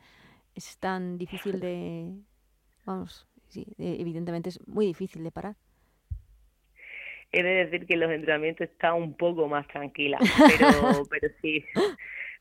¿Es 0.55 0.79
tan 0.79 1.17
difícil 1.17 1.61
de, 1.61 2.13
vamos, 2.85 3.27
sí, 3.49 3.67
evidentemente 3.79 4.51
es 4.51 4.67
muy 4.67 4.87
difícil 4.87 5.25
de 5.25 5.31
parar? 5.31 5.57
He 7.33 7.43
de 7.43 7.65
decir 7.65 7.87
que 7.87 7.97
los 7.97 8.11
entrenamientos 8.11 8.69
está 8.69 8.93
un 8.93 9.17
poco 9.17 9.47
más 9.47 9.67
tranquila, 9.69 10.19
pero, 10.59 11.05
pero 11.09 11.33
sí, 11.41 11.65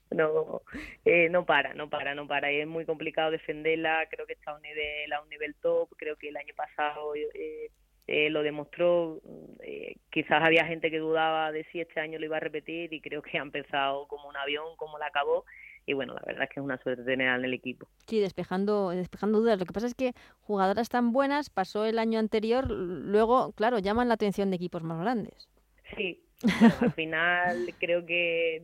no, 0.16 0.62
eh, 1.06 1.30
no 1.30 1.46
para, 1.46 1.74
no 1.74 1.90
para, 1.90 2.16
no 2.16 2.28
para. 2.28 2.52
Y 2.52 2.62
es 2.62 2.68
muy 2.68 2.86
complicado 2.86 3.32
defenderla, 3.32 4.08
creo 4.10 4.26
que 4.26 4.34
está 4.34 4.52
a 4.52 4.56
un 4.56 4.62
nivel, 4.62 5.14
a 5.14 5.22
un 5.22 5.30
nivel 5.30 5.56
top, 5.56 5.90
creo 5.98 6.16
que 6.16 6.30
el 6.30 6.38
año 6.38 6.54
pasado 6.56 7.16
eh, 7.16 7.72
eh, 8.12 8.32
lo 8.32 8.42
demostró, 8.42 9.22
eh, 9.62 9.98
quizás 10.10 10.42
había 10.42 10.66
gente 10.66 10.90
que 10.90 10.98
dudaba 10.98 11.52
de 11.52 11.64
si 11.66 11.80
este 11.80 12.00
año 12.00 12.18
lo 12.18 12.26
iba 12.26 12.38
a 12.38 12.40
repetir 12.40 12.92
y 12.92 13.02
creo 13.02 13.22
que 13.22 13.38
ha 13.38 13.42
empezado 13.44 14.08
como 14.08 14.28
un 14.28 14.36
avión, 14.36 14.76
como 14.78 14.98
la 14.98 15.06
acabó. 15.06 15.46
Y 15.86 15.94
bueno, 15.94 16.16
la 16.16 16.22
verdad 16.26 16.46
es 16.46 16.50
que 16.50 16.60
es 16.60 16.64
una 16.64 16.82
suerte 16.82 17.04
tenerla 17.04 17.36
en 17.36 17.46
el 17.46 17.54
equipo. 17.54 17.88
Sí, 18.08 18.20
despejando, 18.20 18.90
despejando 18.90 19.40
dudas. 19.40 19.60
Lo 19.60 19.66
que 19.68 19.74
pasa 19.74 19.86
es 19.86 19.94
que 19.94 20.14
jugadoras 20.42 20.90
tan 20.90 21.12
buenas, 21.12 21.52
pasó 21.52 21.86
el 21.86 22.00
año 22.00 22.18
anterior, 22.18 22.72
luego, 22.72 23.52
claro, 23.52 23.78
llaman 23.78 24.08
la 24.08 24.16
atención 24.16 24.50
de 24.50 24.56
equipos 24.56 24.82
más 24.82 25.00
grandes. 25.00 25.48
Sí, 25.96 26.20
bueno, 26.42 26.76
al 26.82 26.94
final 26.94 27.76
creo 27.80 28.08
que 28.08 28.64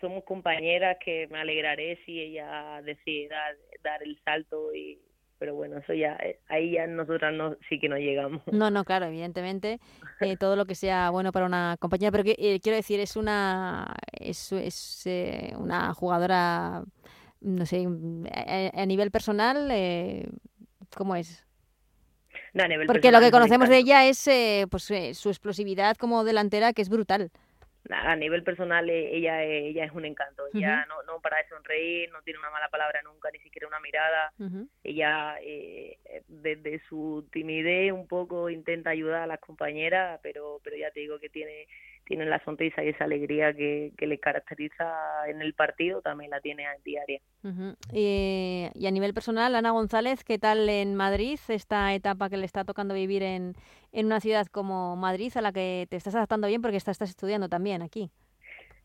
somos 0.00 0.24
compañeras 0.24 0.96
que 1.04 1.26
me 1.28 1.38
alegraré 1.38 1.98
si 2.04 2.20
ella 2.20 2.80
decide 2.82 3.28
dar, 3.82 4.02
el 4.02 4.18
salto 4.24 4.74
y 4.74 4.98
pero 5.38 5.54
bueno 5.54 5.78
eso 5.78 5.94
ya 5.94 6.14
eh, 6.16 6.40
ahí 6.48 6.72
ya 6.72 6.86
nosotras 6.88 7.32
no 7.32 7.56
sí 7.68 7.78
que 7.78 7.88
no 7.88 7.96
llegamos 7.96 8.42
No, 8.50 8.70
no, 8.70 8.84
claro, 8.84 9.06
evidentemente, 9.06 9.78
eh, 10.20 10.36
todo 10.36 10.56
lo 10.56 10.66
que 10.66 10.74
sea 10.74 11.10
bueno 11.10 11.30
para 11.30 11.46
una 11.46 11.76
compañía, 11.78 12.10
pero 12.10 12.24
que, 12.24 12.34
eh, 12.38 12.60
quiero 12.60 12.76
decir, 12.76 12.98
es 12.98 13.16
una, 13.16 13.94
es, 14.12 14.50
es, 14.52 15.06
eh, 15.06 15.52
una 15.56 15.94
jugadora, 15.94 16.82
no 17.40 17.66
sé, 17.66 17.86
mm, 17.86 18.26
a, 18.26 18.82
a 18.82 18.86
nivel 18.86 19.12
personal, 19.12 19.68
eh, 19.70 20.28
¿cómo 20.96 21.14
es? 21.14 21.46
No, 22.52 22.64
a 22.64 22.68
nivel 22.68 22.86
Porque 22.86 23.12
lo 23.12 23.20
que 23.20 23.30
conocemos 23.30 23.68
de 23.68 23.78
ella 23.78 24.06
es 24.06 24.26
eh, 24.26 24.66
pues, 24.70 24.84
su 24.84 25.28
explosividad 25.28 25.96
como 25.96 26.24
delantera, 26.24 26.72
que 26.72 26.82
es 26.82 26.88
brutal. 26.88 27.30
A 27.90 28.16
nivel 28.16 28.42
personal 28.42 28.88
eh, 28.90 29.16
ella 29.16 29.42
es- 29.44 29.64
ella 29.70 29.84
es 29.84 29.92
un 29.92 30.04
encanto. 30.04 30.44
Ella 30.58 30.84
no 30.88 31.02
no 31.04 31.20
para 31.20 31.38
de 31.38 31.48
sonreír 31.48 32.10
no 32.12 32.20
tiene 32.22 32.38
una 32.38 32.50
mala 32.50 32.68
palabra 32.68 33.00
nunca 33.02 33.30
ni 33.30 33.38
siquiera 33.40 33.66
una 33.68 33.80
mirada. 33.80 34.32
Ella 34.84 35.36
eh, 35.40 35.98
desde 36.28 36.80
su 36.88 37.26
timidez 37.32 37.92
un 37.92 38.06
poco 38.06 38.50
intenta 38.50 38.90
ayudar 38.90 39.22
a 39.22 39.26
las 39.26 39.40
compañeras 39.40 40.20
pero 40.22 40.60
pero 40.62 40.76
ya 40.76 40.90
te 40.90 41.00
digo 41.00 41.18
que 41.18 41.28
tiene 41.30 41.66
tiene 42.08 42.24
la 42.24 42.42
sonrisa 42.42 42.82
y 42.82 42.88
esa 42.88 43.04
alegría 43.04 43.52
que, 43.52 43.92
que 43.98 44.06
le 44.06 44.18
caracteriza 44.18 45.28
en 45.28 45.42
el 45.42 45.52
partido 45.52 46.00
también 46.00 46.30
la 46.30 46.40
tiene 46.40 46.64
en 46.64 46.82
diaria. 46.82 47.20
Eh, 47.92 48.70
y 48.74 48.86
a 48.86 48.90
nivel 48.90 49.12
personal, 49.12 49.54
Ana 49.54 49.72
González, 49.72 50.24
¿qué 50.24 50.38
tal 50.38 50.70
en 50.70 50.94
Madrid 50.94 51.38
esta 51.48 51.94
etapa 51.94 52.30
que 52.30 52.38
le 52.38 52.46
está 52.46 52.64
tocando 52.64 52.94
vivir 52.94 53.22
en, 53.22 53.52
en 53.92 54.06
una 54.06 54.20
ciudad 54.20 54.46
como 54.46 54.96
Madrid 54.96 55.30
a 55.36 55.42
la 55.42 55.52
que 55.52 55.86
te 55.90 55.96
estás 55.96 56.14
adaptando 56.14 56.48
bien 56.48 56.62
porque 56.62 56.78
estás, 56.78 56.94
estás 56.94 57.10
estudiando 57.10 57.50
también 57.50 57.82
aquí? 57.82 58.10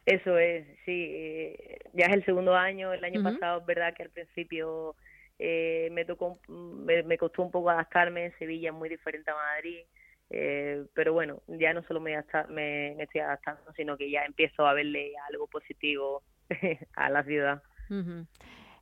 Eso 0.05 0.37
es, 0.37 0.67
sí, 0.83 1.07
eh, 1.13 1.79
ya 1.93 2.07
es 2.07 2.13
el 2.13 2.25
segundo 2.25 2.53
año, 2.55 2.91
el 2.91 3.05
año 3.05 3.23
pasado 3.23 3.61
es 3.61 3.65
verdad 3.65 3.93
que 3.95 4.03
al 4.03 4.09
principio 4.09 4.97
eh, 5.39 5.87
me 5.93 6.03
tocó, 6.03 6.39
me 6.49 7.17
costó 7.17 7.41
un 7.41 7.51
poco 7.51 7.69
adaptarme, 7.69 8.33
Sevilla 8.37 8.71
es 8.71 8.75
muy 8.75 8.89
diferente 8.89 9.31
a 9.31 9.35
Madrid, 9.35 9.85
eh, 10.35 10.83
pero 10.95 11.13
bueno, 11.13 11.43
ya 11.47 11.73
no 11.73 11.83
solo 11.83 11.99
me, 11.99 12.17
me, 12.49 13.03
estoy 13.03 13.21
adaptando, 13.21 13.71
sino 13.75 13.95
que 13.97 14.09
ya 14.09 14.23
empiezo 14.25 14.65
a 14.65 14.73
verle 14.73 15.13
algo 15.29 15.45
positivo 15.45 16.23
a 16.95 17.09
la 17.09 17.23
ciudad. 17.23 17.61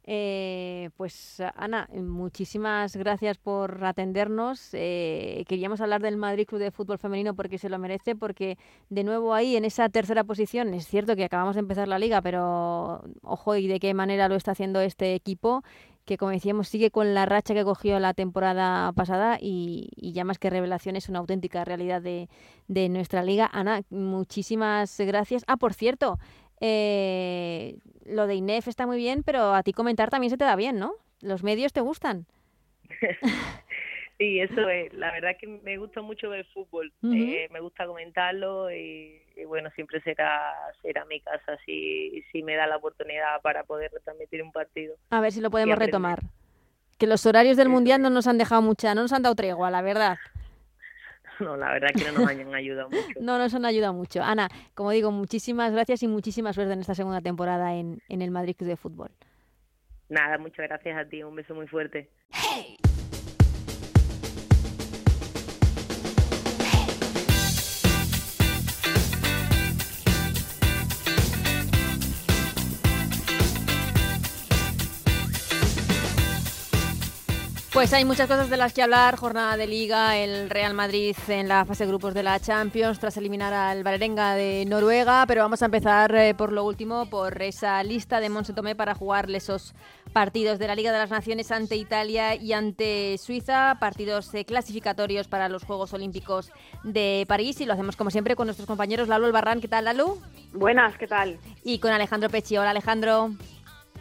Eh, 0.04 0.90
pues 0.98 1.42
Ana, 1.56 1.88
muchísimas 1.94 2.96
gracias 2.96 3.38
por 3.38 3.84
atendernos. 3.86 4.70
Eh, 4.74 5.44
queríamos 5.48 5.80
hablar 5.80 6.02
del 6.02 6.18
Madrid 6.18 6.48
Club 6.48 6.60
de 6.60 6.72
Fútbol 6.72 6.98
Femenino 6.98 7.36
porque 7.36 7.60
se 7.60 7.70
lo 7.70 7.78
merece, 7.78 8.16
porque 8.16 8.58
de 8.90 9.04
nuevo 9.04 9.34
ahí 9.34 9.56
en 9.56 9.66
esa 9.66 9.90
tercera 9.90 10.24
posición, 10.24 10.74
es 10.74 10.88
cierto 10.88 11.16
que 11.16 11.24
acabamos 11.24 11.56
de 11.56 11.60
empezar 11.60 11.88
la 11.88 12.00
liga, 12.00 12.22
pero 12.22 13.04
ojo 13.22 13.56
y 13.56 13.68
de 13.68 13.80
qué 13.80 13.94
manera 13.94 14.28
lo 14.28 14.36
está 14.36 14.52
haciendo 14.52 14.82
este 14.82 15.14
equipo, 15.14 15.64
que 16.06 16.18
como 16.18 16.32
decíamos 16.32 16.68
sigue 16.68 16.90
con 16.90 17.14
la 17.14 17.28
racha 17.28 17.54
que 17.54 17.64
cogió 17.64 18.00
la 18.00 18.16
temporada 18.16 18.92
pasada 18.94 19.38
y, 19.40 19.90
y 19.96 20.14
ya 20.14 20.24
más 20.24 20.40
que 20.40 20.50
revelación 20.50 20.96
es 20.96 21.10
una 21.10 21.20
auténtica 21.20 21.64
realidad 21.64 22.02
de, 22.02 22.28
de 22.68 22.90
nuestra 22.90 23.22
liga. 23.22 23.48
Ana, 23.54 23.84
muchísimas 23.92 25.00
gracias. 25.00 25.44
Ah, 25.46 25.58
por 25.58 25.76
cierto, 25.76 26.18
eh, 26.62 27.76
lo 28.06 28.28
de 28.28 28.36
INEF 28.36 28.68
está 28.68 28.88
muy 28.88 28.98
bien, 28.98 29.24
pero 29.24 29.54
a 29.54 29.64
ti 29.64 29.74
comentar 29.74 30.10
también 30.10 30.30
se 30.30 30.38
te 30.38 30.46
da 30.46 30.56
bien, 30.56 30.80
¿no? 30.80 30.94
Los 31.22 31.44
medios 31.44 31.74
te 31.74 31.82
gustan. 31.82 32.26
Sí, 34.22 34.40
eso 34.40 34.70
es. 34.70 34.94
La 34.94 35.12
verdad 35.12 35.32
que 35.40 35.48
me 35.48 35.80
gusta 35.80 36.04
mucho 36.04 36.30
ver 36.30 36.46
fútbol. 36.54 36.94
Eh, 37.12 37.50
me 37.52 37.60
gusta 37.60 37.88
comentarlo 37.88 38.72
y, 38.72 39.20
bueno, 39.48 39.72
siempre 39.72 40.00
será 40.02 40.54
será 40.84 41.06
mi 41.06 41.22
casa 41.22 41.58
si, 41.66 42.24
si 42.32 42.44
me 42.44 42.56
da 42.56 42.68
la 42.68 42.78
oportunidad 42.78 43.42
para 43.42 43.64
poder 43.64 43.90
retransmitir 43.92 44.44
un 44.44 44.52
partido. 44.52 44.94
A 45.10 45.22
ver 45.22 45.32
si 45.32 45.42
lo 45.42 45.50
podemos 45.50 45.76
retomar. 45.76 46.20
Que 47.00 47.08
los 47.08 47.26
horarios 47.26 47.58
del 47.58 47.70
Mundial 47.70 48.00
no 48.04 48.12
nos 48.12 48.28
han 48.28 48.38
dejado 48.38 48.62
mucha, 48.62 48.94
no 48.94 49.02
nos 49.02 49.12
han 49.12 49.24
dado 49.24 49.34
tregua, 49.34 49.72
la 49.72 49.82
verdad. 49.82 50.20
No, 51.42 51.58
la 51.58 51.74
verdad 51.74 51.92
es 51.94 52.04
que 52.04 52.12
no 52.12 52.20
nos 52.20 52.30
hayan 52.30 52.54
ayudado 52.54 52.90
mucho. 52.90 53.08
no 53.22 53.38
nos 53.38 53.54
han 53.54 53.66
ayudado 53.66 53.94
mucho. 53.94 54.24
Ana, 54.24 54.48
como 54.74 54.92
digo, 54.92 55.12
muchísimas 55.12 55.72
gracias 55.72 56.04
y 56.04 56.08
muchísima 56.08 56.54
suerte 56.54 56.74
en 56.74 56.80
esta 56.80 56.96
segunda 56.96 57.22
temporada 57.22 57.76
en, 57.76 58.02
en 58.10 58.22
el 58.22 58.32
Madrid 58.32 58.56
Club 58.56 58.70
de 58.70 58.78
Fútbol. 58.78 59.12
Nada, 60.10 60.38
muchas 60.38 60.68
gracias 60.68 60.98
a 60.98 61.06
ti, 61.10 61.24
un 61.24 61.36
beso 61.36 61.56
muy 61.56 61.68
fuerte. 61.68 62.10
Pues 77.82 77.94
hay 77.94 78.06
muchas 78.06 78.28
cosas 78.28 78.48
de 78.52 78.58
las 78.58 78.74
que 78.74 78.84
hablar. 78.84 79.16
Jornada 79.16 79.58
de 79.58 79.66
Liga, 79.66 80.16
el 80.16 80.52
Real 80.52 80.76
Madrid 80.76 81.16
en 81.28 81.48
la 81.48 81.66
fase 81.66 81.84
de 81.84 81.88
grupos 81.88 82.14
de 82.14 82.22
la 82.22 82.40
Champions 82.40 83.00
tras 83.00 83.18
eliminar 83.18 83.54
al 83.54 83.82
Valerenga 83.84 84.36
de 84.36 84.66
Noruega. 84.68 85.26
Pero 85.28 85.42
vamos 85.42 85.64
a 85.64 85.66
empezar 85.66 86.14
eh, 86.14 86.36
por 86.36 86.52
lo 86.52 86.64
último, 86.64 87.08
por 87.08 87.42
esa 87.42 87.82
lista 87.82 88.20
de 88.20 88.30
Monse 88.30 88.54
Tomé 88.54 88.76
para 88.76 88.94
jugarle 88.94 89.40
esos 89.40 89.74
partidos 90.14 90.60
de 90.60 90.68
la 90.68 90.76
Liga 90.76 90.92
de 90.92 91.00
las 91.00 91.10
Naciones 91.10 91.52
ante 91.52 91.76
Italia 91.76 92.36
y 92.36 92.54
ante 92.54 93.18
Suiza. 93.18 93.78
Partidos 93.80 94.32
eh, 94.36 94.46
clasificatorios 94.46 95.28
para 95.28 95.50
los 95.50 95.64
Juegos 95.64 95.92
Olímpicos 95.94 96.52
de 96.84 97.26
París. 97.28 97.62
Y 97.62 97.66
lo 97.66 97.74
hacemos 97.74 97.96
como 97.96 98.12
siempre 98.12 98.36
con 98.36 98.46
nuestros 98.46 98.68
compañeros 98.68 99.08
Lalo 99.08 99.26
Albarrán. 99.26 99.60
¿Qué 99.60 99.68
tal, 99.68 99.86
Lalo? 99.86 100.20
Buenas, 100.54 100.96
¿qué 101.00 101.08
tal? 101.08 101.40
Y 101.64 101.80
con 101.80 101.90
Alejandro 101.90 102.30
Pechi. 102.30 102.58
Hola, 102.58 102.70
Alejandro. 102.70 103.32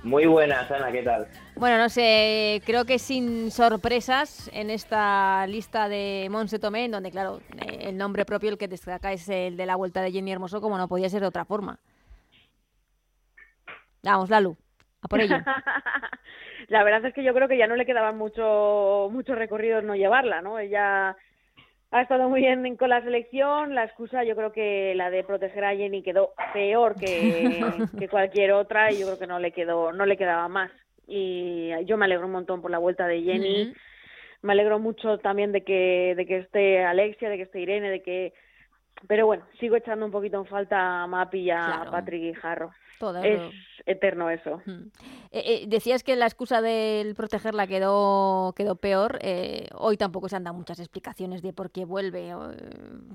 Muy 0.03 0.27
buenas, 0.27 0.71
Ana, 0.71 0.93
¿qué 0.93 1.03
tal? 1.03 1.27
Bueno, 1.61 1.77
no 1.77 1.91
sé, 1.91 2.63
creo 2.65 2.87
que 2.87 2.99
sin 2.99 3.51
sorpresas 3.51 4.51
en 4.55 4.71
esta 4.71 5.47
lista 5.47 5.91
de 5.91 6.27
Monse 6.31 6.59
Tomé, 6.59 6.87
en 6.87 6.93
donde, 6.93 7.11
claro, 7.11 7.41
eh, 7.59 7.81
el 7.83 7.99
nombre 7.99 8.25
propio, 8.25 8.49
el 8.49 8.57
que 8.57 8.67
destaca 8.67 9.13
es 9.13 9.29
el 9.29 9.59
de 9.59 9.67
la 9.67 9.77
vuelta 9.77 10.01
de 10.01 10.11
Jenny 10.11 10.33
Hermoso, 10.33 10.63
como 10.63 10.79
no 10.79 10.89
podía 10.89 11.11
ser 11.11 11.21
de 11.21 11.27
otra 11.27 11.45
forma. 11.45 11.79
Vamos, 14.03 14.31
Lalu, 14.31 14.57
a 15.03 15.09
por 15.09 15.21
ello. 15.21 15.37
la 16.69 16.83
verdad 16.83 17.05
es 17.05 17.13
que 17.13 17.23
yo 17.23 17.35
creo 17.35 17.47
que 17.47 17.59
ya 17.59 17.67
no 17.67 17.77
le 17.77 17.85
quedaba 17.85 18.13
mucho, 18.13 19.11
mucho 19.13 19.35
recorrido 19.35 19.83
no 19.83 19.95
llevarla, 19.95 20.41
¿no? 20.41 20.59
Ella 20.59 21.15
ha 21.91 22.01
estado 22.01 22.31
muy 22.31 22.41
bien 22.41 22.75
con 22.79 22.89
la 22.89 23.03
selección. 23.03 23.75
La 23.75 23.85
excusa, 23.85 24.25
yo 24.25 24.35
creo 24.35 24.51
que 24.51 24.95
la 24.97 25.11
de 25.11 25.25
proteger 25.25 25.67
a 25.67 25.77
Jenny 25.77 26.03
quedó 26.03 26.33
peor 26.55 26.95
que, 26.95 27.61
que 27.99 28.09
cualquier 28.09 28.53
otra 28.53 28.91
y 28.91 29.01
yo 29.01 29.09
creo 29.09 29.19
que 29.19 29.27
no 29.27 29.39
le 29.39 29.53
quedó, 29.53 29.93
no 29.93 30.07
le 30.07 30.17
quedaba 30.17 30.49
más. 30.49 30.71
Y 31.13 31.71
yo 31.87 31.97
me 31.97 32.05
alegro 32.05 32.27
un 32.27 32.33
montón 32.33 32.63
por 32.63 32.71
la 32.71 32.79
vuelta 32.79 33.07
de 33.07 33.23
Jenny. 33.23 33.75
Me 34.43 34.53
alegro 34.53 34.79
mucho 34.79 35.19
también 35.19 35.53
de 35.53 35.65
que, 35.65 36.15
de 36.17 36.25
que 36.25 36.39
esté 36.39 36.85
Alexia, 36.85 37.29
de 37.29 37.37
que 37.37 37.43
esté 37.43 37.61
Irene, 37.61 37.91
de 37.91 38.03
que 38.03 38.33
pero 39.09 39.27
bueno, 39.27 39.45
sigo 39.59 39.77
echando 39.77 40.05
un 40.05 40.13
poquito 40.13 40.39
en 40.39 40.47
falta 40.47 41.03
a 41.03 41.07
Mapi 41.07 41.39
y 41.41 41.51
a 41.51 41.87
Patrick 41.91 42.23
y 42.23 42.35
Jarro. 42.35 42.73
es 43.25 43.41
eterno 43.87 44.29
eso. 44.29 44.61
Eh, 45.33 45.63
eh, 45.63 45.65
decías 45.67 46.03
que 46.03 46.17
la 46.17 46.27
excusa 46.27 46.61
del 46.61 47.15
protegerla 47.15 47.67
quedó, 47.67 48.53
quedó 48.55 48.77
peor. 48.77 49.19
Eh, 49.23 49.69
hoy 49.75 49.97
tampoco 49.97 50.29
se 50.29 50.37
han 50.37 50.45
dado 50.45 50.57
muchas 50.57 50.81
explicaciones 50.81 51.41
de 51.41 51.55
por 51.55 51.71
qué 51.71 51.87
vuelve, 51.87 52.35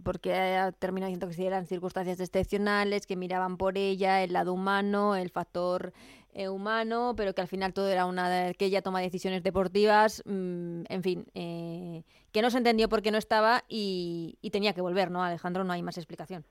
porque 0.04 0.34
ha 0.34 0.72
terminado 0.72 1.12
diciendo 1.12 1.36
que 1.36 1.46
eran 1.46 1.68
circunstancias 1.68 2.20
excepcionales, 2.20 3.06
que 3.06 3.16
miraban 3.16 3.58
por 3.58 3.78
ella 3.78 4.24
el 4.24 4.34
lado 4.34 4.54
humano, 4.54 5.16
el 5.16 5.30
factor 5.30 5.94
eh, 6.36 6.50
humano, 6.50 7.14
pero 7.16 7.34
que 7.34 7.40
al 7.40 7.48
final 7.48 7.74
todo 7.74 7.88
era 7.88 8.06
una 8.06 8.54
que 8.54 8.66
ella 8.66 8.82
toma 8.82 9.00
decisiones 9.00 9.42
deportivas, 9.42 10.22
mm, 10.26 10.84
en 10.90 11.02
fin, 11.02 11.26
eh, 11.34 12.04
que 12.34 12.42
no 12.42 12.50
se 12.50 12.58
entendió 12.58 12.90
por 12.90 13.02
qué 13.02 13.10
no 13.10 13.18
estaba 13.18 13.64
y, 13.70 14.38
tenía 14.52 14.74
que 14.74 14.82
volver, 14.82 15.12
¿no? 15.12 15.24
Alejandro, 15.24 15.64
no 15.64 15.72
hay 15.72 15.82
más 15.82 15.98
explicación. 15.98 16.44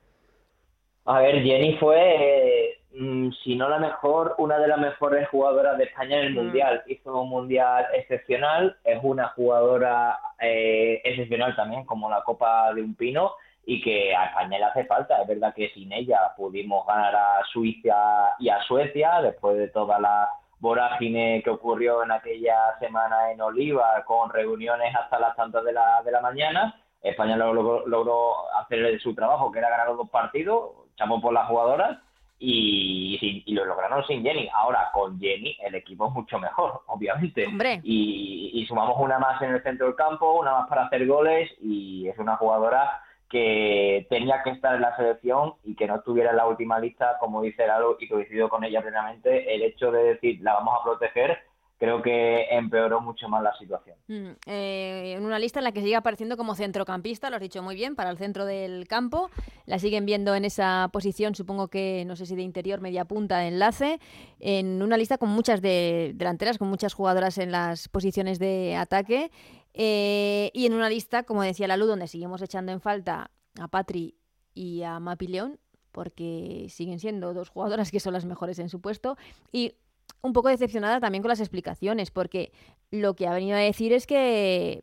A 1.04 1.20
ver, 1.20 1.42
Jenny 1.42 1.76
fue, 1.76 2.78
mm, 2.94 3.30
si 3.44 3.56
no 3.56 3.68
la 3.68 3.78
mejor, 3.78 4.34
una 4.38 4.58
de 4.58 4.68
las 4.68 4.78
mejores 4.78 5.28
jugadoras 5.28 5.76
de 5.76 5.84
España 5.84 6.18
en 6.18 6.26
el 6.28 6.32
mm. 6.32 6.36
Mundial. 6.36 6.82
Hizo 6.86 7.20
un 7.20 7.28
Mundial 7.28 7.84
excepcional, 7.92 8.78
es 8.84 8.98
una 9.02 9.28
jugadora 9.28 10.18
eh, 10.40 11.02
excepcional 11.04 11.54
también, 11.56 11.84
como 11.84 12.08
la 12.08 12.22
Copa 12.22 12.72
de 12.72 12.80
un 12.80 12.94
Pino 12.94 13.32
y 13.66 13.80
que 13.80 14.14
a 14.14 14.26
España 14.26 14.58
le 14.58 14.64
hace 14.64 14.84
falta. 14.84 15.20
Es 15.22 15.28
verdad 15.28 15.54
que 15.54 15.70
sin 15.70 15.92
ella 15.92 16.18
pudimos 16.36 16.86
ganar 16.86 17.14
a 17.14 17.44
Suiza 17.52 18.34
y 18.38 18.48
a 18.48 18.62
Suecia 18.62 19.20
después 19.22 19.56
de 19.56 19.68
toda 19.68 19.98
la 19.98 20.28
vorágine 20.58 21.42
que 21.42 21.50
ocurrió 21.50 22.02
en 22.02 22.12
aquella 22.12 22.56
semana 22.78 23.32
en 23.32 23.40
Oliva 23.40 24.02
con 24.06 24.30
reuniones 24.30 24.94
hasta 24.94 25.18
las 25.18 25.36
tantas 25.36 25.64
de 25.64 25.72
la, 25.72 26.02
de 26.02 26.12
la 26.12 26.20
mañana. 26.20 26.80
España 27.02 27.36
logró, 27.36 27.86
logró 27.86 28.50
hacer 28.58 28.98
su 29.00 29.14
trabajo, 29.14 29.52
que 29.52 29.58
era 29.58 29.68
ganar 29.68 29.88
los 29.88 29.98
dos 29.98 30.10
partidos, 30.10 30.70
echamos 30.94 31.20
por 31.20 31.34
las 31.34 31.46
jugadoras 31.48 31.98
y, 32.38 33.42
y, 33.46 33.52
lo 33.52 33.64
lograron 33.64 34.04
sin 34.06 34.22
Jenny. 34.22 34.48
Ahora 34.52 34.90
con 34.92 35.20
Jenny 35.20 35.56
el 35.62 35.74
equipo 35.74 36.08
es 36.08 36.12
mucho 36.12 36.38
mejor, 36.38 36.80
obviamente. 36.86 37.46
Y, 37.82 38.50
y, 38.54 38.66
sumamos 38.66 38.96
una 38.98 39.18
más 39.18 39.40
en 39.42 39.54
el 39.54 39.62
centro 39.62 39.86
del 39.86 39.96
campo, 39.96 40.32
una 40.40 40.52
más 40.52 40.68
para 40.68 40.86
hacer 40.86 41.06
goles 41.06 41.50
y 41.60 42.08
es 42.08 42.18
una 42.18 42.36
jugadora 42.36 43.02
que 43.34 44.06
tenía 44.10 44.44
que 44.44 44.50
estar 44.50 44.76
en 44.76 44.82
la 44.82 44.94
selección 44.94 45.54
y 45.64 45.74
que 45.74 45.88
no 45.88 45.96
estuviera 45.96 46.30
en 46.30 46.36
la 46.36 46.46
última 46.46 46.78
lista, 46.78 47.16
como 47.18 47.42
dice 47.42 47.66
Lalo, 47.66 47.96
y 47.98 48.06
coincido 48.06 48.48
con 48.48 48.62
ella 48.62 48.80
plenamente, 48.80 49.52
el 49.52 49.62
hecho 49.62 49.90
de 49.90 50.04
decir 50.04 50.38
la 50.40 50.54
vamos 50.54 50.78
a 50.78 50.84
proteger 50.84 51.40
creo 51.76 52.00
que 52.00 52.46
empeoró 52.50 53.00
mucho 53.00 53.28
más 53.28 53.42
la 53.42 53.52
situación. 53.58 53.96
Mm, 54.06 54.36
eh, 54.46 55.14
en 55.16 55.24
una 55.24 55.38
lista 55.38 55.58
en 55.60 55.64
la 55.64 55.72
que 55.72 55.82
sigue 55.82 55.96
apareciendo 55.96 56.36
como 56.36 56.54
centrocampista, 56.54 57.28
lo 57.28 57.36
has 57.36 57.42
dicho 57.42 57.62
muy 57.62 57.74
bien, 57.74 57.96
para 57.96 58.10
el 58.10 58.16
centro 58.16 58.46
del 58.46 58.86
campo. 58.88 59.30
La 59.66 59.78
siguen 59.78 60.06
viendo 60.06 60.34
en 60.34 60.44
esa 60.44 60.88
posición, 60.92 61.34
supongo 61.34 61.68
que, 61.68 62.04
no 62.06 62.16
sé 62.16 62.26
si 62.26 62.36
de 62.36 62.42
interior, 62.42 62.80
media 62.80 63.04
punta, 63.04 63.38
de 63.38 63.48
enlace. 63.48 63.98
En 64.40 64.80
una 64.82 64.96
lista 64.96 65.18
con 65.18 65.30
muchas 65.30 65.60
de, 65.60 66.12
delanteras, 66.14 66.58
con 66.58 66.68
muchas 66.68 66.94
jugadoras 66.94 67.38
en 67.38 67.50
las 67.52 67.88
posiciones 67.88 68.38
de 68.38 68.76
ataque. 68.76 69.30
Eh, 69.74 70.50
y 70.54 70.66
en 70.66 70.72
una 70.72 70.88
lista, 70.88 71.24
como 71.24 71.42
decía 71.42 71.68
la 71.68 71.76
Luz, 71.76 71.88
donde 71.88 72.06
seguimos 72.06 72.40
echando 72.40 72.72
en 72.72 72.80
falta 72.80 73.30
a 73.60 73.68
Patri 73.68 74.16
y 74.54 74.82
a 74.82 75.00
Mapi 75.00 75.26
León, 75.26 75.58
porque 75.92 76.66
siguen 76.70 77.00
siendo 77.00 77.34
dos 77.34 77.50
jugadoras 77.50 77.90
que 77.90 78.00
son 78.00 78.12
las 78.12 78.24
mejores 78.24 78.58
en 78.58 78.68
su 78.68 78.80
puesto. 78.80 79.16
Y 79.52 79.74
un 80.22 80.32
poco 80.32 80.48
decepcionada 80.48 81.00
también 81.00 81.22
con 81.22 81.28
las 81.28 81.40
explicaciones, 81.40 82.10
porque 82.10 82.52
lo 82.90 83.14
que 83.14 83.26
ha 83.26 83.34
venido 83.34 83.56
a 83.56 83.60
decir 83.60 83.92
es 83.92 84.06
que 84.06 84.82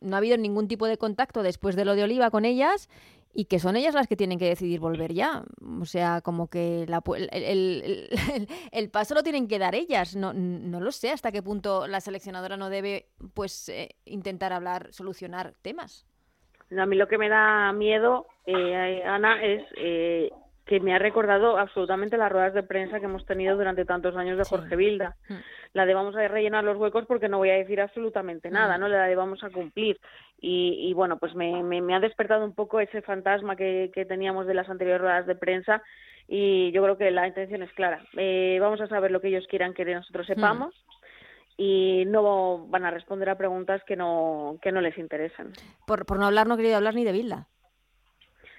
no 0.00 0.16
ha 0.16 0.18
habido 0.18 0.36
ningún 0.36 0.68
tipo 0.68 0.86
de 0.86 0.96
contacto 0.96 1.42
después 1.42 1.76
de 1.76 1.84
lo 1.84 1.94
de 1.94 2.04
Oliva 2.04 2.30
con 2.30 2.44
ellas 2.44 2.88
y 3.38 3.44
que 3.44 3.60
son 3.60 3.76
ellas 3.76 3.94
las 3.94 4.08
que 4.08 4.16
tienen 4.16 4.36
que 4.36 4.48
decidir 4.48 4.80
volver 4.80 5.14
ya. 5.14 5.44
O 5.80 5.84
sea, 5.84 6.22
como 6.22 6.48
que 6.48 6.82
el, 8.72 8.90
paso 8.90 9.14
lo 9.14 9.22
tienen 9.22 9.46
que 9.46 9.60
dar 9.60 9.76
ellas. 9.76 10.16
No, 10.16 10.32
no 10.34 10.80
lo 10.80 10.90
sé 10.90 11.12
hasta 11.12 11.30
qué 11.30 11.40
punto 11.40 11.86
la 11.86 12.00
seleccionadora 12.00 12.56
no 12.56 12.68
debe 12.68 13.06
pues 13.34 13.68
eh, 13.68 13.90
intentar 14.06 14.52
hablar, 14.52 14.88
solucionar 14.92 15.54
temas. 15.62 16.04
A 16.76 16.84
mí 16.84 16.96
lo 16.96 17.06
que 17.06 17.16
me 17.16 17.28
da 17.28 17.72
miedo, 17.72 18.26
eh, 18.44 19.04
Ana, 19.06 19.40
es 19.40 19.62
eh, 19.76 20.32
que 20.68 20.80
me 20.80 20.94
ha 20.94 20.98
recordado 20.98 21.56
absolutamente 21.56 22.18
las 22.18 22.30
ruedas 22.30 22.52
de 22.52 22.62
prensa 22.62 23.00
que 23.00 23.06
hemos 23.06 23.24
tenido 23.24 23.56
durante 23.56 23.86
tantos 23.86 24.14
años 24.16 24.36
de 24.36 24.44
Jorge 24.44 24.76
Vilda. 24.76 25.16
Mm. 25.26 25.34
La 25.72 25.86
de 25.86 25.94
vamos 25.94 26.14
a 26.14 26.28
rellenar 26.28 26.62
los 26.62 26.76
huecos 26.76 27.06
porque 27.06 27.28
no 27.28 27.38
voy 27.38 27.48
a 27.48 27.54
decir 27.54 27.80
absolutamente 27.80 28.50
nada, 28.50 28.76
mm. 28.76 28.80
¿no? 28.80 28.88
La 28.88 29.06
de 29.06 29.16
vamos 29.16 29.42
a 29.42 29.48
cumplir. 29.48 29.98
Y, 30.40 30.92
bueno, 30.92 31.18
pues 31.18 31.34
me, 31.34 31.64
me, 31.64 31.94
ha 31.96 32.00
despertado 32.00 32.44
un 32.44 32.54
poco 32.54 32.78
ese 32.78 33.02
fantasma 33.02 33.56
que, 33.56 33.90
que 33.92 34.04
teníamos 34.04 34.46
de 34.46 34.54
las 34.54 34.68
anteriores 34.68 35.00
ruedas 35.00 35.26
de 35.26 35.34
prensa 35.34 35.82
y 36.28 36.70
yo 36.70 36.82
creo 36.82 36.96
que 36.98 37.10
la 37.10 37.26
intención 37.26 37.62
es 37.62 37.72
clara. 37.72 38.04
Eh, 38.16 38.58
vamos 38.60 38.80
a 38.80 38.86
saber 38.86 39.10
lo 39.10 39.20
que 39.20 39.28
ellos 39.28 39.46
quieran 39.48 39.72
que 39.72 39.86
nosotros 39.86 40.26
mm. 40.28 40.32
sepamos. 40.34 40.74
y 41.56 42.04
no 42.06 42.68
van 42.68 42.84
a 42.84 42.90
responder 42.90 43.30
a 43.30 43.38
preguntas 43.38 43.82
que 43.84 43.96
no 43.96 44.58
que 44.62 44.70
no 44.70 44.82
les 44.82 44.96
interesen. 44.98 45.52
Por, 45.86 46.04
por 46.04 46.18
no 46.18 46.26
hablar, 46.26 46.46
no 46.46 46.54
he 46.54 46.58
querido 46.58 46.76
hablar 46.76 46.94
ni 46.94 47.04
de 47.04 47.12
Vilda. 47.12 47.48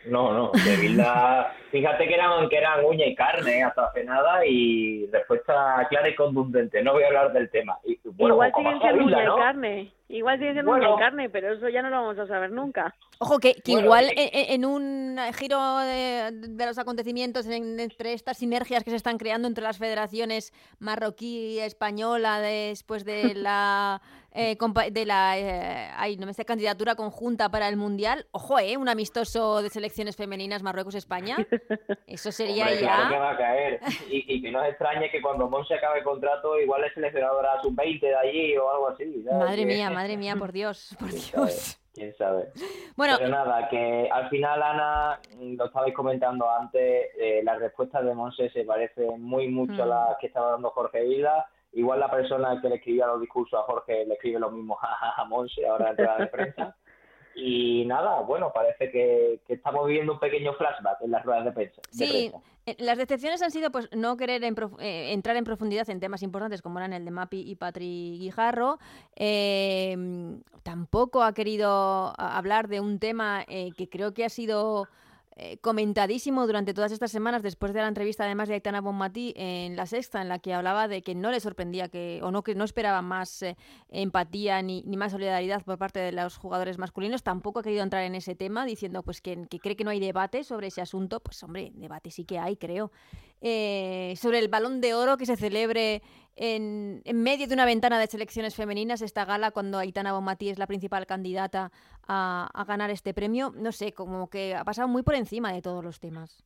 No, 0.05 0.33
no, 0.33 0.51
de 0.53 0.77
Vilda, 0.77 1.53
fíjate 1.71 2.07
que 2.07 2.13
eran, 2.13 2.47
que 2.47 2.57
eran 2.57 2.85
uña 2.85 3.05
y 3.05 3.15
carne 3.15 3.63
hasta 3.63 3.85
hace 3.85 4.03
nada 4.05 4.45
y 4.45 5.07
respuesta 5.07 5.85
clara 5.89 6.09
y 6.09 6.15
contundente. 6.15 6.81
No 6.81 6.93
voy 6.93 7.03
a 7.03 7.07
hablar 7.07 7.33
del 7.33 7.49
tema. 7.49 7.77
Y, 7.83 7.99
Igual 8.17 8.51
siguen 8.55 8.79
siendo 8.79 9.05
uña 9.05 9.23
y 9.23 9.39
carne. 9.39 9.93
Igual 10.07 10.39
siguen 10.39 10.53
siendo 10.53 10.71
uña 10.71 10.89
y 10.95 10.99
carne, 10.99 11.29
pero 11.29 11.53
eso 11.53 11.67
ya 11.69 11.81
no 11.81 11.89
lo 11.89 11.97
vamos 11.97 12.19
a 12.19 12.27
saber 12.27 12.51
nunca. 12.51 12.95
Ojo, 13.19 13.39
que, 13.39 13.55
igual 13.65 14.09
en, 14.15 14.65
un 14.65 15.19
giro 15.38 15.59
de, 15.79 16.65
los 16.65 16.77
acontecimientos, 16.77 17.45
entre 17.47 18.13
estas 18.13 18.38
sinergias 18.38 18.83
que 18.83 18.91
se 18.91 18.95
están 18.95 19.17
creando 19.17 19.47
entre 19.47 19.63
las 19.63 19.77
federaciones 19.77 20.53
marroquí 20.79 21.55
y 21.55 21.59
española 21.59 22.39
después 22.39 23.03
de 23.03 23.33
la 23.35 24.01
eh, 24.39 24.58
de 24.91 25.06
la 25.06 25.38
eh, 25.38 25.91
ay, 25.97 26.15
no 26.15 26.25
me 26.25 26.34
sé, 26.34 26.45
candidatura 26.45 26.95
conjunta 26.95 27.49
para 27.49 27.67
el 27.67 27.75
Mundial. 27.75 28.25
Ojo, 28.32 28.58
¿eh? 28.58 28.78
Un 28.78 28.88
amistoso 28.88 29.62
de 29.62 29.69
selecciones 29.69 30.15
femeninas 30.15 30.63
Marruecos-España. 30.63 31.36
Eso 32.08 32.32
sería 32.32 32.73
ya... 32.73 32.80
Claro 32.80 33.10
que 33.10 33.19
va 33.19 33.32
a 33.32 33.38
caer. 33.38 33.80
Y, 34.10 34.36
y, 34.36 34.41
que 34.41 34.52
no 34.52 34.63
es 34.63 34.69
extrañe 34.71 35.12
que 35.12 35.21
cuando 35.21 35.49
Monse 35.49 35.73
acabe 35.73 35.99
el 35.99 36.06
contrato, 36.06 36.58
igual 36.58 36.86
es 36.86 36.93
seleccionadora 36.93 37.62
sub-20 37.62 37.99
de 37.99 38.15
allí 38.15 38.58
o 38.58 38.71
algo 38.71 38.88
así. 38.89 39.06
Madre 39.30 39.65
mía, 39.65 39.89
madre 39.91 40.15
mía, 40.15 40.36
por 40.38 40.54
Dios, 40.54 40.95
por 40.97 41.10
Dios. 41.10 41.78
Quién 41.93 42.15
sabe. 42.15 42.49
Bueno, 42.95 43.15
Pero 43.17 43.30
nada, 43.30 43.67
que 43.67 44.08
al 44.10 44.30
final, 44.30 44.63
Ana, 44.63 45.19
lo 45.38 45.65
estabais 45.65 45.93
comentando 45.93 46.49
antes, 46.49 47.08
eh, 47.19 47.41
las 47.43 47.60
respuestas 47.60 48.06
de 48.06 48.13
Monse 48.13 48.49
se 48.52 48.63
parecen 48.63 49.21
muy 49.21 49.49
mucho 49.49 49.84
a 49.84 49.86
mm. 49.86 49.89
las 49.89 50.17
que 50.21 50.28
estaba 50.28 50.52
dando 50.52 50.69
Jorge 50.69 51.04
Vila 51.04 51.45
Igual 51.73 51.99
la 51.99 52.10
persona 52.10 52.60
que 52.62 52.69
le 52.69 52.75
escribía 52.75 53.08
los 53.08 53.21
discursos 53.21 53.60
a 53.60 53.63
Jorge 53.63 54.05
le 54.05 54.15
escribe 54.15 54.39
lo 54.39 54.51
mismo 54.51 54.77
a, 54.82 55.23
Monse 55.25 55.65
ahora 55.67 55.91
en 55.91 56.03
la 56.03 56.32
prensa. 56.32 56.75
Y 57.41 57.86
nada, 57.86 58.21
bueno, 58.21 58.51
parece 58.53 58.91
que, 58.91 59.39
estamos 59.47 59.88
viviendo 59.88 60.13
un 60.13 60.19
pequeño 60.19 60.53
flashback 60.53 61.01
en 61.01 61.12
las 61.12 61.23
ruedas 61.23 61.45
de 61.45 61.51
prensa. 61.51 61.82
Sí, 61.89 62.32
eh, 62.65 62.75
las 62.79 62.97
decepciones 62.97 63.41
han 63.41 63.51
sido 63.51 63.71
pues 63.71 63.88
no 63.95 64.17
querer 64.17 64.43
eh, 64.43 65.13
entrar 65.13 65.38
en 65.38 65.45
profundidad 65.45 65.89
en 65.89 65.99
temas 65.99 66.21
importantes 66.21 66.62
como 66.62 66.79
eran 66.79 66.91
el 66.91 67.05
de 67.05 67.12
Mapi 67.12 67.49
y 67.49 67.55
Patri 67.55 68.17
Guijarro. 68.19 68.77
Eh, 69.15 69.95
tampoco 70.63 71.23
ha 71.23 71.34
querido 71.34 72.13
hablar 72.17 72.67
de 72.67 72.82
un 72.82 72.99
tema 72.99 73.45
que 73.45 73.89
creo 73.89 74.13
que 74.13 74.25
ha 74.25 74.29
sido 74.29 74.88
eh, 75.41 75.58
comentadísimo 75.62 76.45
durante 76.45 76.73
todas 76.73 76.91
estas 76.91 77.12
semanas, 77.12 77.41
después 77.41 77.71
de 77.71 77.80
la 77.80 77.88
entrevista 77.88 78.25
además 78.25 78.49
de 78.49 78.56
Aitana 78.56 78.82
Bonmatí 78.82 79.34
en 79.38 79.78
La 79.78 79.86
Sexta, 79.86 80.21
en 80.21 80.28
la 80.28 80.39
que 80.39 80.54
hablaba 80.54 80.89
de 80.89 81.02
que 81.02 81.15
no 81.15 81.32
le 81.32 81.39
sorprendía 81.39 81.88
que, 81.88 82.19
o 82.21 82.30
no 82.30 82.43
que 82.43 82.56
no 82.56 82.65
esperaba 82.65 83.02
más 83.02 83.41
eh, 83.43 83.56
empatía 83.88 84.62
ni, 84.62 84.84
ni, 84.84 84.97
más 84.97 85.13
solidaridad 85.13 85.63
por 85.63 85.78
parte 85.78 85.99
de 85.99 86.12
los 86.12 86.36
jugadores 86.36 86.78
masculinos. 86.78 87.23
Tampoco 87.23 87.60
ha 87.60 87.63
querido 87.63 87.84
entrar 87.84 88.04
en 88.04 88.15
ese 88.15 88.36
tema, 88.36 88.65
diciendo 88.65 89.02
pues 89.02 89.21
que, 89.21 89.47
que 89.49 89.60
cree 89.60 89.78
que 89.78 89.86
no 89.86 89.91
hay 89.91 90.02
debate 90.02 90.43
sobre 90.43 90.67
ese 90.67 90.82
asunto. 90.82 91.21
Pues 91.21 91.41
hombre, 91.41 91.71
debate 91.73 92.12
sí 92.12 92.25
que 92.25 92.38
hay, 92.38 92.58
creo. 92.58 92.91
Eh, 93.41 94.15
sobre 94.17 94.39
el 94.39 94.49
balón 94.49 94.82
de 94.82 94.93
oro 94.93 95.15
que 95.15 95.25
se 95.25 95.38
celebre 95.38 96.02
en, 96.36 97.02
medio 97.13 97.47
de 97.47 97.54
una 97.54 97.65
ventana 97.65 97.99
de 97.99 98.08
selecciones 98.08 98.56
femeninas, 98.56 99.02
esta 99.02 99.25
gala, 99.25 99.52
cuando 99.52 99.78
Aitana 99.78 100.13
Bonmatí 100.13 100.49
es 100.49 100.58
la 100.58 100.67
principal 100.67 101.06
candidata 101.06 101.71
a, 102.10 102.65
ganar 102.67 102.89
este 102.89 103.13
premio, 103.13 103.54
no 103.56 103.72
sé, 103.72 103.93
como 103.93 104.30
que 104.30 104.56
ha 104.56 104.63
pasado 104.63 104.88
muy 104.88 105.04
por 105.04 105.15
encima 105.15 105.54
de 105.54 105.62
todos 105.62 105.84
los 105.84 106.00
temas. 106.00 106.43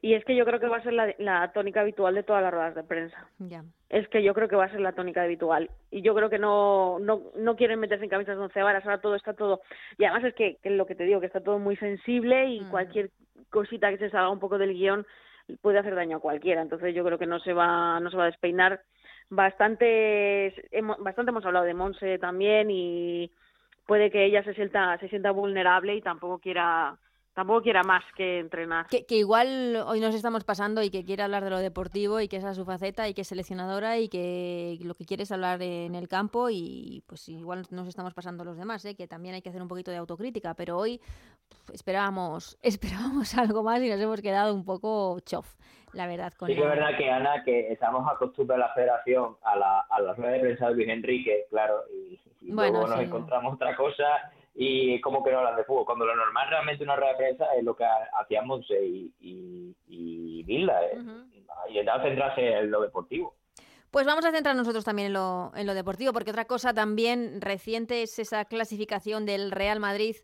Y 0.00 0.14
es 0.14 0.24
que 0.24 0.36
yo 0.36 0.44
creo 0.44 0.60
que 0.60 0.66
va 0.66 0.76
a 0.76 0.82
ser 0.82 0.92
la, 0.92 1.52
tónica 1.52 1.80
habitual 1.80 2.14
de 2.14 2.22
todas 2.22 2.42
las 2.42 2.52
ruedas 2.52 2.74
de 2.74 2.84
prensa. 2.84 3.26
Ya. 3.38 3.64
Es 3.88 4.06
que 4.08 4.22
yo 4.22 4.34
creo 4.34 4.48
que 4.48 4.56
va 4.56 4.66
a 4.66 4.70
ser 4.70 4.80
la 4.80 4.92
tónica 4.92 5.22
habitual. 5.22 5.70
Y 5.90 6.02
yo 6.02 6.14
creo 6.14 6.28
que 6.28 6.38
no, 6.38 6.98
no, 6.98 7.22
no 7.36 7.56
quieren 7.56 7.80
meterse 7.80 8.04
en 8.04 8.10
camisas 8.10 8.36
de 8.36 8.42
once 8.42 8.62
varas, 8.62 8.84
ahora 8.84 9.00
todo 9.00 9.14
está 9.14 9.32
todo... 9.32 9.62
Y 9.96 10.04
además 10.04 10.24
es 10.24 10.34
que, 10.34 10.58
lo 10.64 10.84
que 10.84 10.94
te 10.94 11.04
digo, 11.04 11.20
que 11.20 11.26
está 11.26 11.40
todo 11.40 11.58
muy 11.58 11.76
sensible 11.76 12.46
y 12.48 12.60
mm. 12.60 12.70
cualquier 12.70 13.10
cosita 13.48 13.90
que 13.90 13.98
se 13.98 14.10
salga 14.10 14.28
un 14.28 14.40
poco 14.40 14.58
del 14.58 14.74
guion 14.74 15.06
puede 15.62 15.78
hacer 15.78 15.94
daño 15.94 16.18
a 16.18 16.20
cualquiera. 16.20 16.60
Entonces 16.60 16.94
yo 16.94 17.02
creo 17.02 17.18
que 17.18 17.26
no 17.26 17.40
se 17.40 17.54
va, 17.54 17.98
no 17.98 18.10
se 18.10 18.16
va 18.18 18.24
a 18.24 18.26
despeinar. 18.26 18.82
Bastante, 19.30 20.54
bastante 20.98 21.30
hemos 21.30 21.46
hablado 21.46 21.64
de 21.64 21.72
Monse 21.72 22.18
también 22.18 22.70
y 22.70 23.32
puede 23.86 24.10
que 24.10 24.24
ella 24.24 24.42
se 24.44 24.54
sienta, 24.54 24.98
se 24.98 25.08
sienta 25.08 25.30
vulnerable 25.30 25.94
y 25.94 26.02
tampoco 26.02 26.38
quiera 26.38 26.98
tampoco 27.34 27.62
quiera 27.62 27.82
más 27.82 28.04
que 28.16 28.38
entrenar. 28.38 28.86
Que, 28.86 29.04
igual 29.16 29.76
hoy 29.86 30.00
nos 30.00 30.14
estamos 30.14 30.44
pasando 30.44 30.82
y 30.82 30.90
que 30.90 31.04
quiere 31.04 31.24
hablar 31.24 31.44
de 31.44 31.50
lo 31.50 31.58
deportivo 31.58 32.20
y 32.20 32.28
que 32.28 32.36
esa 32.36 32.50
es 32.50 32.56
su 32.56 32.64
faceta 32.64 33.08
y 33.08 33.14
que 33.14 33.22
es 33.22 33.28
seleccionadora 33.28 33.98
y 33.98 34.08
que 34.08 34.78
lo 34.82 34.94
que 34.94 35.04
quiere 35.04 35.24
es 35.24 35.32
hablar 35.32 35.60
en 35.60 35.94
el 35.96 36.08
campo 36.08 36.48
y 36.48 37.02
pues 37.06 37.28
igual 37.28 37.66
nos 37.70 37.88
estamos 37.88 38.14
pasando 38.14 38.44
los 38.44 38.56
demás, 38.56 38.84
¿eh? 38.84 38.94
que 38.94 39.08
también 39.08 39.34
hay 39.34 39.42
que 39.42 39.48
hacer 39.48 39.62
un 39.62 39.68
poquito 39.68 39.90
de 39.90 39.96
autocrítica, 39.96 40.54
pero 40.54 40.78
hoy 40.78 41.00
esperábamos, 41.72 42.56
esperábamos 42.62 43.36
algo 43.36 43.62
más 43.64 43.82
y 43.82 43.88
nos 43.88 44.00
hemos 44.00 44.22
quedado 44.22 44.54
un 44.54 44.64
poco 44.64 45.18
chof, 45.20 45.56
la 45.94 46.06
verdad. 46.06 46.32
Con 46.34 46.48
sí 46.48 46.54
que 46.54 46.60
es 46.60 46.68
verdad 46.68 46.96
que 46.96 47.10
Ana, 47.10 47.42
que 47.44 47.72
estamos 47.72 48.06
acostumbrados 48.10 48.64
a 48.64 48.68
la 48.68 48.74
federación 48.74 49.36
a, 49.42 49.56
la, 49.56 49.80
a 49.80 50.00
las 50.00 50.16
ruedas 50.16 50.34
de 50.34 50.40
prensa 50.40 50.68
de 50.68 50.74
Luis 50.74 50.88
Enrique, 50.88 51.46
claro, 51.50 51.82
y, 51.92 52.20
luego 52.52 52.86
nos 52.86 53.00
encontramos 53.00 53.54
otra 53.54 53.74
cosa 53.74 54.30
y 54.54 55.00
como 55.00 55.24
que 55.24 55.32
no 55.32 55.38
hablan 55.38 55.56
de 55.56 55.64
fútbol, 55.64 55.86
cuando 55.86 56.06
lo 56.06 56.14
normal 56.14 56.48
realmente 56.48 56.84
una 56.84 56.96
rueda 56.96 57.12
de 57.12 57.18
prensa 57.18 57.46
es 57.56 57.64
lo 57.64 57.74
que 57.74 57.84
hacíamos 58.20 58.64
y, 58.70 59.12
y, 59.20 59.74
y 59.88 60.42
Vilda, 60.44 60.80
¿eh? 60.84 60.98
y 61.70 61.74
centrarse 61.74 62.58
en 62.58 62.70
lo 62.70 62.80
deportivo. 62.80 63.34
Pues 63.90 64.06
vamos 64.06 64.24
a 64.24 64.32
centrar 64.32 64.56
nosotros 64.56 64.84
también 64.84 65.06
en 65.06 65.12
lo, 65.12 65.52
en 65.54 65.66
lo 65.66 65.74
deportivo, 65.74 66.12
porque 66.12 66.32
otra 66.32 66.46
cosa 66.46 66.74
también 66.74 67.40
reciente 67.40 68.02
es 68.02 68.18
esa 68.18 68.44
clasificación 68.44 69.24
del 69.24 69.52
Real 69.52 69.78
Madrid 69.78 70.16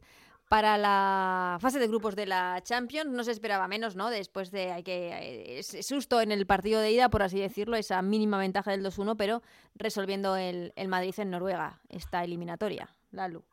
para 0.50 0.76
la 0.76 1.58
fase 1.60 1.78
de 1.78 1.86
grupos 1.86 2.16
de 2.16 2.26
la 2.26 2.60
Champions. 2.62 3.08
No 3.12 3.22
se 3.22 3.30
esperaba 3.30 3.68
menos, 3.68 3.94
¿no? 3.94 4.10
Después 4.10 4.50
de 4.50 4.72
hay 4.72 4.82
que 4.82 5.60
ese 5.60 5.84
susto 5.84 6.20
en 6.20 6.32
el 6.32 6.44
partido 6.44 6.80
de 6.80 6.90
ida, 6.90 7.08
por 7.08 7.22
así 7.22 7.38
decirlo, 7.38 7.76
esa 7.76 8.02
mínima 8.02 8.36
ventaja 8.36 8.72
del 8.72 8.84
2-1, 8.84 9.14
pero 9.16 9.42
resolviendo 9.76 10.36
el, 10.36 10.72
el 10.74 10.88
Madrid 10.88 11.14
en 11.18 11.30
Noruega, 11.30 11.78
esta 11.88 12.24
eliminatoria. 12.24 12.88
Lalu. 13.12 13.44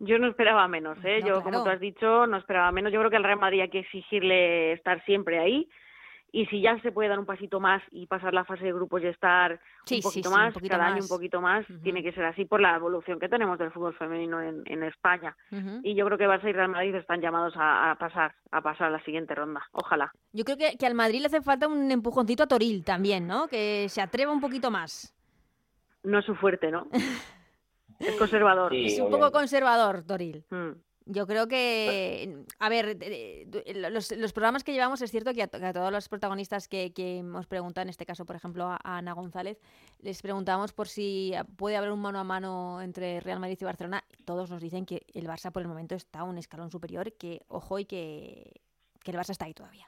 Yo 0.00 0.18
no 0.18 0.26
esperaba 0.26 0.66
menos, 0.66 0.98
¿eh? 1.04 1.20
yo, 1.24 1.44
como 1.44 1.62
tú 1.62 1.70
has 1.70 1.78
dicho, 1.78 2.26
no 2.26 2.36
esperaba 2.38 2.72
menos. 2.72 2.92
Yo 2.92 2.98
creo 2.98 3.10
que 3.10 3.18
el 3.18 3.24
Real 3.24 3.38
Madrid 3.38 3.60
hay 3.60 3.70
que 3.70 3.78
exigirle 3.78 4.72
estar 4.72 5.04
siempre 5.04 5.38
ahí. 5.38 5.68
Y 6.34 6.46
si 6.46 6.62
ya 6.62 6.80
se 6.80 6.92
puede 6.92 7.10
dar 7.10 7.18
un 7.18 7.26
pasito 7.26 7.60
más 7.60 7.82
y 7.90 8.06
pasar 8.06 8.32
la 8.32 8.46
fase 8.46 8.64
de 8.64 8.72
grupos 8.72 9.02
y 9.02 9.06
estar 9.06 9.60
un 9.90 10.00
poquito 10.00 10.30
más, 10.30 10.54
cada 10.66 10.86
año 10.86 11.02
un 11.02 11.08
poquito 11.08 11.42
más, 11.42 11.66
tiene 11.82 12.02
que 12.02 12.10
ser 12.12 12.24
así 12.24 12.46
por 12.46 12.58
la 12.58 12.74
evolución 12.74 13.20
que 13.20 13.28
tenemos 13.28 13.58
del 13.58 13.70
fútbol 13.70 13.94
femenino 13.94 14.40
en, 14.40 14.62
en 14.64 14.82
España. 14.82 15.36
Y 15.82 15.94
yo 15.94 16.06
creo 16.06 16.16
que 16.16 16.26
Barça 16.26 16.48
y 16.48 16.52
Real 16.52 16.70
Madrid 16.70 16.94
están 16.94 17.20
llamados 17.20 17.52
a, 17.56 17.94
pasar 18.00 18.34
a 18.50 18.62
pasar 18.62 18.86
a 18.88 18.90
la 18.92 19.04
siguiente 19.04 19.34
ronda. 19.34 19.62
Ojalá. 19.72 20.10
Yo 20.32 20.44
creo 20.44 20.56
que, 20.56 20.78
que 20.78 20.86
al 20.86 20.94
Madrid 20.94 21.20
le 21.20 21.26
hace 21.26 21.42
falta 21.42 21.68
un 21.68 21.90
empujoncito 21.90 22.44
a 22.44 22.46
Toril 22.46 22.82
también, 22.82 23.26
¿no? 23.26 23.46
Que 23.46 23.90
se 23.90 24.00
atreva 24.00 24.32
un 24.32 24.40
poquito 24.40 24.70
más. 24.70 25.14
No 26.02 26.18
es 26.18 26.24
su 26.24 26.34
fuerte, 26.34 26.70
¿no? 26.70 26.88
Es 28.02 28.16
conservador. 28.16 28.74
es 28.74 28.98
un 28.98 29.10
poco 29.10 29.30
conservador, 29.30 30.02
Toril. 30.02 30.44
Mm. 30.50 30.72
Yo 31.06 31.26
creo 31.26 31.48
que, 31.48 32.44
a 32.58 32.68
ver, 32.68 32.96
los, 33.90 34.32
programas 34.32 34.62
que 34.62 34.72
llevamos 34.72 35.02
es 35.02 35.10
cierto 35.10 35.32
que 35.34 35.42
a, 35.42 35.48
todos 35.48 35.90
los 35.90 36.08
protagonistas 36.08 36.68
que, 36.68 36.92
que, 36.92 37.18
hemos 37.18 37.46
preguntado, 37.46 37.82
en 37.82 37.88
este 37.88 38.06
caso, 38.06 38.24
por 38.24 38.36
ejemplo, 38.36 38.66
a, 38.66 38.78
Ana 38.84 39.12
González, 39.12 39.60
les 40.00 40.22
preguntamos 40.22 40.72
por 40.72 40.88
si 40.88 41.32
puede 41.56 41.76
haber 41.76 41.90
un 41.90 42.00
mano 42.00 42.20
a 42.20 42.24
mano 42.24 42.80
entre 42.82 43.20
Real 43.20 43.40
Madrid 43.40 43.58
y 43.60 43.64
Barcelona. 43.64 44.04
Todos 44.24 44.50
nos 44.50 44.62
dicen 44.62 44.86
que 44.86 45.02
el 45.12 45.26
Barça 45.26 45.50
por 45.50 45.62
el 45.62 45.68
momento 45.68 45.94
está 45.94 46.22
un 46.22 46.38
escalón 46.38 46.70
superior, 46.70 47.12
que 47.14 47.40
ojo 47.48 47.78
y 47.78 47.84
que, 47.84 48.60
que 49.02 49.10
el 49.10 49.16
Barça 49.16 49.30
está 49.30 49.46
ahí 49.46 49.54
todavía. 49.54 49.86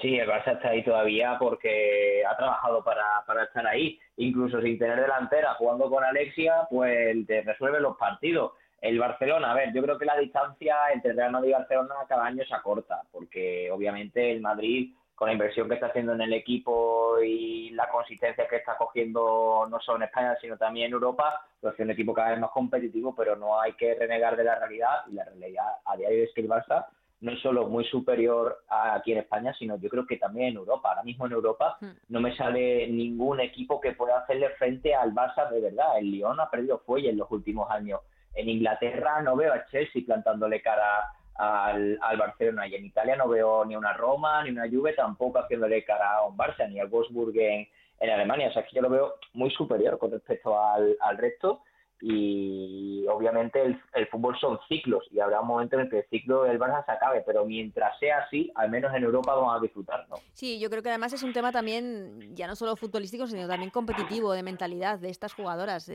Sí, 0.00 0.18
el 0.18 0.28
Barça 0.28 0.54
está 0.54 0.70
ahí 0.70 0.82
todavía 0.82 1.36
porque 1.38 2.24
ha 2.28 2.36
trabajado 2.36 2.82
para, 2.82 3.22
para 3.26 3.44
estar 3.44 3.64
ahí. 3.66 4.00
Incluso 4.16 4.60
sin 4.60 4.78
tener 4.78 5.00
delantera, 5.00 5.54
jugando 5.54 5.88
con 5.88 6.02
Alexia, 6.02 6.66
pues 6.70 7.26
te 7.26 7.42
resuelve 7.42 7.80
los 7.80 7.96
partidos. 7.96 8.52
El 8.82 8.98
Barcelona, 8.98 9.52
a 9.52 9.54
ver, 9.54 9.72
yo 9.72 9.80
creo 9.80 9.96
que 9.96 10.04
la 10.04 10.18
distancia 10.18 10.74
entre 10.92 11.12
Real 11.12 11.30
Madrid 11.30 11.50
y 11.50 11.52
Barcelona 11.52 11.94
cada 12.08 12.24
año 12.24 12.44
se 12.44 12.52
acorta, 12.52 13.00
porque 13.12 13.70
obviamente 13.70 14.32
el 14.32 14.40
Madrid, 14.40 14.92
con 15.14 15.28
la 15.28 15.34
inversión 15.34 15.68
que 15.68 15.74
está 15.74 15.86
haciendo 15.86 16.14
en 16.14 16.20
el 16.20 16.32
equipo 16.32 17.20
y 17.22 17.70
la 17.70 17.88
consistencia 17.88 18.48
que 18.48 18.56
está 18.56 18.76
cogiendo 18.76 19.68
no 19.70 19.78
solo 19.78 19.98
en 19.98 20.08
España, 20.08 20.36
sino 20.40 20.56
también 20.56 20.88
en 20.88 20.94
Europa, 20.94 21.46
pues 21.60 21.74
es 21.74 21.80
un 21.80 21.92
equipo 21.92 22.12
cada 22.12 22.30
vez 22.30 22.40
más 22.40 22.50
competitivo, 22.50 23.14
pero 23.14 23.36
no 23.36 23.60
hay 23.60 23.74
que 23.74 23.94
renegar 23.94 24.36
de 24.36 24.42
la 24.42 24.58
realidad, 24.58 25.02
y 25.08 25.12
la 25.12 25.26
realidad 25.26 25.64
a 25.84 25.96
día 25.96 26.08
de 26.08 26.16
hoy 26.16 26.22
es 26.22 26.34
que 26.34 26.40
el 26.40 26.48
Barça 26.48 26.86
no 27.20 27.30
es 27.30 27.40
solo 27.40 27.68
muy 27.68 27.84
superior 27.84 28.64
aquí 28.68 29.12
en 29.12 29.18
España, 29.18 29.54
sino 29.56 29.76
yo 29.76 29.88
creo 29.88 30.04
que 30.04 30.16
también 30.16 30.48
en 30.48 30.56
Europa. 30.56 30.88
Ahora 30.88 31.04
mismo 31.04 31.26
en 31.26 31.32
Europa 31.32 31.78
hmm. 31.80 31.90
no 32.08 32.20
me 32.20 32.36
sale 32.36 32.88
ningún 32.88 33.38
equipo 33.38 33.80
que 33.80 33.92
pueda 33.92 34.18
hacerle 34.18 34.50
frente 34.58 34.92
al 34.92 35.14
Barça 35.14 35.48
de 35.50 35.60
verdad. 35.60 35.98
El 35.98 36.10
Lyon 36.10 36.40
ha 36.40 36.50
perdido 36.50 36.80
fuelle 36.80 37.10
en 37.10 37.18
los 37.18 37.30
últimos 37.30 37.70
años. 37.70 38.00
En 38.34 38.48
Inglaterra 38.48 39.20
no 39.22 39.36
veo 39.36 39.52
a 39.52 39.66
Chelsea 39.66 40.02
plantándole 40.04 40.62
cara 40.62 41.12
al, 41.34 41.98
Barcelona 42.18 42.66
y 42.66 42.74
en 42.74 42.84
Italia 42.84 43.16
no 43.16 43.28
veo 43.28 43.64
ni 43.64 43.76
una 43.76 43.92
Roma 43.92 44.44
ni 44.44 44.50
una 44.50 44.68
Juve 44.68 44.92
tampoco 44.92 45.38
haciéndole 45.38 45.84
cara 45.84 46.16
a 46.16 46.26
un 46.26 46.36
Barça 46.36 46.68
ni 46.68 46.78
al 46.78 46.88
Wolfsburg 46.88 47.36
en, 47.36 47.68
Alemania. 48.00 48.48
O 48.48 48.52
sea, 48.52 48.64
que 48.64 48.74
yo 48.74 48.82
lo 48.82 48.90
veo 48.90 49.14
muy 49.32 49.50
superior 49.52 49.96
con 49.96 50.10
respecto 50.10 50.58
al, 50.60 50.96
al 51.00 51.18
resto 51.18 51.62
y 52.04 53.06
obviamente 53.06 53.62
el, 53.62 54.06
fútbol 54.08 54.36
son 54.40 54.58
ciclos 54.68 55.04
y 55.12 55.20
habrá 55.20 55.40
un 55.40 55.46
momento 55.46 55.76
en 55.76 55.82
el 55.82 55.88
que 55.88 56.00
el 56.00 56.08
ciclo 56.08 56.42
del 56.42 56.58
Barça 56.58 56.84
se 56.84 56.90
acabe, 56.90 57.22
pero 57.24 57.44
mientras 57.44 57.96
sea 58.00 58.24
así, 58.24 58.50
al 58.56 58.70
menos 58.70 58.92
en 58.92 59.04
Europa 59.04 59.36
vamos 59.36 59.56
a 59.56 59.60
disfrutarlo. 59.60 60.16
Sí, 60.32 60.58
yo 60.58 60.68
creo 60.68 60.82
que 60.82 60.88
además 60.88 61.12
es 61.12 61.22
un 61.22 61.32
tema 61.32 61.52
también 61.52 62.34
ya 62.34 62.48
no 62.48 62.56
solo 62.56 62.74
futbolístico, 62.74 63.28
sino 63.28 63.46
también 63.46 63.70
competitivo, 63.70 64.32
de 64.32 64.42
mentalidad 64.42 64.98
de 64.98 65.10
estas 65.10 65.32
jugadoras, 65.32 65.88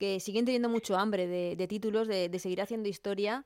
que 0.00 0.18
siguen 0.18 0.46
teniendo 0.46 0.70
mucho 0.70 0.96
hambre 0.96 1.28
de, 1.28 1.66
títulos, 1.68 2.08
de, 2.08 2.36
seguir 2.38 2.62
haciendo 2.62 2.88
historia 2.88 3.44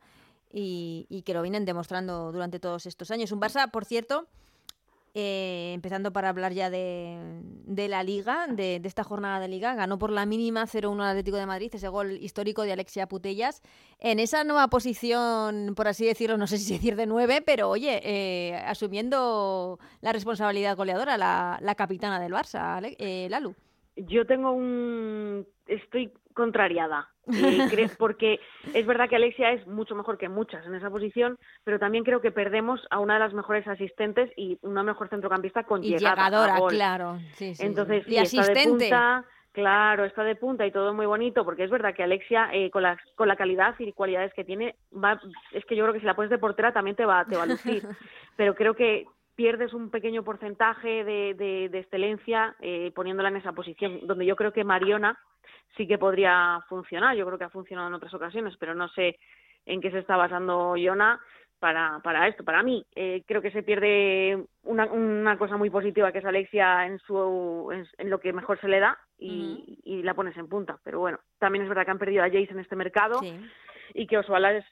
y, 0.52 1.22
que 1.26 1.34
lo 1.34 1.42
vienen 1.42 1.64
demostrando 1.64 2.30
durante 2.30 2.60
todos 2.60 2.86
estos 2.86 3.10
años. 3.10 3.32
Un 3.32 3.40
Barça, 3.40 3.70
por 3.70 3.84
cierto, 3.84 4.28
Eh, 5.16 5.70
empezando 5.74 6.12
para 6.12 6.28
hablar 6.28 6.52
ya 6.52 6.70
de, 6.70 7.86
la 7.88 8.02
liga, 8.02 8.48
de, 8.48 8.80
esta 8.82 9.04
jornada 9.04 9.38
de 9.38 9.46
liga, 9.46 9.76
ganó 9.76 9.96
por 9.96 10.10
la 10.10 10.26
mínima 10.26 10.66
0-1 10.66 11.02
al 11.02 11.10
Atlético 11.10 11.36
de 11.36 11.46
Madrid, 11.46 11.70
ese 11.72 11.86
gol 11.86 12.18
histórico 12.20 12.62
de 12.62 12.72
Alexia 12.72 13.06
Putellas, 13.06 13.62
en 14.00 14.18
esa 14.18 14.42
nueva 14.42 14.66
posición, 14.66 15.74
por 15.76 15.86
así 15.86 16.04
decirlo, 16.04 16.36
no 16.36 16.48
sé 16.48 16.58
si 16.58 16.72
decir 16.72 16.96
de 16.96 17.06
nueve, 17.06 17.42
pero 17.46 17.70
oye, 17.70 18.00
eh, 18.02 18.56
asumiendo 18.66 19.78
la 20.00 20.12
responsabilidad 20.12 20.76
goleadora, 20.76 21.16
la, 21.16 21.58
la 21.62 21.76
capitana 21.76 22.18
del 22.18 22.32
Barça, 22.32 22.80
eh, 22.98 23.28
Lalu. 23.30 23.54
Yo 23.96 24.26
tengo 24.26 24.52
un... 24.52 25.46
estoy 25.66 26.12
contrariada. 26.34 27.08
Eh, 27.32 27.88
porque 27.98 28.40
es 28.74 28.86
verdad 28.86 29.08
que 29.08 29.16
Alexia 29.16 29.52
es 29.52 29.66
mucho 29.66 29.94
mejor 29.94 30.18
que 30.18 30.28
muchas 30.28 30.66
en 30.66 30.74
esa 30.74 30.90
posición, 30.90 31.38
pero 31.62 31.78
también 31.78 32.04
creo 32.04 32.20
que 32.20 32.32
perdemos 32.32 32.80
a 32.90 32.98
una 32.98 33.14
de 33.14 33.20
las 33.20 33.32
mejores 33.32 33.66
asistentes 33.66 34.30
y 34.36 34.58
una 34.62 34.82
mejor 34.82 35.08
centrocampista 35.08 35.64
con 35.64 35.82
y 35.82 35.90
llegada 35.90 36.14
llegadora, 36.26 36.58
claro. 36.68 37.18
Sí, 37.34 37.54
sí, 37.54 37.64
Entonces, 37.64 38.06
y 38.06 38.18
asistente. 38.18 38.52
Está 38.52 38.60
de 38.60 38.68
punta, 38.68 39.24
claro, 39.52 40.04
está 40.04 40.24
de 40.24 40.36
punta 40.36 40.66
y 40.66 40.72
todo 40.72 40.92
muy 40.92 41.06
bonito, 41.06 41.44
porque 41.44 41.64
es 41.64 41.70
verdad 41.70 41.94
que 41.94 42.02
Alexia, 42.02 42.50
eh, 42.52 42.70
con, 42.70 42.82
la, 42.82 42.98
con 43.14 43.28
la 43.28 43.36
calidad 43.36 43.74
y 43.78 43.92
cualidades 43.92 44.34
que 44.34 44.44
tiene, 44.44 44.74
va, 44.92 45.18
es 45.52 45.64
que 45.64 45.76
yo 45.76 45.84
creo 45.84 45.94
que 45.94 46.00
si 46.00 46.06
la 46.06 46.16
pones 46.16 46.30
de 46.30 46.38
portera 46.38 46.72
también 46.72 46.96
te 46.96 47.06
va, 47.06 47.24
te 47.24 47.36
va 47.36 47.44
a 47.44 47.46
lucir. 47.46 47.86
pero 48.36 48.54
creo 48.54 48.74
que 48.74 49.06
pierdes 49.34 49.72
un 49.72 49.90
pequeño 49.90 50.22
porcentaje 50.22 51.04
de, 51.04 51.34
de, 51.34 51.68
de 51.68 51.78
excelencia 51.78 52.54
eh, 52.60 52.92
poniéndola 52.94 53.28
en 53.28 53.36
esa 53.36 53.52
posición, 53.52 54.06
donde 54.06 54.26
yo 54.26 54.36
creo 54.36 54.52
que 54.52 54.64
Mariona 54.64 55.18
sí 55.76 55.86
que 55.86 55.98
podría 55.98 56.60
funcionar. 56.68 57.16
Yo 57.16 57.26
creo 57.26 57.38
que 57.38 57.44
ha 57.44 57.50
funcionado 57.50 57.88
en 57.88 57.94
otras 57.94 58.14
ocasiones, 58.14 58.54
pero 58.58 58.74
no 58.74 58.88
sé 58.88 59.18
en 59.66 59.80
qué 59.80 59.90
se 59.90 59.98
está 59.98 60.16
basando 60.16 60.76
Yona 60.76 61.20
para, 61.58 62.00
para 62.00 62.28
esto. 62.28 62.44
Para 62.44 62.62
mí, 62.62 62.84
eh, 62.94 63.22
creo 63.26 63.40
que 63.40 63.50
se 63.50 63.62
pierde 63.62 64.44
una, 64.62 64.84
una 64.86 65.38
cosa 65.38 65.56
muy 65.56 65.70
positiva 65.70 66.12
que 66.12 66.18
es 66.18 66.24
Alexia 66.24 66.86
en, 66.86 66.98
su, 67.00 67.70
en, 67.72 67.86
en 67.98 68.10
lo 68.10 68.20
que 68.20 68.32
mejor 68.32 68.60
se 68.60 68.68
le 68.68 68.80
da 68.80 68.98
y, 69.18 69.30
uh 69.30 69.72
-huh. 69.72 69.80
y, 69.84 70.02
la 70.02 70.14
pones 70.14 70.36
en 70.36 70.48
punta. 70.48 70.78
Pero 70.84 71.00
bueno, 71.00 71.18
también 71.38 71.62
es 71.62 71.68
verdad 71.68 71.84
que 71.86 71.90
han 71.90 71.98
perdido 71.98 72.22
a 72.22 72.28
Jace 72.28 72.52
en 72.52 72.60
este 72.60 72.76
mercado 72.76 73.18
sí. 73.20 73.34
y 73.94 74.06
que 74.06 74.18
Oswald 74.18 74.62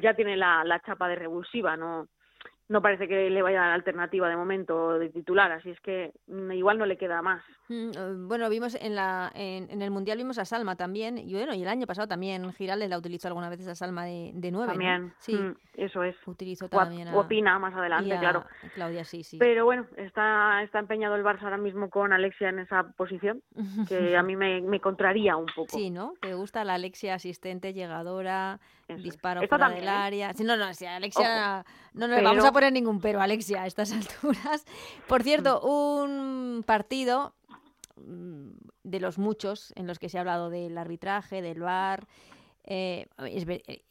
ya 0.00 0.14
tiene 0.14 0.36
la, 0.36 0.62
la 0.64 0.80
chapa 0.80 1.08
de 1.08 1.16
revulsiva, 1.16 1.76
¿no? 1.76 2.06
No 2.68 2.82
parece 2.82 3.08
que 3.08 3.30
le 3.30 3.42
vaya 3.42 3.62
a 3.62 3.66
dar 3.66 3.74
alternativa 3.74 4.28
de 4.28 4.36
momento 4.36 4.98
de 4.98 5.08
titular, 5.08 5.50
así 5.52 5.70
es 5.70 5.80
que 5.80 6.12
igual 6.52 6.78
no 6.78 6.86
le 6.86 6.98
queda 6.98 7.22
más. 7.22 7.42
Mm, 7.68 8.28
bueno, 8.28 8.48
vimos 8.50 8.76
en 8.80 8.94
la 8.94 9.30
en, 9.34 9.70
en 9.70 9.82
el 9.82 9.90
Mundial 9.90 10.18
vimos 10.18 10.38
a 10.38 10.44
Salma 10.44 10.76
también, 10.76 11.18
y 11.18 11.32
bueno, 11.32 11.54
y 11.54 11.62
el 11.62 11.68
año 11.68 11.86
pasado 11.86 12.08
también 12.08 12.52
Girales 12.52 12.88
la 12.90 12.98
utilizó 12.98 13.28
algunas 13.28 13.50
veces 13.50 13.68
a 13.68 13.74
Salma 13.74 14.04
de, 14.04 14.32
de 14.34 14.50
nueve. 14.50 14.72
También, 14.72 15.06
¿no? 15.06 15.12
sí. 15.18 15.34
Mm, 15.34 15.54
eso 15.74 16.02
es. 16.02 16.16
Utilizó 16.26 16.68
también 16.68 17.08
a, 17.08 17.16
Opina 17.16 17.58
más 17.58 17.74
adelante, 17.74 18.12
a, 18.12 18.20
claro. 18.20 18.44
Claudia, 18.74 19.04
sí, 19.04 19.22
sí. 19.22 19.38
Pero 19.38 19.64
bueno, 19.64 19.86
está, 19.96 20.62
está 20.62 20.78
empeñado 20.78 21.14
el 21.14 21.24
Barça 21.24 21.42
ahora 21.42 21.56
mismo 21.56 21.88
con 21.88 22.12
Alexia 22.12 22.48
en 22.48 22.58
esa 22.58 22.82
posición, 22.96 23.42
que 23.88 24.16
a 24.16 24.22
mí 24.22 24.36
me, 24.36 24.60
me 24.60 24.80
contraría 24.80 25.36
un 25.36 25.46
poco. 25.46 25.68
Sí, 25.70 25.90
¿no? 25.90 26.14
Te 26.20 26.34
gusta 26.34 26.64
la 26.64 26.74
Alexia 26.74 27.14
asistente, 27.14 27.72
llegadora, 27.72 28.60
eso 28.88 29.02
disparo 29.02 29.40
fuera 29.40 29.66
también, 29.66 29.84
del 29.84 29.94
¿eh? 29.94 29.96
área. 29.96 30.34
Sí, 30.34 30.44
no, 30.44 30.56
no, 30.56 30.74
si 30.74 30.84
Alexia... 30.84 31.60
Ojo. 31.60 31.87
No, 31.98 32.06
no 32.06 32.14
le 32.14 32.20
Pero- 32.20 32.28
vamos 32.30 32.44
a 32.44 32.52
poner 32.52 32.72
ningún 32.72 33.00
pero, 33.00 33.20
Alexia, 33.20 33.62
a 33.62 33.66
estas 33.66 33.92
alturas. 34.22 34.64
Por 35.06 35.22
cierto, 35.22 35.60
un 35.62 36.62
partido 36.64 37.34
mm, 37.96 38.50
de 38.84 39.00
los 39.00 39.18
muchos 39.18 39.72
en 39.76 39.86
los 39.86 39.98
que 39.98 40.08
se 40.08 40.16
ha 40.18 40.20
hablado 40.20 40.48
del 40.50 40.78
arbitraje, 40.78 41.42
del 41.42 41.60
VAR. 41.60 42.06
eh, 42.64 43.06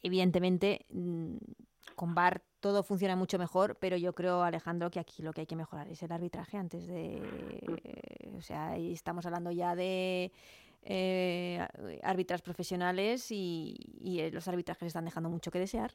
evidentemente, 0.02 0.86
mm, 0.90 1.36
con 1.94 2.14
VAR 2.14 2.42
todo 2.60 2.82
funciona 2.82 3.14
mucho 3.16 3.38
mejor, 3.38 3.76
pero 3.80 3.96
yo 3.96 4.14
creo, 4.14 4.42
Alejandro, 4.42 4.90
que 4.90 4.98
aquí 5.00 5.22
lo 5.22 5.32
que 5.32 5.42
hay 5.42 5.46
que 5.46 5.56
mejorar 5.56 5.88
es 5.88 6.02
el 6.02 6.10
arbitraje 6.12 6.56
antes 6.56 6.86
de... 6.86 7.22
O 8.36 8.40
sea, 8.40 8.76
estamos 8.76 9.26
hablando 9.26 9.50
ya 9.50 9.74
de 9.76 10.32
eh, 10.82 11.66
árbitras 12.02 12.40
profesionales 12.42 13.30
y, 13.30 13.76
y, 14.00 14.20
eh, 14.20 14.30
los 14.30 14.46
arbitrajes 14.48 14.86
están 14.86 15.04
dejando 15.04 15.28
mucho 15.28 15.50
que 15.50 15.58
desear. 15.58 15.92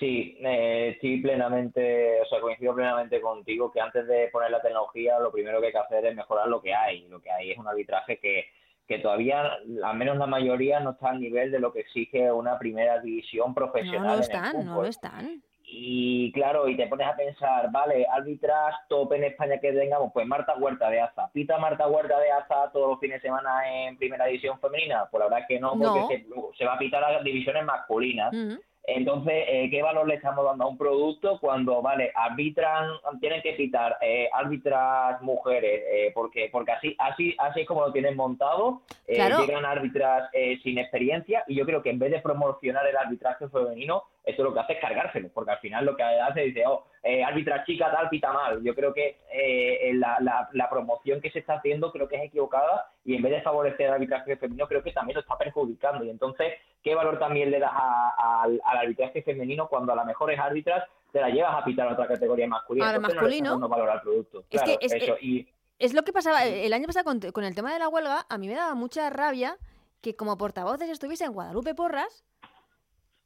Sí, 0.00 0.38
eh, 0.40 0.92
estoy 0.94 1.20
plenamente, 1.20 2.22
o 2.22 2.24
sea, 2.24 2.40
coincido 2.40 2.74
plenamente 2.74 3.20
contigo 3.20 3.70
que 3.70 3.82
antes 3.82 4.06
de 4.06 4.28
poner 4.28 4.50
la 4.50 4.62
tecnología 4.62 5.18
lo 5.18 5.30
primero 5.30 5.60
que 5.60 5.66
hay 5.66 5.72
que 5.72 5.78
hacer 5.78 6.06
es 6.06 6.16
mejorar 6.16 6.48
lo 6.48 6.62
que 6.62 6.74
hay. 6.74 7.06
Lo 7.08 7.20
que 7.20 7.30
hay 7.30 7.50
es 7.50 7.58
un 7.58 7.68
arbitraje 7.68 8.18
que, 8.18 8.46
que 8.88 8.98
todavía, 8.98 9.58
al 9.84 9.96
menos 9.98 10.16
la 10.16 10.26
mayoría, 10.26 10.80
no 10.80 10.92
está 10.92 11.10
al 11.10 11.20
nivel 11.20 11.50
de 11.50 11.60
lo 11.60 11.70
que 11.70 11.80
exige 11.80 12.32
una 12.32 12.58
primera 12.58 12.98
división 13.00 13.52
profesional. 13.52 14.02
No, 14.02 14.12
en 14.12 14.14
el 14.14 14.20
están, 14.20 14.64
no 14.64 14.80
lo 14.80 14.88
están. 14.88 15.42
Y 15.64 16.32
claro, 16.32 16.66
y 16.66 16.78
te 16.78 16.86
pones 16.86 17.06
a 17.06 17.14
pensar, 17.14 17.70
vale, 17.70 18.06
árbitras 18.10 18.74
top 18.88 19.12
en 19.12 19.24
España 19.24 19.58
que 19.60 19.70
tengamos, 19.70 20.12
pues 20.14 20.26
Marta 20.26 20.56
Huerta 20.56 20.88
de 20.88 21.00
Aza. 21.02 21.30
¿Pita 21.34 21.58
Marta 21.58 21.86
Huerta 21.86 22.18
de 22.18 22.30
Aza 22.30 22.72
todos 22.72 22.88
los 22.88 23.00
fines 23.00 23.20
de 23.20 23.28
semana 23.28 23.70
en 23.70 23.98
primera 23.98 24.24
división 24.24 24.58
femenina? 24.60 25.06
Pues 25.10 25.20
la 25.20 25.28
verdad 25.28 25.46
que 25.46 25.60
no, 25.60 25.72
porque 25.72 26.24
No. 26.26 26.52
Se, 26.52 26.58
se 26.58 26.64
va 26.64 26.74
a 26.74 26.78
pitar 26.78 27.04
a 27.04 27.12
las 27.12 27.22
divisiones 27.22 27.66
masculinas. 27.66 28.32
Mm. 28.32 28.54
Entonces, 28.84 29.44
eh, 29.46 29.68
¿qué 29.70 29.82
valor 29.82 30.08
le 30.08 30.14
estamos 30.14 30.44
dando 30.44 30.64
a 30.64 30.68
un 30.68 30.78
producto 30.78 31.38
cuando, 31.38 31.82
vale, 31.82 32.10
arbitran, 32.14 32.88
tienen 33.20 33.42
que 33.42 33.52
pitar 33.52 33.96
eh, 34.00 34.28
árbitras 34.32 35.20
mujeres, 35.22 35.82
eh, 35.92 36.10
porque 36.14 36.48
porque 36.50 36.72
así 36.72 36.96
así 36.98 37.34
así 37.38 37.60
es 37.60 37.66
como 37.66 37.82
lo 37.86 37.92
tienen 37.92 38.16
montado, 38.16 38.80
eh, 39.06 39.16
Claro. 39.16 39.40
llegan 39.44 39.64
árbitras 39.64 40.30
eh, 40.32 40.58
sin 40.62 40.78
experiencia 40.78 41.44
y 41.46 41.56
yo 41.56 41.66
creo 41.66 41.82
que 41.82 41.90
en 41.90 41.98
vez 41.98 42.10
de 42.10 42.20
promocionar 42.20 42.86
el 42.86 42.96
arbitraje 42.96 43.48
femenino, 43.48 44.04
esto 44.24 44.42
lo 44.42 44.52
que 44.52 44.60
hace 44.60 44.72
es 44.74 44.80
cargárselo, 44.80 45.28
porque 45.32 45.50
al 45.52 45.58
final 45.60 45.84
lo 45.86 45.96
que 45.96 46.02
hace 46.02 46.40
es 46.40 46.54
dice, 46.54 46.64
oh, 46.66 46.84
eh, 47.02 47.24
árbitra 47.24 47.64
chica 47.64 47.90
tal 47.90 48.08
pita 48.10 48.32
mal. 48.32 48.62
Yo 48.62 48.74
creo 48.74 48.92
que 48.92 49.18
eh, 49.32 49.92
la, 49.94 50.18
la, 50.20 50.48
la 50.52 50.68
promoción 50.68 51.20
que 51.20 51.30
se 51.30 51.38
está 51.38 51.54
haciendo 51.54 51.90
creo 51.90 52.06
que 52.08 52.16
es 52.16 52.24
equivocada 52.24 52.90
y 53.04 53.16
en 53.16 53.22
vez 53.22 53.32
de 53.32 53.42
favorecer 53.42 53.86
el 53.86 53.92
arbitraje 53.94 54.36
femenino 54.36 54.68
creo 54.68 54.82
que 54.82 54.92
también 54.92 55.14
lo 55.14 55.20
está 55.22 55.38
perjudicando 55.38 56.04
y 56.04 56.10
entonces 56.10 56.52
¿qué 56.82 56.94
valor 56.94 57.18
también 57.18 57.50
le 57.50 57.58
das 57.58 57.72
a- 57.72 58.14
a- 58.18 58.42
al, 58.42 58.60
al 58.64 58.78
arbitraje 58.78 59.22
femenino 59.22 59.68
cuando 59.68 59.92
a 59.92 59.96
las 59.96 60.04
mejores 60.06 60.38
árbitras 60.38 60.84
te 61.12 61.20
la 61.20 61.30
llevas 61.30 61.54
a 61.56 61.64
pitar 61.64 61.88
a 61.88 61.92
otra 61.94 62.06
categoría 62.06 62.46
masculina? 62.46 62.86
Ahora, 62.86 63.00
masculino. 63.00 63.58
no 63.58 63.68
valor 63.68 63.88
al 63.90 64.00
producto. 64.02 64.40
Es 64.50 64.60
Claro, 64.62 64.78
que 64.78 64.86
es- 64.86 64.92
eso. 64.92 65.16
Y 65.20 65.48
Es 65.78 65.94
lo 65.94 66.02
que 66.02 66.12
pasaba 66.12 66.44
el 66.44 66.72
año 66.74 66.86
pasado 66.86 67.04
con, 67.04 67.20
con 67.32 67.42
el 67.44 67.54
tema 67.54 67.72
de 67.72 67.78
la 67.78 67.88
huelga. 67.88 68.26
A 68.28 68.36
mí 68.36 68.46
me 68.48 68.54
daba 68.54 68.74
mucha 68.74 69.08
rabia 69.08 69.56
que 70.02 70.14
como 70.14 70.36
portavoces 70.36 70.88
estuviesen 70.90 71.32
Guadalupe 71.32 71.74
Porras 71.74 72.24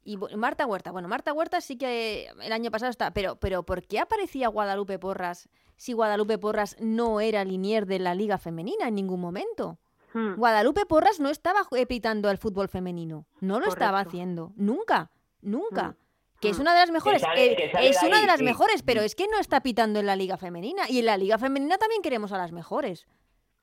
y 0.05 0.15
Marta 0.37 0.65
Huerta. 0.65 0.91
Bueno, 0.91 1.07
Marta 1.09 1.33
Huerta 1.33 1.59
sí 1.59 1.77
que 1.77 2.29
el 2.41 2.53
año 2.53 2.71
pasado 2.71 2.89
está, 2.91 3.11
pero, 3.11 3.35
pero 3.37 3.63
¿por 3.63 3.81
qué 3.85 3.99
aparecía 3.99 4.47
Guadalupe 4.47 4.97
Porras 4.99 5.49
si 5.75 5.91
Guadalupe 5.91 6.37
Porras 6.37 6.77
no 6.79 7.19
era 7.19 7.43
linier 7.43 7.85
de 7.85 7.99
la 7.99 8.15
liga 8.15 8.37
femenina 8.37 8.87
en 8.87 8.95
ningún 8.95 9.19
momento? 9.19 9.79
Hmm. 10.13 10.35
Guadalupe 10.35 10.85
Porras 10.85 11.19
no 11.19 11.29
estaba 11.29 11.67
pitando 11.89 12.29
al 12.29 12.37
fútbol 12.37 12.69
femenino. 12.69 13.25
No 13.41 13.59
lo 13.59 13.67
estaba 13.67 13.99
haciendo. 13.99 14.53
Nunca. 14.55 15.11
Nunca. 15.41 15.89
Mm. 15.89 15.95
Que 16.39 16.49
es 16.49 16.57
Mm. 16.57 16.61
una 16.61 16.73
de 16.73 16.79
las 16.79 16.91
mejores. 16.91 17.21
sale- 17.21 17.53
eh, 17.53 17.55
que 17.55 17.71
sale 17.71 17.89
es 17.89 17.99
de 17.99 18.07
una 18.07 18.15
ahí, 18.17 18.21
de 18.21 18.27
las 18.27 18.37
sí. 18.39 18.43
mejores, 18.45 18.83
pero 18.83 19.01
es 19.01 19.15
que 19.15 19.27
no 19.27 19.39
está 19.39 19.61
pitando 19.61 19.99
en 19.99 20.05
la 20.05 20.15
liga 20.15 20.37
femenina. 20.37 20.83
Y 20.89 20.99
en 20.99 21.05
la 21.07 21.17
liga 21.17 21.37
femenina 21.37 21.77
también 21.77 22.01
queremos 22.01 22.31
a 22.31 22.37
las 22.37 22.51
mejores. 22.51 23.07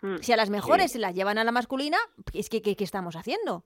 Hmm. 0.03 0.17
Si 0.21 0.33
a 0.33 0.37
las 0.37 0.51
mejores 0.51 0.91
se 0.93 0.99
las 0.99 1.15
llevan 1.15 1.39
a 1.39 1.45
la 1.45 1.53
masculina, 1.53 1.97
es 2.35 2.49
que 2.49 2.61
¿qué, 2.61 2.75
qué 2.77 2.83
estamos 2.85 3.15
haciendo? 3.17 3.65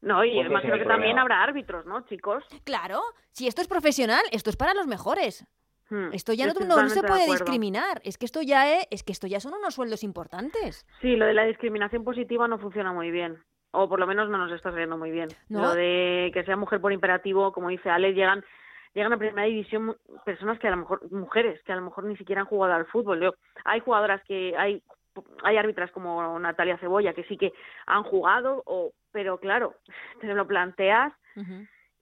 No, 0.00 0.24
y 0.24 0.38
ese 0.38 0.48
imagino 0.48 0.78
que 0.78 0.84
también 0.84 1.18
habrá 1.18 1.42
árbitros, 1.42 1.86
¿no, 1.86 2.02
chicos? 2.02 2.44
Claro, 2.64 3.00
si 3.32 3.46
esto 3.46 3.62
es 3.62 3.68
profesional, 3.68 4.22
esto 4.30 4.50
es 4.50 4.56
para 4.56 4.74
los 4.74 4.86
mejores. 4.86 5.46
Hmm. 5.90 6.12
Esto 6.12 6.32
ya 6.32 6.46
no, 6.46 6.88
se 6.88 7.02
puede 7.02 7.26
discriminar. 7.26 8.00
Es 8.04 8.18
que 8.18 8.26
esto 8.26 8.42
ya 8.42 8.76
es, 8.76 8.86
es 8.90 9.02
que 9.02 9.12
esto 9.12 9.26
ya 9.26 9.40
son 9.40 9.54
unos 9.54 9.74
sueldos 9.74 10.04
importantes. 10.04 10.86
Sí, 11.00 11.16
lo 11.16 11.26
de 11.26 11.34
la 11.34 11.44
discriminación 11.44 12.04
positiva 12.04 12.46
no 12.46 12.58
funciona 12.58 12.92
muy 12.92 13.10
bien. 13.10 13.38
O 13.70 13.88
por 13.88 13.98
lo 13.98 14.06
menos 14.06 14.28
no 14.28 14.38
nos 14.38 14.52
está 14.52 14.70
saliendo 14.70 14.98
muy 14.98 15.10
bien. 15.10 15.28
¿No? 15.48 15.62
Lo 15.62 15.74
de 15.74 16.30
que 16.32 16.44
sea 16.44 16.56
mujer 16.56 16.80
por 16.80 16.92
imperativo, 16.92 17.52
como 17.52 17.70
dice 17.70 17.90
Ale, 17.90 18.12
llegan 18.12 18.44
llegan 18.94 19.12
a 19.12 19.18
primera 19.18 19.46
división 19.46 19.96
personas 20.24 20.58
que 20.58 20.66
a 20.66 20.70
lo 20.70 20.78
mejor, 20.78 21.10
mujeres, 21.12 21.62
que 21.64 21.72
a 21.72 21.76
lo 21.76 21.82
mejor 21.82 22.04
ni 22.04 22.16
siquiera 22.16 22.42
han 22.42 22.46
jugado 22.46 22.74
al 22.74 22.86
fútbol. 22.86 23.20
Yo, 23.20 23.34
hay 23.64 23.80
jugadoras 23.80 24.22
que, 24.24 24.54
hay 24.56 24.82
hay 25.42 25.56
árbitras 25.56 25.90
como 25.92 26.38
Natalia 26.38 26.78
Cebolla 26.78 27.12
que 27.14 27.24
sí 27.24 27.36
que 27.36 27.52
han 27.86 28.02
jugado, 28.02 28.62
o, 28.66 28.92
pero 29.12 29.38
claro, 29.38 29.74
te 30.20 30.26
lo 30.34 30.46
planteas 30.46 31.12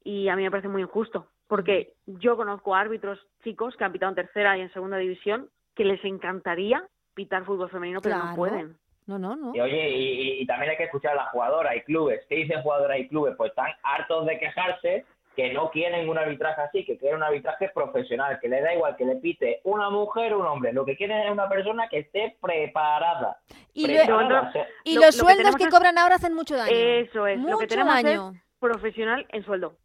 y 0.05 0.29
a 0.29 0.37
mí 0.37 0.43
me 0.45 0.51
parece 0.51 0.69
muy 0.69 0.83
injusto, 0.83 1.29
porque 1.49 1.93
yo 2.07 2.37
conozco 2.37 2.75
árbitros 2.75 3.19
chicos 3.43 3.77
que 3.77 3.85
han 3.85 3.93
pitado 3.93 4.11
en 4.11 4.17
tercera 4.17 4.57
y 4.57 4.61
en 4.63 4.73
segunda 4.73 4.97
división 4.97 5.49
que 5.75 5.85
les 5.85 6.03
encantaría 6.05 6.83
pitar 7.15 7.45
fútbol 7.45 7.69
femenino, 7.71 8.01
pero 8.01 8.17
Claro. 8.17 8.31
no 8.31 8.37
pueden. 8.37 8.77
No, 9.07 9.19
no, 9.19 9.37
no. 9.37 9.55
Y 9.55 9.61
oye, 9.61 9.89
y, 9.91 10.05
y- 10.05 10.41
y 10.43 10.47
también 10.47 10.71
hay 10.71 10.77
que 10.77 10.85
escuchar 10.85 11.13
a 11.13 11.17
las 11.23 11.29
jugadoras 11.31 11.77
y 11.77 11.83
clubes. 11.83 12.25
¿Qué 12.29 12.35
dicen 12.37 12.61
jugadoras 12.63 12.99
y 12.99 13.09
clubes? 13.09 13.35
Pues 13.37 13.51
están 13.51 13.71
hartos 13.85 14.27
de 14.27 14.39
quejarse 14.39 15.05
que 15.37 15.53
no 15.53 15.71
quieren 15.71 16.09
un 16.09 16.17
arbitraje 16.19 16.63
así, 16.63 16.85
que 16.85 16.97
quieren 16.99 17.19
un 17.19 17.23
arbitraje 17.25 17.69
profesional, 17.69 18.39
que 18.41 18.49
le 18.49 18.61
da 18.63 18.75
igual 18.75 18.97
que 18.97 19.05
le 19.05 19.17
pite 19.17 19.61
una 19.65 19.91
mujer 19.91 20.33
o 20.33 20.41
un 20.41 20.47
hombre. 20.47 20.73
Lo 20.73 20.85
que 20.85 20.97
quieren 20.97 21.19
es 21.19 21.31
una 21.31 21.49
persona 21.49 21.89
que 21.89 21.99
esté 21.99 22.37
preparada. 22.41 23.39
Y, 23.75 23.87
preparada. 23.87 24.29
lue- 24.43 24.49
O 24.49 24.53
sea, 24.53 24.67
y 24.85 24.95
lo- 24.95 25.01
los 25.03 25.17
lo 25.17 25.25
sueldos 25.25 25.57
que 25.57 25.69
cobran 25.69 25.99
ahora 25.99 26.15
hacen 26.17 26.35
mucho 26.35 26.57
daño. 26.57 26.73
Eso 26.75 27.27
es, 27.27 27.37
lo 27.37 27.43
mucho 27.43 27.59
que 27.59 27.67
tenemos 27.67 27.95
daño. 27.95 28.31
es 28.35 28.41
profesional 28.59 29.27
en 29.29 29.45
sueldo. 29.45 29.77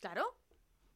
Claro. 0.00 0.26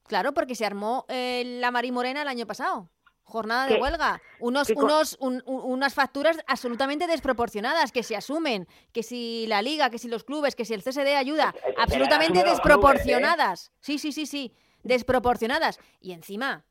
Claro, 0.07 0.32
porque 0.32 0.55
se 0.55 0.64
armó 0.64 1.05
eh, 1.09 1.43
la 1.61 1.70
Mari 1.70 1.91
Morena 1.93 2.22
el 2.22 2.28
año 2.28 2.47
pasado. 2.47 2.89
Jornada 3.29 3.66
de 3.66 3.79
huelga, 3.79 4.22
unos, 4.41 4.70
unos, 4.70 5.18
unas 5.20 5.95
facturas 5.95 6.39
absolutamente 6.47 7.07
desproporcionadas 7.07 7.93
que 7.93 8.03
se 8.03 8.16
asumen, 8.16 8.66
que 8.91 9.03
si 9.03 9.47
la 9.47 9.61
liga, 9.61 9.91
que 9.91 9.99
si 9.99 10.09
los 10.09 10.24
clubes, 10.24 10.57
que 10.57 10.64
si 10.64 10.72
el 10.72 10.83
CSD 10.83 11.14
ayuda, 11.14 11.55
absolutamente 11.76 12.43
desproporcionadas. 12.43 13.70
Sí, 13.81 13.99
sí, 13.99 14.12
sí, 14.12 14.24
sí, 14.24 14.55
desproporcionadas. 14.83 15.79
Y 16.01 16.12
encima 16.12 16.64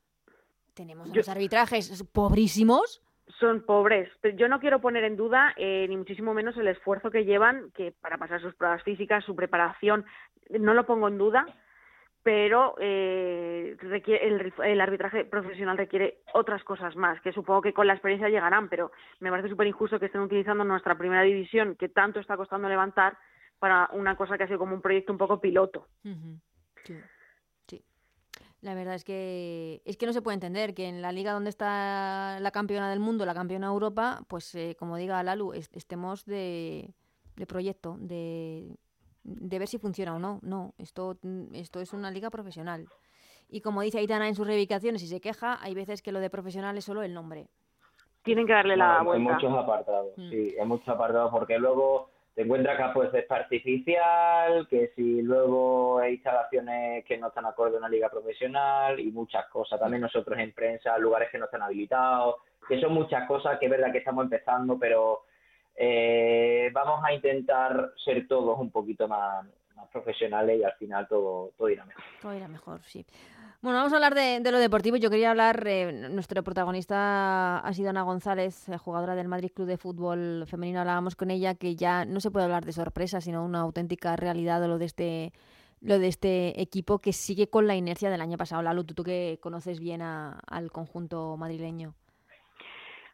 tenemos 0.73 1.09
unos 1.09 1.29
arbitrajes 1.29 2.03
pobrísimos 2.11 3.03
son 3.39 3.61
pobres. 3.61 4.09
Yo 4.35 4.47
no 4.47 4.59
quiero 4.59 4.79
poner 4.79 5.03
en 5.03 5.15
duda, 5.15 5.53
eh, 5.57 5.85
ni 5.89 5.97
muchísimo 5.97 6.33
menos, 6.33 6.57
el 6.57 6.69
esfuerzo 6.69 7.11
que 7.11 7.25
llevan 7.25 7.71
que 7.75 7.91
para 7.91 8.17
pasar 8.17 8.41
sus 8.41 8.55
pruebas 8.55 8.81
físicas, 8.83 9.23
su 9.25 9.35
preparación, 9.35 10.05
no 10.49 10.73
lo 10.73 10.85
pongo 10.85 11.07
en 11.07 11.17
duda, 11.17 11.45
pero 12.27 12.75
eh, 12.77 13.77
el, 14.61 14.81
arbitraje 14.81 15.23
profesional 15.23 15.77
requiere 15.77 16.17
otras 16.33 16.61
cosas 16.65 16.93
más, 16.97 17.21
que 17.21 17.31
supongo 17.31 17.61
que 17.61 17.71
con 17.71 17.87
la 17.87 17.93
experiencia 17.93 18.27
llegarán, 18.27 18.67
pero 18.67 18.91
me 19.21 19.29
parece 19.29 19.47
súper 19.47 19.65
injusto 19.65 19.97
que 19.97 20.07
estén 20.07 20.19
utilizando 20.19 20.65
nuestra 20.65 20.97
primera 20.97 21.21
división, 21.21 21.77
que 21.77 21.87
tanto 21.87 22.19
está 22.19 22.35
costando 22.35 22.67
levantar, 22.67 23.17
para 23.59 23.89
una 23.93 24.17
cosa 24.17 24.37
que 24.37 24.43
ha 24.43 24.47
sido 24.47 24.59
como 24.59 24.75
un 24.75 24.81
proyecto 24.81 25.13
un 25.13 25.17
poco 25.17 25.39
piloto. 25.39 25.87
sí. 27.65 27.81
La 28.59 28.75
verdad 28.75 28.95
es 28.95 29.05
que 29.05 29.81
es 29.85 29.95
que 29.95 30.05
no 30.05 30.11
se 30.11 30.21
puede 30.21 30.35
entender 30.35 30.73
que 30.73 30.89
en 30.89 31.01
la 31.01 31.13
liga 31.13 31.31
donde 31.31 31.49
está 31.49 32.41
la 32.41 32.51
campeona 32.51 32.89
del 32.89 32.99
mundo, 32.99 33.25
la 33.25 33.35
campeona 33.35 33.67
de 33.67 33.73
Europa, 33.73 34.19
pues 34.27 34.53
eh, 34.53 34.75
como 34.77 34.97
diga 34.97 35.23
Lalu, 35.23 35.53
estemos 35.53 36.25
de 36.25 36.93
proyecto, 37.47 37.95
de 38.01 38.75
de 39.27 39.59
ver 39.59 39.67
si 39.67 39.77
funciona 39.77 40.15
o 40.15 40.19
no. 40.19 40.39
No, 40.41 40.73
esto, 40.77 41.17
esto 41.53 41.79
es 41.81 41.93
una 41.93 42.09
liga 42.09 42.29
profesional. 42.29 42.87
Y 43.49 43.61
como 43.61 43.81
dice 43.81 43.99
Aitana 43.99 44.27
en 44.27 44.35
sus 44.35 44.47
reivindicaciones 44.47 45.03
y 45.03 45.07
se 45.07 45.21
queja, 45.21 45.57
hay 45.61 45.73
veces 45.73 46.01
que 46.01 46.11
lo 46.11 46.19
de 46.19 46.29
profesional 46.29 46.77
es 46.77 46.85
solo 46.85 47.03
el 47.03 47.13
nombre. 47.13 47.47
Tienen 48.23 48.45
que 48.45 48.53
darle 48.53 48.75
la 48.75 49.01
vuelta. 49.03 49.17
En 49.17 49.35
muchos 49.35 49.53
apartados, 49.53 50.17
mm. 50.17 50.29
sí, 50.29 50.55
en 50.57 50.67
muchos 50.67 50.87
apartados, 50.89 51.31
porque 51.31 51.57
luego 51.57 52.09
te 52.35 52.43
encuentras 52.43 52.77
que 52.77 52.93
pues 52.93 53.13
es 53.13 53.31
artificial, 53.31 54.67
que 54.67 54.91
si 54.95 55.21
luego 55.21 55.99
hay 55.99 56.15
instalaciones 56.15 57.05
que 57.05 57.17
no 57.17 57.27
están 57.27 57.45
acorde 57.45 57.75
a 57.75 57.79
una 57.79 57.89
liga 57.89 58.09
profesional 58.09 58.99
y 58.99 59.11
muchas 59.11 59.47
cosas. 59.47 59.79
También 59.79 60.01
nosotros 60.01 60.37
en 60.39 60.51
prensa, 60.51 60.97
lugares 60.97 61.29
que 61.31 61.37
no 61.37 61.45
están 61.45 61.63
habilitados, 61.63 62.35
que 62.67 62.79
son 62.81 62.93
muchas 62.93 63.27
cosas 63.27 63.57
que 63.59 63.65
es 63.65 63.71
verdad 63.71 63.91
que 63.91 63.99
estamos 63.99 64.25
empezando, 64.25 64.77
pero 64.77 65.21
eh, 65.77 66.71
vamos 66.73 67.03
a 67.03 67.13
intentar 67.13 67.93
ser 68.03 68.27
todos 68.27 68.59
un 68.59 68.71
poquito 68.71 69.07
más, 69.07 69.45
profesionales 69.91 70.59
y 70.59 70.63
al 70.63 70.73
final 70.73 71.07
todo, 71.07 71.53
todo 71.55 71.69
irá 71.69 71.85
mejor. 71.85 72.03
Todo 72.21 72.33
irá 72.33 72.47
mejor, 72.47 72.81
sí. 72.83 73.05
Bueno, 73.61 73.77
vamos 73.77 73.93
a 73.93 73.95
hablar 73.95 74.15
de, 74.15 74.51
lo 74.51 74.59
deportivo. 74.59 74.97
Yo 74.97 75.09
quería 75.09 75.31
hablar, 75.31 75.67
eh, 75.67 76.09
nuestro 76.09 76.43
protagonista 76.43 77.59
ha 77.59 77.73
sido 77.73 77.89
Ana 77.91 78.01
González, 78.01 78.69
eh, 78.69 78.77
jugadora 78.77 79.15
del 79.15 79.27
Madrid 79.27 79.51
Club 79.53 79.67
de 79.67 79.77
Fútbol 79.77 80.45
Femenino. 80.47 80.79
Hablábamos 80.79 81.15
con 81.15 81.31
ella 81.31 81.55
que 81.55 81.75
ya 81.75 82.05
no 82.05 82.19
se 82.19 82.31
puede 82.31 82.45
hablar 82.45 82.65
de 82.65 82.73
sorpresa, 82.73 83.21
sino 83.21 83.45
una 83.45 83.61
auténtica 83.61 84.15
realidad 84.15 84.61
de 84.61 84.67
lo 84.67 84.77
de 84.77 84.85
este 84.85 85.33
lo 85.79 85.99
de 85.99 86.07
este 86.07 86.59
equipo 86.59 86.99
que 86.99 87.13
sigue 87.13 87.49
con 87.49 87.67
la 87.67 87.75
inercia 87.75 88.09
del 88.09 88.21
año 88.21 88.37
pasado. 88.37 88.63
Lalo, 88.63 88.83
tú, 88.83 88.95
tú 88.95 89.03
que 89.03 89.37
conoces 89.41 89.79
bien 89.79 90.01
al 90.01 90.71
conjunto 90.71 91.37
madrileño. 91.37 91.93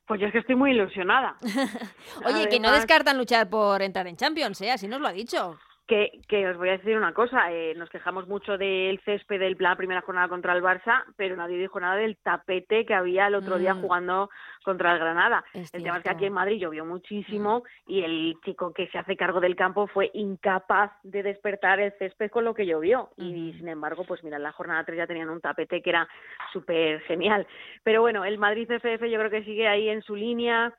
Pues 0.05 0.19
yo 0.19 0.27
es 0.27 0.33
que 0.33 0.39
estoy 0.39 0.55
muy 0.55 0.71
ilusionada. 0.71 1.37
Oye, 2.25 2.49
que 2.49 2.59
no 2.59 2.71
descartan 2.71 3.17
luchar 3.17 3.49
por 3.49 3.81
entrar 3.81 4.07
en 4.07 4.17
Champions, 4.17 4.61
¿eh? 4.61 4.71
Así 4.71 4.87
nos 4.87 4.99
lo 4.99 5.07
ha 5.07 5.13
dicho. 5.13 5.57
Que, 5.85 6.21
que 6.29 6.47
os 6.47 6.57
voy 6.57 6.69
a 6.69 6.77
decir 6.77 6.95
una 6.95 7.13
cosa, 7.13 7.51
eh, 7.51 7.73
nos 7.75 7.89
quejamos 7.89 8.25
mucho 8.27 8.57
del 8.57 9.01
césped 9.03 9.37
del 9.37 9.57
la 9.59 9.75
primera 9.75 10.01
jornada 10.01 10.29
contra 10.29 10.53
el 10.53 10.63
Barça, 10.63 11.03
pero 11.17 11.35
nadie 11.35 11.57
dijo 11.57 11.79
nada 11.79 11.97
del 11.97 12.17
tapete 12.17 12.85
que 12.85 12.93
había 12.93 13.27
el 13.27 13.35
otro 13.35 13.57
día 13.57 13.73
mm. 13.73 13.81
jugando 13.81 14.29
contra 14.63 14.93
el 14.93 14.99
Granada. 14.99 15.43
el 15.53 15.83
tema 15.83 15.97
es 15.97 16.03
que 16.03 16.09
aquí 16.09 16.25
en 16.25 16.33
Madrid 16.33 16.59
llovió 16.59 16.85
muchísimo 16.85 17.59
mm. 17.59 17.91
y 17.91 18.03
el 18.03 18.35
chico 18.43 18.73
que 18.73 18.87
se 18.87 18.97
hace 18.97 19.17
cargo 19.17 19.39
del 19.39 19.55
campo 19.55 19.87
fue 19.87 20.09
incapaz 20.13 20.91
de 21.03 21.21
despertar 21.21 21.79
el 21.79 21.93
césped 21.99 22.31
con 22.31 22.45
lo 22.45 22.53
que 22.53 22.65
llovió. 22.65 23.09
Y 23.17 23.53
sin 23.53 23.67
embargo, 23.67 24.05
pues 24.05 24.23
mira, 24.23 24.37
en 24.37 24.43
la 24.43 24.51
jornada 24.51 24.83
3 24.83 24.97
ya 24.97 25.07
tenían 25.07 25.29
un 25.29 25.41
tapete 25.41 25.81
que 25.81 25.89
era 25.89 26.07
súper 26.51 27.01
genial. 27.01 27.45
Pero 27.83 28.01
bueno, 28.01 28.23
el 28.25 28.37
Madrid 28.37 28.67
CFF 28.67 29.03
yo 29.05 29.19
creo 29.19 29.29
que 29.29 29.43
sigue 29.43 29.67
ahí 29.67 29.89
en 29.89 30.01
su 30.01 30.15
línea 30.15 30.73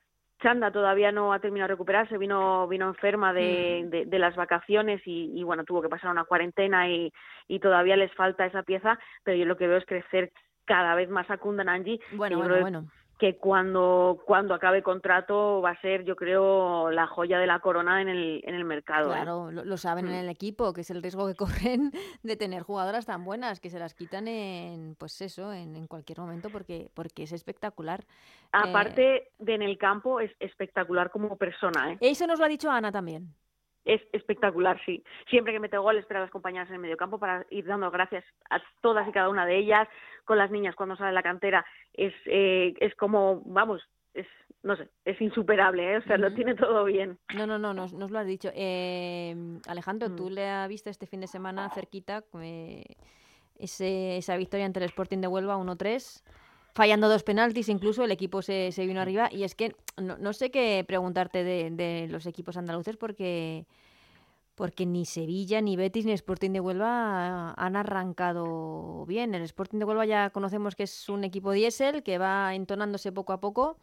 Chanda 0.45 0.69
todavía 0.69 1.11
no 1.11 1.33
ha 1.33 1.39
terminado 1.39 1.69
de 1.69 1.73
recuperarse, 1.73 2.19
vino, 2.19 2.67
vino 2.67 2.87
enferma 2.87 3.33
de, 3.33 4.05
mm. 4.05 4.09
de, 4.11 4.19
las 4.19 4.35
vacaciones 4.35 5.01
y, 5.05 5.43
bueno, 5.43 5.63
tuvo 5.63 5.81
que 5.81 5.89
pasar 5.89 6.11
una 6.11 6.23
cuarentena 6.23 6.87
y, 6.87 7.11
y 7.47 7.59
todavía 7.59 7.97
les 7.97 8.13
falta 8.13 8.45
esa 8.45 8.61
pieza, 8.61 8.99
pero 9.23 9.35
yo 9.35 9.45
lo 9.45 9.57
que 9.57 9.65
veo 9.65 9.77
es 9.77 9.85
crecer 9.87 10.31
cada 10.65 10.93
vez 10.93 11.09
más 11.09 11.27
a 11.31 11.37
Kundananji. 11.39 11.99
Bueno, 12.11 12.37
bueno, 12.37 12.61
bueno 12.61 12.85
que 13.17 13.37
cuando, 13.37 14.21
cuando 14.25 14.53
acabe 14.53 14.83
contrato 14.83 15.61
va 15.61 15.71
a 15.71 15.81
ser, 15.81 16.03
yo 16.03 16.17
creo, 16.17 16.91
la 16.91 17.07
joya 17.07 17.39
de 17.39 17.47
la 17.47 17.59
corona 17.59 18.01
en 18.01 18.09
el, 18.09 18.41
en 18.45 18.55
el 18.55 18.65
mercado. 18.65 19.11
¿eh? 19.11 19.15
Claro, 19.15 19.51
lo, 19.51 19.77
saben 19.77 20.07
en 20.07 20.13
mm. 20.13 20.23
el 20.23 20.29
equipo, 20.29 20.73
que 20.73 20.81
es 20.81 20.89
el 20.89 21.01
riesgo 21.01 21.25
que 21.27 21.35
corren 21.35 21.91
de 22.23 22.35
tener 22.35 22.63
jugadoras 22.63 23.05
tan 23.05 23.23
buenas, 23.23 23.61
que 23.61 23.69
se 23.69 23.79
las 23.79 23.93
quitan 23.93 24.27
en, 24.27 24.95
pues 24.95 25.21
eso, 25.21 25.53
en, 25.53 25.75
en 25.75 25.87
cualquier 25.87 26.19
momento, 26.19 26.49
porque, 26.49 26.89
porque 26.93 27.23
es 27.23 27.31
espectacular. 27.31 28.03
Aparte 28.51 29.15
eh, 29.15 29.31
de 29.39 29.55
en 29.55 29.61
el 29.61 29.77
campo, 29.77 30.19
es 30.19 30.31
espectacular 30.39 31.09
como 31.09 31.37
persona. 31.37 31.93
¿eh? 31.93 31.97
Eso 32.01 32.27
nos 32.27 32.39
lo 32.39 32.45
ha 32.45 32.49
dicho 32.49 32.69
Ana 32.69 32.91
también 32.91 33.33
es 33.85 34.01
espectacular, 34.11 34.81
sí. 34.85 35.03
Siempre 35.29 35.53
que 35.53 35.59
mete 35.59 35.77
gol, 35.77 35.97
espera 35.97 36.19
a 36.19 36.23
las 36.23 36.31
compañeras 36.31 36.67
en 36.69 36.75
el 36.75 36.81
mediocampo 36.81 37.19
para 37.19 37.45
ir 37.51 37.65
dando 37.65 37.89
gracias 37.91 38.25
a 38.49 38.59
todas 38.81 39.07
y 39.07 39.11
cada 39.11 39.29
una 39.29 39.45
de 39.45 39.57
ellas. 39.57 39.87
Con 40.25 40.39
las 40.39 40.51
niñas 40.51 40.75
cuando 40.75 40.95
sale 40.95 41.13
la 41.13 41.21
cantera 41.21 41.65
es, 41.93 42.13
eh, 42.25 42.73
es 42.79 42.95
como, 42.95 43.41
vamos, 43.45 43.81
es, 44.15 44.25
no 44.63 44.75
sé, 44.75 44.89
es 45.05 45.21
insuperable, 45.21 45.93
¿eh? 45.93 45.97
o 45.97 46.01
sea, 46.03 46.17
lo 46.17 46.33
tiene 46.33 46.55
todo 46.55 46.83
bien. 46.85 47.19
No, 47.35 47.45
no, 47.45 47.59
no, 47.59 47.73
nos, 47.73 47.93
nos 47.93 48.09
lo 48.09 48.17
has 48.17 48.25
dicho. 48.25 48.49
Eh, 48.55 49.35
Alejandro, 49.67 50.15
tú 50.15 50.29
mm. 50.29 50.33
le 50.33 50.49
has 50.49 50.67
visto 50.67 50.89
este 50.89 51.05
fin 51.05 51.21
de 51.21 51.27
semana 51.27 51.69
cerquita 51.69 52.23
ese, 53.57 54.17
esa 54.17 54.35
victoria 54.35 54.65
ante 54.65 54.79
el 54.79 54.85
Sporting 54.85 55.19
de 55.19 55.27
Huelva 55.27 55.57
1-3 55.57 56.23
fallando 56.75 57.07
dos 57.07 57.23
penaltis, 57.23 57.69
incluso 57.69 58.03
el 58.03 58.11
equipo 58.11 58.41
se, 58.41 58.73
se 58.73 58.85
vino 58.85 58.99
arriba. 58.99 59.29
Y 59.31 59.43
es 59.45 59.55
que 59.55 59.75
no, 59.97 60.17
no 60.17 60.33
sé 60.33 60.51
qué 60.51 60.83
preguntarte 60.85 61.43
de, 61.43 61.71
de, 61.71 62.07
los 62.09 62.25
equipos 62.25 62.57
andaluces 62.57 62.97
porque, 62.97 63.65
porque 64.55 64.85
ni 64.85 65.05
Sevilla, 65.05 65.61
ni 65.61 65.77
Betis, 65.77 66.05
ni 66.05 66.11
Sporting 66.11 66.51
de 66.51 66.59
Huelva 66.59 67.53
han 67.53 67.75
arrancado 67.77 69.05
bien. 69.05 69.33
El 69.33 69.43
Sporting 69.43 69.79
de 69.79 69.85
Huelva 69.85 70.05
ya 70.05 70.29
conocemos 70.31 70.75
que 70.75 70.83
es 70.83 71.07
un 71.07 71.23
equipo 71.23 71.53
diésel 71.53 72.03
que 72.03 72.17
va 72.17 72.53
entonándose 72.53 73.13
poco 73.13 73.31
a 73.31 73.39
poco, 73.39 73.77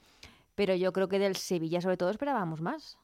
pero 0.55 0.75
yo 0.75 0.93
creo 0.93 1.09
que 1.09 1.19
del 1.19 1.37
Sevilla 1.37 1.81
sobre 1.81 1.97
todo 1.97 2.11
esperábamos 2.11 2.61
más. 2.61 2.99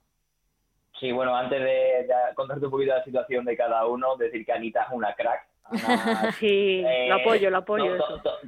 Sí, 1.01 1.13
bueno, 1.13 1.35
antes 1.35 1.61
de, 1.61 2.07
de 2.07 2.15
contarte 2.35 2.67
un 2.67 2.73
poquito 2.73 2.93
la 2.95 3.05
situación 3.05 3.47
de 3.47 3.57
cada 3.57 3.87
uno, 3.87 4.17
decir 4.17 4.45
que 4.45 4.53
Anita 4.53 4.83
es 4.83 4.89
una 4.93 5.15
crack, 5.15 5.47
sí, 6.39 6.83
lo 7.09 7.17
apoyo, 7.17 7.51
lo 7.51 7.59
apoyo. 7.59 7.99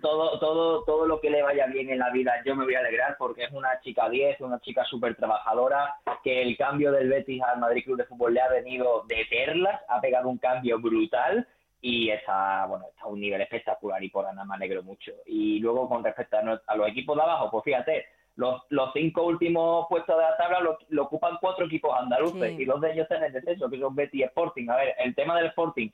todo, 0.00 0.38
todo, 0.38 0.84
todo, 0.84 1.06
lo 1.06 1.20
que 1.20 1.30
le 1.30 1.42
vaya 1.42 1.66
bien 1.66 1.90
en 1.90 1.98
la 1.98 2.10
vida, 2.10 2.32
yo 2.44 2.54
me 2.54 2.64
voy 2.64 2.74
a 2.74 2.80
alegrar 2.80 3.16
porque 3.18 3.44
es 3.44 3.52
una 3.52 3.80
chica 3.80 4.08
10, 4.08 4.40
una 4.40 4.60
chica 4.60 4.84
súper 4.84 5.16
trabajadora, 5.16 5.96
que 6.22 6.42
el 6.42 6.56
cambio 6.56 6.92
del 6.92 7.08
Betis 7.08 7.42
al 7.42 7.60
Madrid 7.60 7.84
Club 7.84 7.98
de 7.98 8.04
Fútbol 8.04 8.34
le 8.34 8.40
ha 8.40 8.48
venido 8.48 9.04
de 9.06 9.26
perlas, 9.28 9.80
ha 9.88 10.00
pegado 10.00 10.28
un 10.28 10.38
cambio 10.38 10.80
brutal 10.80 11.46
y 11.82 12.10
está, 12.10 12.66
bueno, 12.66 12.86
está 12.88 13.04
a 13.04 13.08
un 13.08 13.20
nivel 13.20 13.40
espectacular 13.40 14.02
y 14.02 14.10
por 14.10 14.24
nada 14.24 14.44
me 14.44 14.54
alegro 14.54 14.82
mucho. 14.82 15.12
Y 15.26 15.58
luego 15.60 15.88
con 15.88 16.04
respecto 16.04 16.38
a, 16.38 16.76
los 16.76 16.88
equipos 16.88 17.16
de 17.16 17.22
abajo, 17.22 17.50
pues 17.50 17.64
fíjate, 17.64 18.06
los, 18.36 18.62
los 18.70 18.90
cinco 18.92 19.24
últimos 19.24 19.86
puestos 19.88 20.16
de 20.16 20.22
la 20.22 20.36
tabla 20.36 20.60
lo, 20.60 21.02
ocupan 21.02 21.38
cuatro 21.40 21.66
equipos 21.66 21.94
andaluces 21.98 22.58
y 22.58 22.64
dos 22.64 22.80
de 22.80 22.92
ellos 22.92 23.02
están 23.02 23.18
en 23.18 23.24
el 23.24 23.32
descenso, 23.32 23.68
que 23.68 23.78
son 23.78 23.94
Betis 23.94 24.20
y 24.20 24.24
Sporting. 24.24 24.68
A 24.68 24.76
ver, 24.76 24.94
el 24.98 25.14
tema 25.14 25.36
del 25.36 25.46
Sporting 25.46 25.90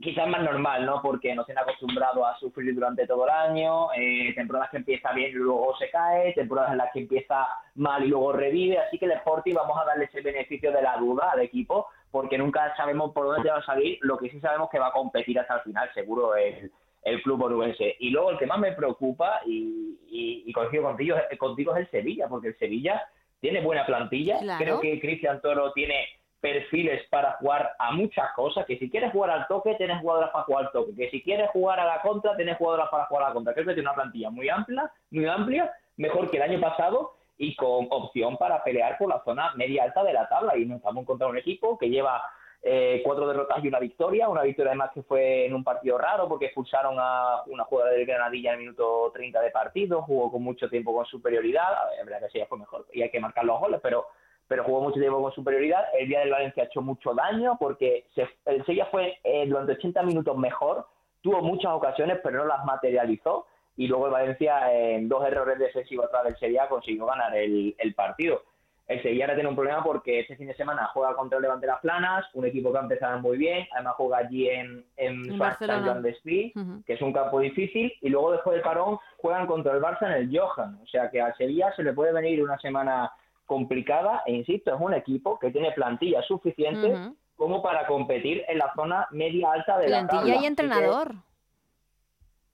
quizás 0.00 0.28
más 0.28 0.42
normal, 0.42 0.86
¿no? 0.86 1.02
Porque 1.02 1.34
nos 1.34 1.48
han 1.50 1.58
acostumbrado 1.58 2.24
a 2.24 2.38
sufrir 2.38 2.74
durante 2.74 3.06
todo 3.06 3.24
el 3.24 3.30
año, 3.30 3.92
eh, 3.94 4.32
temporadas 4.34 4.70
que 4.70 4.76
empieza 4.78 5.12
bien 5.12 5.30
y 5.30 5.34
luego 5.34 5.76
se 5.76 5.90
cae, 5.90 6.32
temporadas 6.34 6.72
en 6.72 6.78
las 6.78 6.92
que 6.92 7.00
empieza 7.00 7.46
mal 7.74 8.04
y 8.04 8.08
luego 8.08 8.32
revive, 8.32 8.78
así 8.78 8.98
que 8.98 9.06
el 9.06 9.12
Sporting 9.12 9.54
vamos 9.54 9.76
a 9.80 9.84
darle 9.84 10.04
ese 10.04 10.20
beneficio 10.20 10.70
de 10.72 10.82
la 10.82 10.96
duda 10.98 11.30
al 11.32 11.40
equipo, 11.40 11.88
porque 12.10 12.38
nunca 12.38 12.74
sabemos 12.76 13.12
por 13.12 13.26
dónde 13.26 13.50
va 13.50 13.58
a 13.58 13.64
salir, 13.64 13.98
lo 14.02 14.18
que 14.18 14.30
sí 14.30 14.40
sabemos 14.40 14.68
que 14.70 14.78
va 14.78 14.88
a 14.88 14.92
competir 14.92 15.38
hasta 15.38 15.56
el 15.56 15.62
final, 15.62 15.90
seguro, 15.92 16.36
el, 16.36 16.70
el 17.02 17.22
club 17.22 17.42
orubense. 17.42 17.96
Y 17.98 18.10
luego 18.10 18.30
el 18.30 18.38
que 18.38 18.46
más 18.46 18.58
me 18.58 18.72
preocupa, 18.72 19.40
y, 19.46 19.98
y, 20.10 20.52
coincido 20.52 20.84
contigo, 20.84 21.16
contigo, 21.38 21.74
es 21.74 21.80
el 21.80 21.90
Sevilla, 21.90 22.28
porque 22.28 22.48
el 22.48 22.58
Sevilla 22.58 23.02
tiene 23.40 23.60
buena 23.60 23.84
plantilla, 23.84 24.38
creo 24.58 24.80
que 24.80 25.00
Cristian 25.00 25.40
Toro 25.40 25.72
tiene 25.72 26.06
perfiles 26.40 27.02
para 27.10 27.32
jugar 27.32 27.72
a 27.78 27.92
muchas 27.92 28.32
cosas, 28.34 28.64
que 28.66 28.78
si 28.78 28.90
quieres 28.90 29.12
jugar 29.12 29.30
al 29.30 29.46
toque, 29.48 29.74
tienes 29.74 30.00
jugadoras 30.00 30.30
para 30.30 30.44
jugar 30.44 30.66
al 30.66 30.72
toque, 30.72 30.94
que 30.94 31.10
si 31.10 31.22
quieres 31.22 31.50
jugar 31.50 31.80
a 31.80 31.86
la 31.86 32.00
contra, 32.00 32.36
tienes 32.36 32.56
jugadoras 32.56 32.88
para 32.90 33.06
jugar 33.06 33.24
a 33.24 33.28
la 33.28 33.34
contra. 33.34 33.54
Creo 33.54 33.66
que 33.66 33.74
tiene 33.74 33.88
una 33.88 33.94
plantilla 33.94 34.30
muy 34.30 34.48
amplia, 34.48 34.90
muy 35.10 35.26
amplia, 35.26 35.72
mejor 35.96 36.30
que 36.30 36.36
el 36.36 36.44
año 36.44 36.60
pasado 36.60 37.14
y 37.38 37.54
con 37.56 37.86
opción 37.90 38.36
para 38.36 38.62
pelear 38.62 38.98
por 38.98 39.08
la 39.08 39.22
zona 39.24 39.52
media 39.54 39.84
alta 39.84 40.02
de 40.04 40.12
la 40.12 40.28
tabla. 40.28 40.56
Y 40.56 40.64
nos 40.64 40.78
estamos 40.78 41.02
encontrando 41.02 41.32
un 41.32 41.38
equipo 41.38 41.78
que 41.78 41.88
lleva 41.88 42.22
eh, 42.62 43.02
cuatro 43.04 43.28
derrotas 43.28 43.62
y 43.62 43.68
una 43.68 43.78
victoria, 43.78 44.28
una 44.28 44.42
victoria 44.42 44.70
además 44.72 44.90
que 44.92 45.02
fue 45.02 45.46
en 45.46 45.54
un 45.54 45.62
partido 45.62 45.96
raro 45.96 46.28
porque 46.28 46.46
expulsaron 46.46 46.96
a 46.98 47.42
una 47.46 47.64
jugadora 47.64 47.94
del 47.94 48.04
Granadilla 48.04 48.50
en 48.50 48.54
el 48.54 48.60
minuto 48.62 49.12
30 49.14 49.40
de 49.40 49.50
partido, 49.52 50.02
jugó 50.02 50.32
con 50.32 50.42
mucho 50.42 50.68
tiempo 50.68 50.92
con 50.92 51.06
superioridad, 51.06 51.68
es 51.98 52.04
verdad 52.04 52.26
que 52.26 52.38
sí, 52.38 52.44
fue 52.48 52.58
mejor 52.58 52.86
y 52.92 53.02
hay 53.02 53.10
que 53.10 53.20
marcar 53.20 53.44
los 53.44 53.60
goles, 53.60 53.78
pero 53.80 54.08
pero 54.48 54.64
jugó 54.64 54.80
mucho 54.80 54.98
tiempo 54.98 55.22
con 55.22 55.32
superioridad. 55.32 55.84
El 55.98 56.08
día 56.08 56.20
del 56.20 56.30
Valencia 56.30 56.62
ha 56.62 56.66
hecho 56.66 56.82
mucho 56.82 57.14
daño 57.14 57.56
porque 57.60 58.06
el 58.46 58.64
Sevilla 58.64 58.86
fue 58.90 59.18
eh, 59.22 59.46
durante 59.46 59.72
80 59.72 60.02
minutos 60.02 60.36
mejor, 60.36 60.86
tuvo 61.20 61.42
muchas 61.42 61.72
ocasiones, 61.72 62.18
pero 62.22 62.38
no 62.38 62.46
las 62.46 62.64
materializó. 62.64 63.46
Y 63.76 63.86
luego 63.86 64.06
el 64.06 64.12
Valencia, 64.12 64.72
en 64.72 65.08
dos 65.08 65.24
errores 65.24 65.58
defensivos 65.58 66.06
atrás 66.06 66.24
del 66.24 66.38
Sevilla, 66.38 66.68
consiguió 66.68 67.06
ganar 67.06 67.36
el, 67.36 67.76
el 67.78 67.94
partido 67.94 68.42
el 68.88 69.02
Sevilla 69.02 69.24
ahora 69.24 69.34
tiene 69.34 69.50
un 69.50 69.54
problema 69.54 69.84
porque 69.84 70.20
este 70.20 70.34
fin 70.36 70.46
de 70.46 70.54
semana 70.54 70.90
juega 70.94 71.14
contra 71.14 71.36
el 71.36 71.42
Levante 71.42 71.66
Las 71.66 71.80
Planas, 71.80 72.24
un 72.32 72.46
equipo 72.46 72.72
que 72.72 72.78
ha 72.78 72.82
empezado 72.82 73.18
muy 73.20 73.36
bien, 73.36 73.66
además 73.72 73.94
juega 73.96 74.18
allí 74.18 74.48
en, 74.48 74.82
en, 74.96 75.30
en 75.30 75.38
Barcelona, 75.38 76.00
que 76.02 76.92
es 76.94 77.02
un 77.02 77.12
campo 77.12 77.38
difícil, 77.38 77.92
y 78.00 78.08
luego 78.08 78.32
después 78.32 78.54
del 78.54 78.62
parón 78.62 78.98
juegan 79.18 79.46
contra 79.46 79.74
el 79.74 79.82
Barça 79.82 80.06
en 80.06 80.12
el 80.12 80.36
Johan, 80.36 80.80
o 80.82 80.86
sea 80.86 81.10
que 81.10 81.20
a 81.20 81.34
Sevilla 81.34 81.70
se 81.76 81.82
le 81.82 81.92
puede 81.92 82.12
venir 82.12 82.42
una 82.42 82.58
semana 82.58 83.12
complicada, 83.48 84.22
e 84.26 84.32
insisto, 84.32 84.72
es 84.72 84.80
un 84.80 84.94
equipo 84.94 85.38
que 85.40 85.50
tiene 85.50 85.72
plantilla 85.72 86.22
suficiente 86.22 86.94
como 87.34 87.62
para 87.62 87.86
competir 87.86 88.44
en 88.46 88.58
la 88.58 88.72
zona 88.76 89.08
media 89.10 89.50
alta 89.52 89.78
de 89.78 89.88
la 89.88 90.06
tabla. 90.06 90.20
Plantilla 90.20 90.42
y 90.42 90.46
entrenador. 90.46 91.14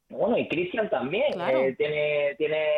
Bueno, 0.09 0.39
y 0.39 0.49
Cristian 0.49 0.89
también 0.89 1.39
eh, 1.41 1.75
tiene, 1.77 2.35
tiene 2.37 2.69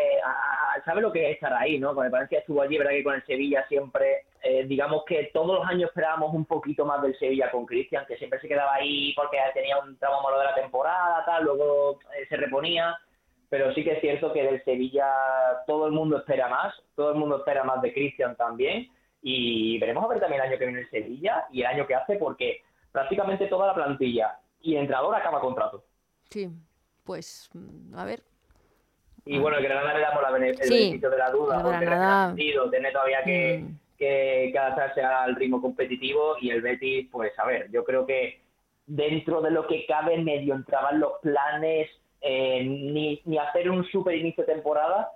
sabe 0.87 1.01
lo 1.01 1.13
que 1.13 1.29
es 1.29 1.35
estar 1.35 1.53
ahí, 1.53 1.79
¿no? 1.79 1.95
Con 1.95 2.07
el 2.07 2.13
Valencia 2.13 2.39
estuvo 2.39 2.63
allí, 2.63 2.79
verdad 2.79 2.93
que 2.93 3.05
con 3.05 3.15
el 3.15 3.27
Sevilla 3.27 3.67
siempre, 3.69 4.27
eh, 4.43 4.65
digamos 4.67 5.05
que 5.05 5.31
todos 5.35 5.59
los 5.59 5.69
años 5.69 5.89
esperábamos 5.89 6.33
un 6.33 6.47
poquito 6.47 6.87
más 6.87 7.03
del 7.03 7.19
Sevilla 7.19 7.51
con 7.51 7.67
Cristian, 7.67 8.07
que 8.07 8.17
siempre 8.17 8.41
se 8.41 8.49
quedaba 8.49 8.75
ahí 8.75 9.13
porque 9.15 9.37
tenía 9.53 9.79
un 9.79 9.99
tramo 9.99 10.23
malo 10.23 10.39
de 10.39 10.45
la 10.45 10.55
temporada, 10.55 11.25
tal, 11.27 11.45
luego 11.45 11.99
eh, 12.17 12.27
se 12.29 12.37
reponía, 12.37 12.97
pero 13.49 13.73
sí 13.75 13.85
que 13.85 13.93
es 13.93 14.01
cierto 14.01 14.33
que 14.33 14.43
del 14.43 14.65
Sevilla 14.65 15.07
todo 15.67 15.87
el 15.87 15.93
mundo 15.93 16.19
espera 16.19 16.49
más, 16.49 16.75
todo 16.95 17.13
el 17.13 17.19
mundo 17.19 17.39
espera 17.39 17.65
más 17.65 17.81
de 17.83 17.93
Cristian 17.93 18.37
también, 18.37 18.89
y 19.23 19.79
veremos 19.79 20.05
a 20.05 20.09
ver 20.09 20.21
también 20.21 20.43
el 20.43 20.49
año 20.49 20.59
que 20.59 20.67
viene 20.67 20.81
el 20.81 20.91
Sevilla 20.91 21.47
y 21.51 21.61
el 21.61 21.67
año 21.67 21.87
que 21.87 21.95
hace, 21.95 22.17
porque 22.17 22.63
prácticamente 22.93 23.47
toda 23.47 23.69
la 23.69 23.75
plantilla 23.75 24.39
y 24.61 24.75
el 24.75 24.83
entrenador 24.83 25.15
acaba 25.15 25.41
contrato. 25.41 25.85
Sí, 26.31 26.49
pues 27.05 27.51
a 27.95 28.05
ver. 28.05 28.23
Y 29.25 29.39
bueno, 29.39 29.59
el 29.59 29.65
Granada 29.65 29.95
le 29.95 30.01
damos 30.01 30.23
la, 30.23 30.29
el 30.29 30.35
beneficio 30.35 31.11
de 31.11 31.19
la 31.19 31.31
duda, 31.31 31.63
porque 31.63 31.85
Granada... 31.85 32.35
tiene 32.35 32.93
todavía 32.93 33.25
que, 33.25 33.59
mm. 33.59 33.79
que, 33.99 34.51
que, 34.53 34.59
adaptarse 34.59 35.03
al 35.03 35.35
ritmo 35.35 35.61
competitivo 35.61 36.37
y 36.41 36.51
el 36.51 36.63
Betis, 36.63 37.09
pues 37.11 37.37
a 37.39 37.47
ver, 37.47 37.69
yo 37.73 37.85
creo 37.85 38.07
que 38.07 38.41
dentro 38.87 39.41
de 39.43 39.51
lo 39.51 39.67
que 39.67 39.85
cabe 39.87 40.17
medio 40.19 40.55
entraban 40.55 41.01
los 41.01 41.15
planes, 41.21 41.91
eh, 42.21 42.65
ni, 42.65 43.21
ni 43.25 43.39
hacer 43.39 43.71
un 43.71 43.85
super 43.85 44.15
inicio 44.15 44.45
de 44.45 44.55
temporada, 44.55 45.13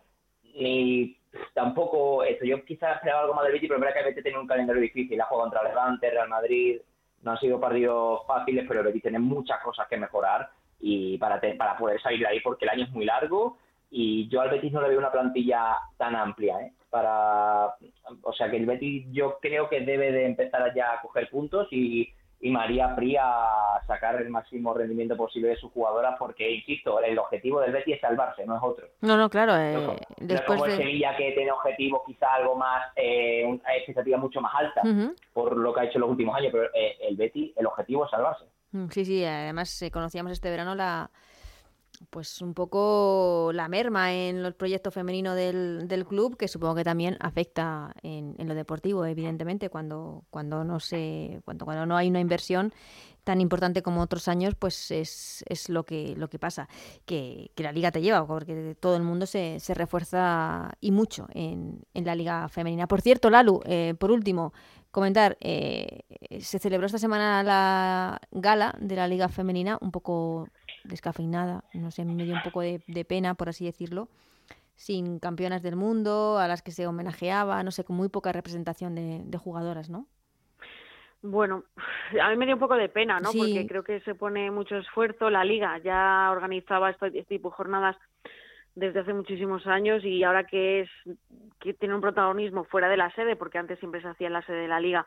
ni 0.54 1.16
tampoco 1.54 2.24
eso. 2.24 2.44
Yo 2.44 2.64
quizás 2.64 2.96
esperaba 2.96 3.22
algo 3.22 3.34
más 3.34 3.44
del 3.44 3.54
Betis, 3.54 3.68
pero 3.68 3.78
es 3.78 3.80
verdad 3.80 3.94
que 3.94 4.00
el 4.00 4.06
Betis 4.06 4.24
tiene 4.24 4.38
un 4.38 4.46
calendario 4.46 4.82
difícil. 4.82 5.20
Ha 5.20 5.26
jugado 5.26 5.50
contra 5.50 5.68
Levante, 5.68 6.10
Real 6.10 6.28
Madrid, 6.28 6.80
no 7.22 7.32
han 7.32 7.38
sido 7.38 7.60
partidos 7.60 8.26
fáciles, 8.26 8.64
pero 8.66 8.80
el 8.80 8.86
Betis 8.86 9.02
tiene 9.02 9.18
muchas 9.18 9.62
cosas 9.62 9.86
que 9.88 9.96
mejorar 9.96 10.50
y 10.80 11.18
para, 11.18 11.40
para 11.58 11.76
poder 11.76 12.00
salir 12.00 12.20
de 12.20 12.26
ahí 12.26 12.40
porque 12.40 12.64
el 12.64 12.70
año 12.70 12.84
es 12.84 12.90
muy 12.90 13.04
largo 13.04 13.58
y 13.90 14.28
yo 14.28 14.40
al 14.40 14.50
Betis 14.50 14.72
no 14.72 14.80
le 14.80 14.88
veo 14.88 14.98
una 14.98 15.12
plantilla 15.12 15.78
tan 15.98 16.16
amplia 16.16 16.60
¿eh? 16.60 16.72
para 16.88 17.74
o 18.22 18.32
sea 18.32 18.50
que 18.50 18.56
el 18.56 18.66
Betis 18.66 19.06
yo 19.10 19.38
creo 19.40 19.68
que 19.68 19.80
debe 19.80 20.10
de 20.10 20.26
empezar 20.26 20.72
ya 20.74 20.94
a 20.94 21.02
coger 21.02 21.28
puntos 21.28 21.68
y, 21.70 22.08
y 22.40 22.50
María 22.50 22.94
Fría 22.94 23.22
a 23.22 23.86
sacar 23.86 24.20
el 24.20 24.30
máximo 24.30 24.72
rendimiento 24.72 25.16
posible 25.16 25.50
de 25.50 25.56
sus 25.56 25.70
jugadoras 25.72 26.16
porque 26.18 26.50
insisto 26.50 27.00
el 27.02 27.18
objetivo 27.18 27.60
del 27.60 27.72
Betis 27.72 27.96
es 27.96 28.00
salvarse 28.00 28.46
no 28.46 28.56
es 28.56 28.62
otro. 28.62 28.88
No 29.02 29.16
no 29.16 29.28
claro 29.28 29.56
eh, 29.56 29.96
después 30.18 30.58
como 30.58 30.70
de... 30.70 30.76
Sevilla 30.76 31.16
que 31.16 31.32
tiene 31.32 31.52
objetivo 31.52 32.02
quizá 32.06 32.34
algo 32.34 32.56
más 32.56 32.86
eh, 32.96 33.44
una 33.44 33.76
expectativa 33.76 34.16
mucho 34.16 34.40
más 34.40 34.54
alta 34.54 34.82
por 35.32 35.56
lo 35.56 35.74
que 35.74 35.80
ha 35.80 35.84
hecho 35.84 35.98
en 35.98 36.02
los 36.02 36.10
últimos 36.10 36.34
años 36.36 36.50
pero 36.52 36.64
eh, 36.74 36.96
el 37.00 37.16
Betis 37.16 37.52
el 37.56 37.66
objetivo 37.66 38.06
es 38.06 38.10
salvarse. 38.10 38.46
Mm, 38.72 38.88
sí, 38.88 39.04
sí, 39.04 39.24
además 39.24 39.82
eh, 39.82 39.90
conocíamos 39.90 40.32
este 40.32 40.48
verano 40.48 40.74
la 40.74 41.10
pues 42.08 42.40
un 42.40 42.54
poco 42.54 43.50
la 43.52 43.68
merma 43.68 44.14
en 44.14 44.38
el 44.38 44.54
proyecto 44.54 44.90
femenino 44.90 45.34
del, 45.34 45.86
del 45.86 46.06
club, 46.06 46.36
que 46.36 46.48
supongo 46.48 46.76
que 46.76 46.84
también 46.84 47.16
afecta 47.20 47.94
en, 48.02 48.34
lo 48.38 48.54
deportivo, 48.54 49.04
evidentemente, 49.04 49.68
cuando, 49.68 50.24
cuando 50.30 50.64
no 50.64 50.80
se, 50.80 51.42
cuando, 51.44 51.64
cuando 51.66 51.84
no 51.86 51.96
hay 51.96 52.08
una 52.08 52.20
inversión 52.20 52.72
tan 53.22 53.40
importante 53.40 53.82
como 53.82 54.00
otros 54.00 54.28
años, 54.28 54.54
pues 54.58 54.90
es, 54.90 55.44
es 55.46 55.68
lo 55.68 55.84
que 55.84 56.14
lo 56.16 56.30
que 56.30 56.38
pasa, 56.38 56.68
que, 57.04 57.50
que, 57.54 57.62
la 57.62 57.70
liga 57.70 57.92
te 57.92 58.00
lleva, 58.00 58.26
porque 58.26 58.74
todo 58.80 58.96
el 58.96 59.02
mundo 59.02 59.26
se, 59.26 59.60
se 59.60 59.74
refuerza 59.74 60.72
y 60.80 60.90
mucho 60.90 61.26
en, 61.34 61.82
en 61.92 62.04
la 62.06 62.14
liga 62.14 62.48
femenina. 62.48 62.86
Por 62.86 63.02
cierto, 63.02 63.28
Lalu, 63.28 63.60
eh, 63.66 63.94
por 63.98 64.10
último, 64.10 64.54
comentar, 64.90 65.36
eh, 65.40 66.00
se 66.40 66.58
celebró 66.58 66.86
esta 66.86 66.98
semana 66.98 67.42
la 67.42 68.20
gala 68.30 68.74
de 68.80 68.96
la 68.96 69.06
Liga 69.06 69.28
Femenina, 69.28 69.78
un 69.80 69.90
poco 69.90 70.48
descafeinada, 70.84 71.64
no 71.74 71.90
sé, 71.90 72.04
me 72.04 72.24
dio 72.24 72.34
un 72.34 72.42
poco 72.42 72.60
de, 72.60 73.04
pena, 73.08 73.34
por 73.34 73.48
así 73.48 73.64
decirlo, 73.64 74.08
sin 74.74 75.18
campeonas 75.18 75.62
del 75.62 75.76
mundo, 75.76 76.38
a 76.38 76.48
las 76.48 76.62
que 76.62 76.70
se 76.72 76.86
homenajeaba, 76.86 77.62
no 77.62 77.70
sé, 77.70 77.84
con 77.84 77.96
muy 77.96 78.08
poca 78.08 78.32
representación 78.32 78.94
de, 78.94 79.38
jugadoras, 79.38 79.90
¿no? 79.90 80.06
Bueno, 81.22 81.64
a 82.22 82.30
mí 82.30 82.36
me 82.36 82.46
dio 82.46 82.54
un 82.54 82.60
poco 82.60 82.76
de 82.76 82.88
pena, 82.88 83.20
¿no? 83.20 83.30
Porque 83.32 83.66
creo 83.66 83.84
que 83.84 84.00
se 84.00 84.14
pone 84.14 84.50
mucho 84.50 84.78
esfuerzo. 84.78 85.28
La 85.28 85.44
liga 85.44 85.76
ya 85.78 86.30
organizaba 86.30 86.88
este, 86.88 87.08
este 87.08 87.24
tipo 87.24 87.50
de 87.50 87.56
jornadas 87.56 87.96
desde 88.80 89.00
hace 89.00 89.12
muchísimos 89.12 89.66
años 89.66 90.02
y 90.04 90.24
ahora 90.24 90.44
que 90.44 90.80
es 90.80 90.90
que 91.60 91.74
tiene 91.74 91.94
un 91.94 92.00
protagonismo 92.00 92.64
fuera 92.64 92.88
de 92.88 92.96
la 92.96 93.14
sede 93.14 93.36
porque 93.36 93.58
antes 93.58 93.78
siempre 93.78 94.00
se 94.00 94.08
hacía 94.08 94.28
en 94.28 94.32
la 94.32 94.42
sede 94.42 94.62
de 94.62 94.68
la 94.68 94.80
liga 94.80 95.06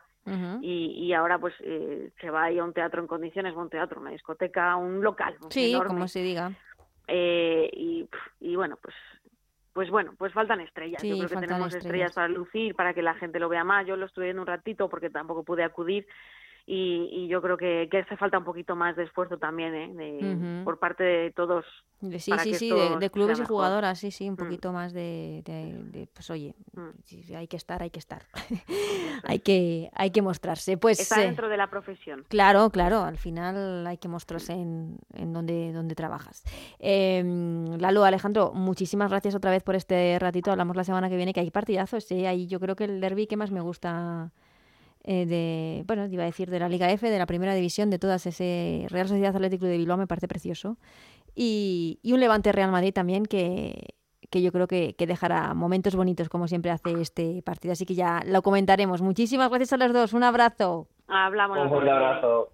y, 0.62 0.92
y 0.96 1.12
ahora 1.12 1.38
pues 1.38 1.52
eh, 1.60 2.10
se 2.20 2.30
va 2.30 2.46
a 2.46 2.64
un 2.64 2.72
teatro 2.72 3.02
en 3.02 3.08
condiciones 3.08 3.54
un 3.54 3.68
teatro 3.68 4.00
una 4.00 4.10
discoteca 4.10 4.76
un 4.76 5.02
local 5.02 5.36
sí 5.50 5.76
como 5.86 6.08
se 6.08 6.22
diga 6.22 6.52
eh, 7.08 7.68
y, 7.72 8.08
y 8.40 8.56
bueno 8.56 8.78
pues 8.80 8.94
pues 9.74 9.90
bueno, 9.90 10.14
pues 10.16 10.32
faltan 10.32 10.60
estrellas. 10.60 11.02
Yo 11.02 11.16
creo 11.16 11.28
que 11.28 11.46
tenemos 11.48 11.74
estrellas. 11.74 12.14
para 12.14 12.28
lucir, 12.28 12.76
para 12.76 12.94
que 12.94 13.02
la 13.02 13.14
gente 13.14 13.40
lo 13.40 13.48
vea 13.48 13.64
más. 13.64 13.84
Yo 13.84 13.96
lo 13.96 14.06
estuve 14.06 14.26
viendo 14.26 14.42
un 14.42 14.46
ratito 14.46 14.88
porque 14.88 15.10
tampoco 15.10 15.42
pude 15.42 15.64
acudir 15.64 16.06
y, 16.66 17.08
y 17.12 17.28
yo 17.28 17.42
creo 17.42 17.58
que, 17.58 17.88
que, 17.90 17.98
hace 17.98 18.16
falta 18.16 18.38
un 18.38 18.44
poquito 18.44 18.74
más 18.74 18.96
de 18.96 19.04
esfuerzo 19.04 19.36
también 19.36 19.74
¿eh? 19.74 19.92
de, 19.92 20.62
por 20.64 20.78
parte 20.78 21.04
de 21.04 21.30
todos. 21.30 21.66
Sí, 22.00 22.32
sí, 22.38 22.54
sí, 22.54 22.70
de, 23.00 23.10
clubes 23.10 23.38
y 23.38 23.44
jugadoras, 23.44 23.98
sí, 23.98 24.10
sí, 24.10 24.28
un 24.28 24.34
mm. 24.34 24.36
poquito 24.36 24.72
más 24.72 24.94
de, 24.94 25.42
de, 25.44 26.08
pues 26.12 26.30
oye, 26.30 26.54
mm. 26.72 27.34
hay 27.36 27.48
que 27.48 27.56
estar, 27.56 27.82
hay 27.82 27.90
que 27.90 27.98
estar, 27.98 28.22
hay 29.24 29.40
que 29.40 29.90
hay 29.92 30.10
que 30.10 30.22
mostrarse. 30.22 30.78
Pues 30.78 31.00
está 31.00 31.20
dentro 31.20 31.50
de 31.50 31.58
la 31.58 31.68
profesión. 31.68 32.24
Claro, 32.28 32.70
claro, 32.70 33.02
al 33.02 33.18
final 33.18 33.86
hay 33.86 33.98
que 33.98 34.08
mostrarse 34.08 34.54
en, 34.54 34.98
en 35.12 35.34
donde 35.34 35.72
donde 35.72 35.94
trabajas. 35.94 36.44
Eh, 36.78 37.22
Lalo, 37.78 38.04
Alejandro, 38.04 38.52
muchísimas 38.54 39.10
gracias 39.10 39.34
otra 39.34 39.50
vez 39.50 39.62
por 39.62 39.74
este 39.74 40.18
ratito. 40.18 40.50
Hablamos 40.50 40.76
la 40.76 40.84
semana 40.84 41.10
que 41.10 41.16
viene 41.16 41.34
que 41.34 41.40
hay 41.40 41.50
partidazos, 41.50 42.10
ahí 42.10 42.46
yo 42.46 42.58
creo 42.58 42.74
que 42.74 42.84
el 42.84 43.00
derby 43.02 43.26
que 43.26 43.36
más 43.36 43.50
me 43.50 43.60
gusta 43.60 44.30
eh, 45.04 45.26
de, 45.26 45.84
bueno, 45.86 46.06
iba 46.06 46.22
a 46.22 46.26
decir 46.26 46.50
de 46.50 46.58
la 46.58 46.68
Liga 46.68 46.90
F, 46.90 47.08
de 47.08 47.18
la 47.18 47.26
primera 47.26 47.54
división, 47.54 47.90
de 47.90 47.98
todas 47.98 48.26
ese 48.26 48.86
Real 48.88 49.06
Sociedad 49.06 49.36
Atlético 49.36 49.66
de 49.66 49.76
Bilbao 49.76 49.98
me 49.98 50.06
parece 50.06 50.28
precioso. 50.28 50.78
Y, 51.34 51.98
y 52.02 52.12
un 52.12 52.20
Levante 52.20 52.52
Real 52.52 52.70
Madrid 52.70 52.92
también 52.94 53.26
que, 53.26 53.94
que 54.30 54.40
yo 54.40 54.50
creo 54.50 54.66
que, 54.66 54.94
que, 54.96 55.06
dejará 55.06 55.52
momentos 55.52 55.94
bonitos 55.94 56.28
como 56.28 56.48
siempre 56.48 56.70
hace 56.70 57.00
este 57.00 57.42
partido. 57.42 57.72
Así 57.72 57.84
que 57.84 57.94
ya 57.94 58.22
lo 58.26 58.42
comentaremos. 58.42 59.02
Muchísimas 59.02 59.50
gracias 59.50 59.74
a 59.74 59.76
los 59.76 59.92
dos. 59.92 60.12
Un 60.14 60.22
abrazo. 60.22 60.88
Hablamos. 61.06 61.70
Un 61.70 61.88
abrazo. 61.88 62.48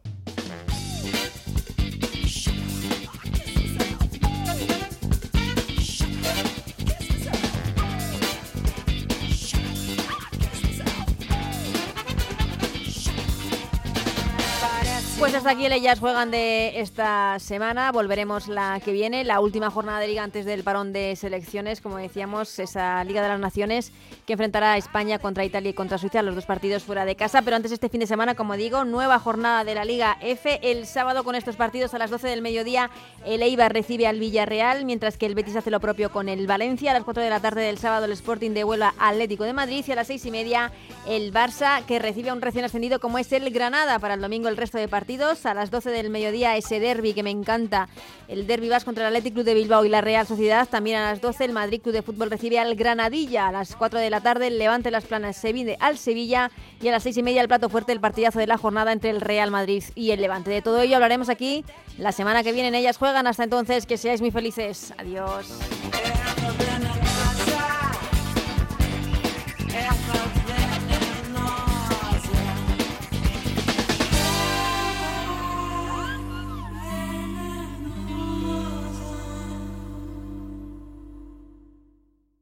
Pues 15.31 15.45
hasta 15.45 15.51
aquí 15.51 15.65
el 15.65 15.73
Ellas 15.73 16.01
Juegan 16.01 16.33
de 16.33 16.81
esta 16.81 17.39
semana. 17.39 17.93
Volveremos 17.93 18.49
la 18.49 18.81
que 18.85 18.91
viene, 18.91 19.23
la 19.23 19.39
última 19.39 19.71
jornada 19.71 20.01
de 20.01 20.09
liga 20.09 20.25
antes 20.25 20.45
del 20.45 20.65
parón 20.65 20.93
de 20.93 21.15
selecciones. 21.15 21.81
Como 21.81 21.99
decíamos, 21.99 22.59
esa 22.59 23.05
Liga 23.05 23.23
de 23.23 23.29
las 23.29 23.39
Naciones 23.39 23.93
que 24.27 24.33
enfrentará 24.33 24.73
a 24.73 24.77
España 24.77 25.21
contra 25.21 25.45
Italia 25.45 25.71
y 25.71 25.73
contra 25.73 25.99
Suiza, 25.99 26.23
los 26.23 26.35
dos 26.35 26.47
partidos 26.47 26.83
fuera 26.83 27.05
de 27.05 27.15
casa. 27.15 27.43
Pero 27.43 27.55
antes 27.55 27.71
este 27.71 27.89
fin 27.89 28.01
de 28.01 28.09
semana, 28.09 28.35
como 28.35 28.57
digo, 28.57 28.85
nueva 28.85 29.21
jornada 29.21 29.63
de 29.63 29.77
la 29.77 29.85
Liga 29.85 30.19
F. 30.21 30.59
El 30.69 30.85
sábado 30.85 31.23
con 31.23 31.37
estos 31.37 31.55
partidos 31.55 31.95
a 31.95 31.99
las 31.99 32.11
12 32.11 32.27
del 32.27 32.43
mediodía, 32.43 32.91
el 33.25 33.45
Eibar 33.45 33.73
recibe 33.73 34.09
al 34.09 34.19
Villarreal, 34.19 34.85
mientras 34.85 35.17
que 35.17 35.27
el 35.27 35.37
Betis 35.37 35.55
hace 35.55 35.71
lo 35.71 35.79
propio 35.79 36.11
con 36.11 36.29
el 36.29 36.49
Valencia. 36.49 36.91
A 36.91 36.95
las 36.95 37.05
4 37.05 37.23
de 37.23 37.31
la 37.31 37.39
tarde 37.39 37.63
del 37.63 37.79
sábado, 37.79 38.07
el 38.07 38.13
Sporting 38.13 38.51
de 38.51 38.65
Huelva 38.65 38.95
Atlético 38.99 39.45
de 39.45 39.53
Madrid. 39.53 39.85
Y 39.87 39.93
a 39.93 39.95
las 39.95 40.09
6 40.09 40.27
y 40.27 40.31
media, 40.33 40.73
el 41.07 41.33
Barça, 41.33 41.85
que 41.85 42.01
recibe 42.01 42.31
a 42.31 42.33
un 42.33 42.43
recién 42.43 42.65
ascendido 42.65 42.99
como 42.99 43.21
es 43.21 43.31
el 43.31 43.49
Granada. 43.51 44.01
Para 44.01 44.15
el 44.15 44.21
domingo, 44.21 44.49
el 44.49 44.57
resto 44.57 44.77
de 44.77 44.89
partidos. 45.21 45.47
A 45.47 45.55
las 45.55 45.71
12 45.71 45.91
del 45.91 46.11
mediodía, 46.11 46.57
ese 46.57 46.81
derby 46.81 47.13
que 47.13 47.23
me 47.23 47.31
encanta, 47.31 47.89
el 48.29 48.47
derby 48.47 48.69
vas 48.69 48.85
contra 48.85 49.07
el 49.07 49.15
Athletic 49.15 49.35
Club 49.35 49.45
de 49.45 49.55
Bilbao 49.55 49.85
y 49.85 49.89
la 49.89 50.01
Real 50.01 50.27
Sociedad. 50.27 50.69
También 50.69 50.99
a 50.99 51.11
las 51.11 51.21
12, 51.21 51.45
el 51.45 51.53
Madrid 51.53 51.81
Club 51.83 51.95
de 51.95 52.03
Fútbol 52.03 52.31
recibe 52.31 52.59
al 52.59 52.75
Granadilla. 52.75 53.49
A 53.49 53.53
las 53.53 53.77
4 53.77 53.99
de 53.99 54.11
la 54.11 54.21
tarde, 54.21 54.49
el 54.49 54.59
Levante 54.59 54.91
Las 54.91 55.05
Planas 55.05 55.37
se 55.37 55.53
viene 55.53 55.77
al 55.81 55.99
Sevilla. 55.99 56.51
Y 56.81 56.89
a 56.89 56.93
las 56.93 57.03
6 57.03 57.19
y 57.19 57.23
media, 57.23 57.43
el 57.43 57.49
plato 57.49 57.69
fuerte, 57.69 57.93
el 57.93 58.01
partidazo 58.01 58.39
de 58.39 58.47
la 58.47 58.57
jornada 58.57 58.93
entre 58.93 59.11
el 59.11 59.21
Real 59.21 59.51
Madrid 59.51 59.85
y 59.95 60.11
el 60.13 60.21
Levante. 60.21 60.51
De 60.51 60.63
todo 60.63 60.81
ello 60.81 60.97
hablaremos 60.97 61.29
aquí 61.29 61.65
la 61.99 62.13
semana 62.13 62.43
que 62.43 62.53
viene. 62.53 62.77
Ellas 62.77 62.97
juegan. 62.97 63.27
Hasta 63.27 63.45
entonces, 63.45 63.87
que 63.87 63.97
seáis 63.97 64.21
muy 64.21 64.31
felices. 64.31 64.95
Adiós. 64.97 65.47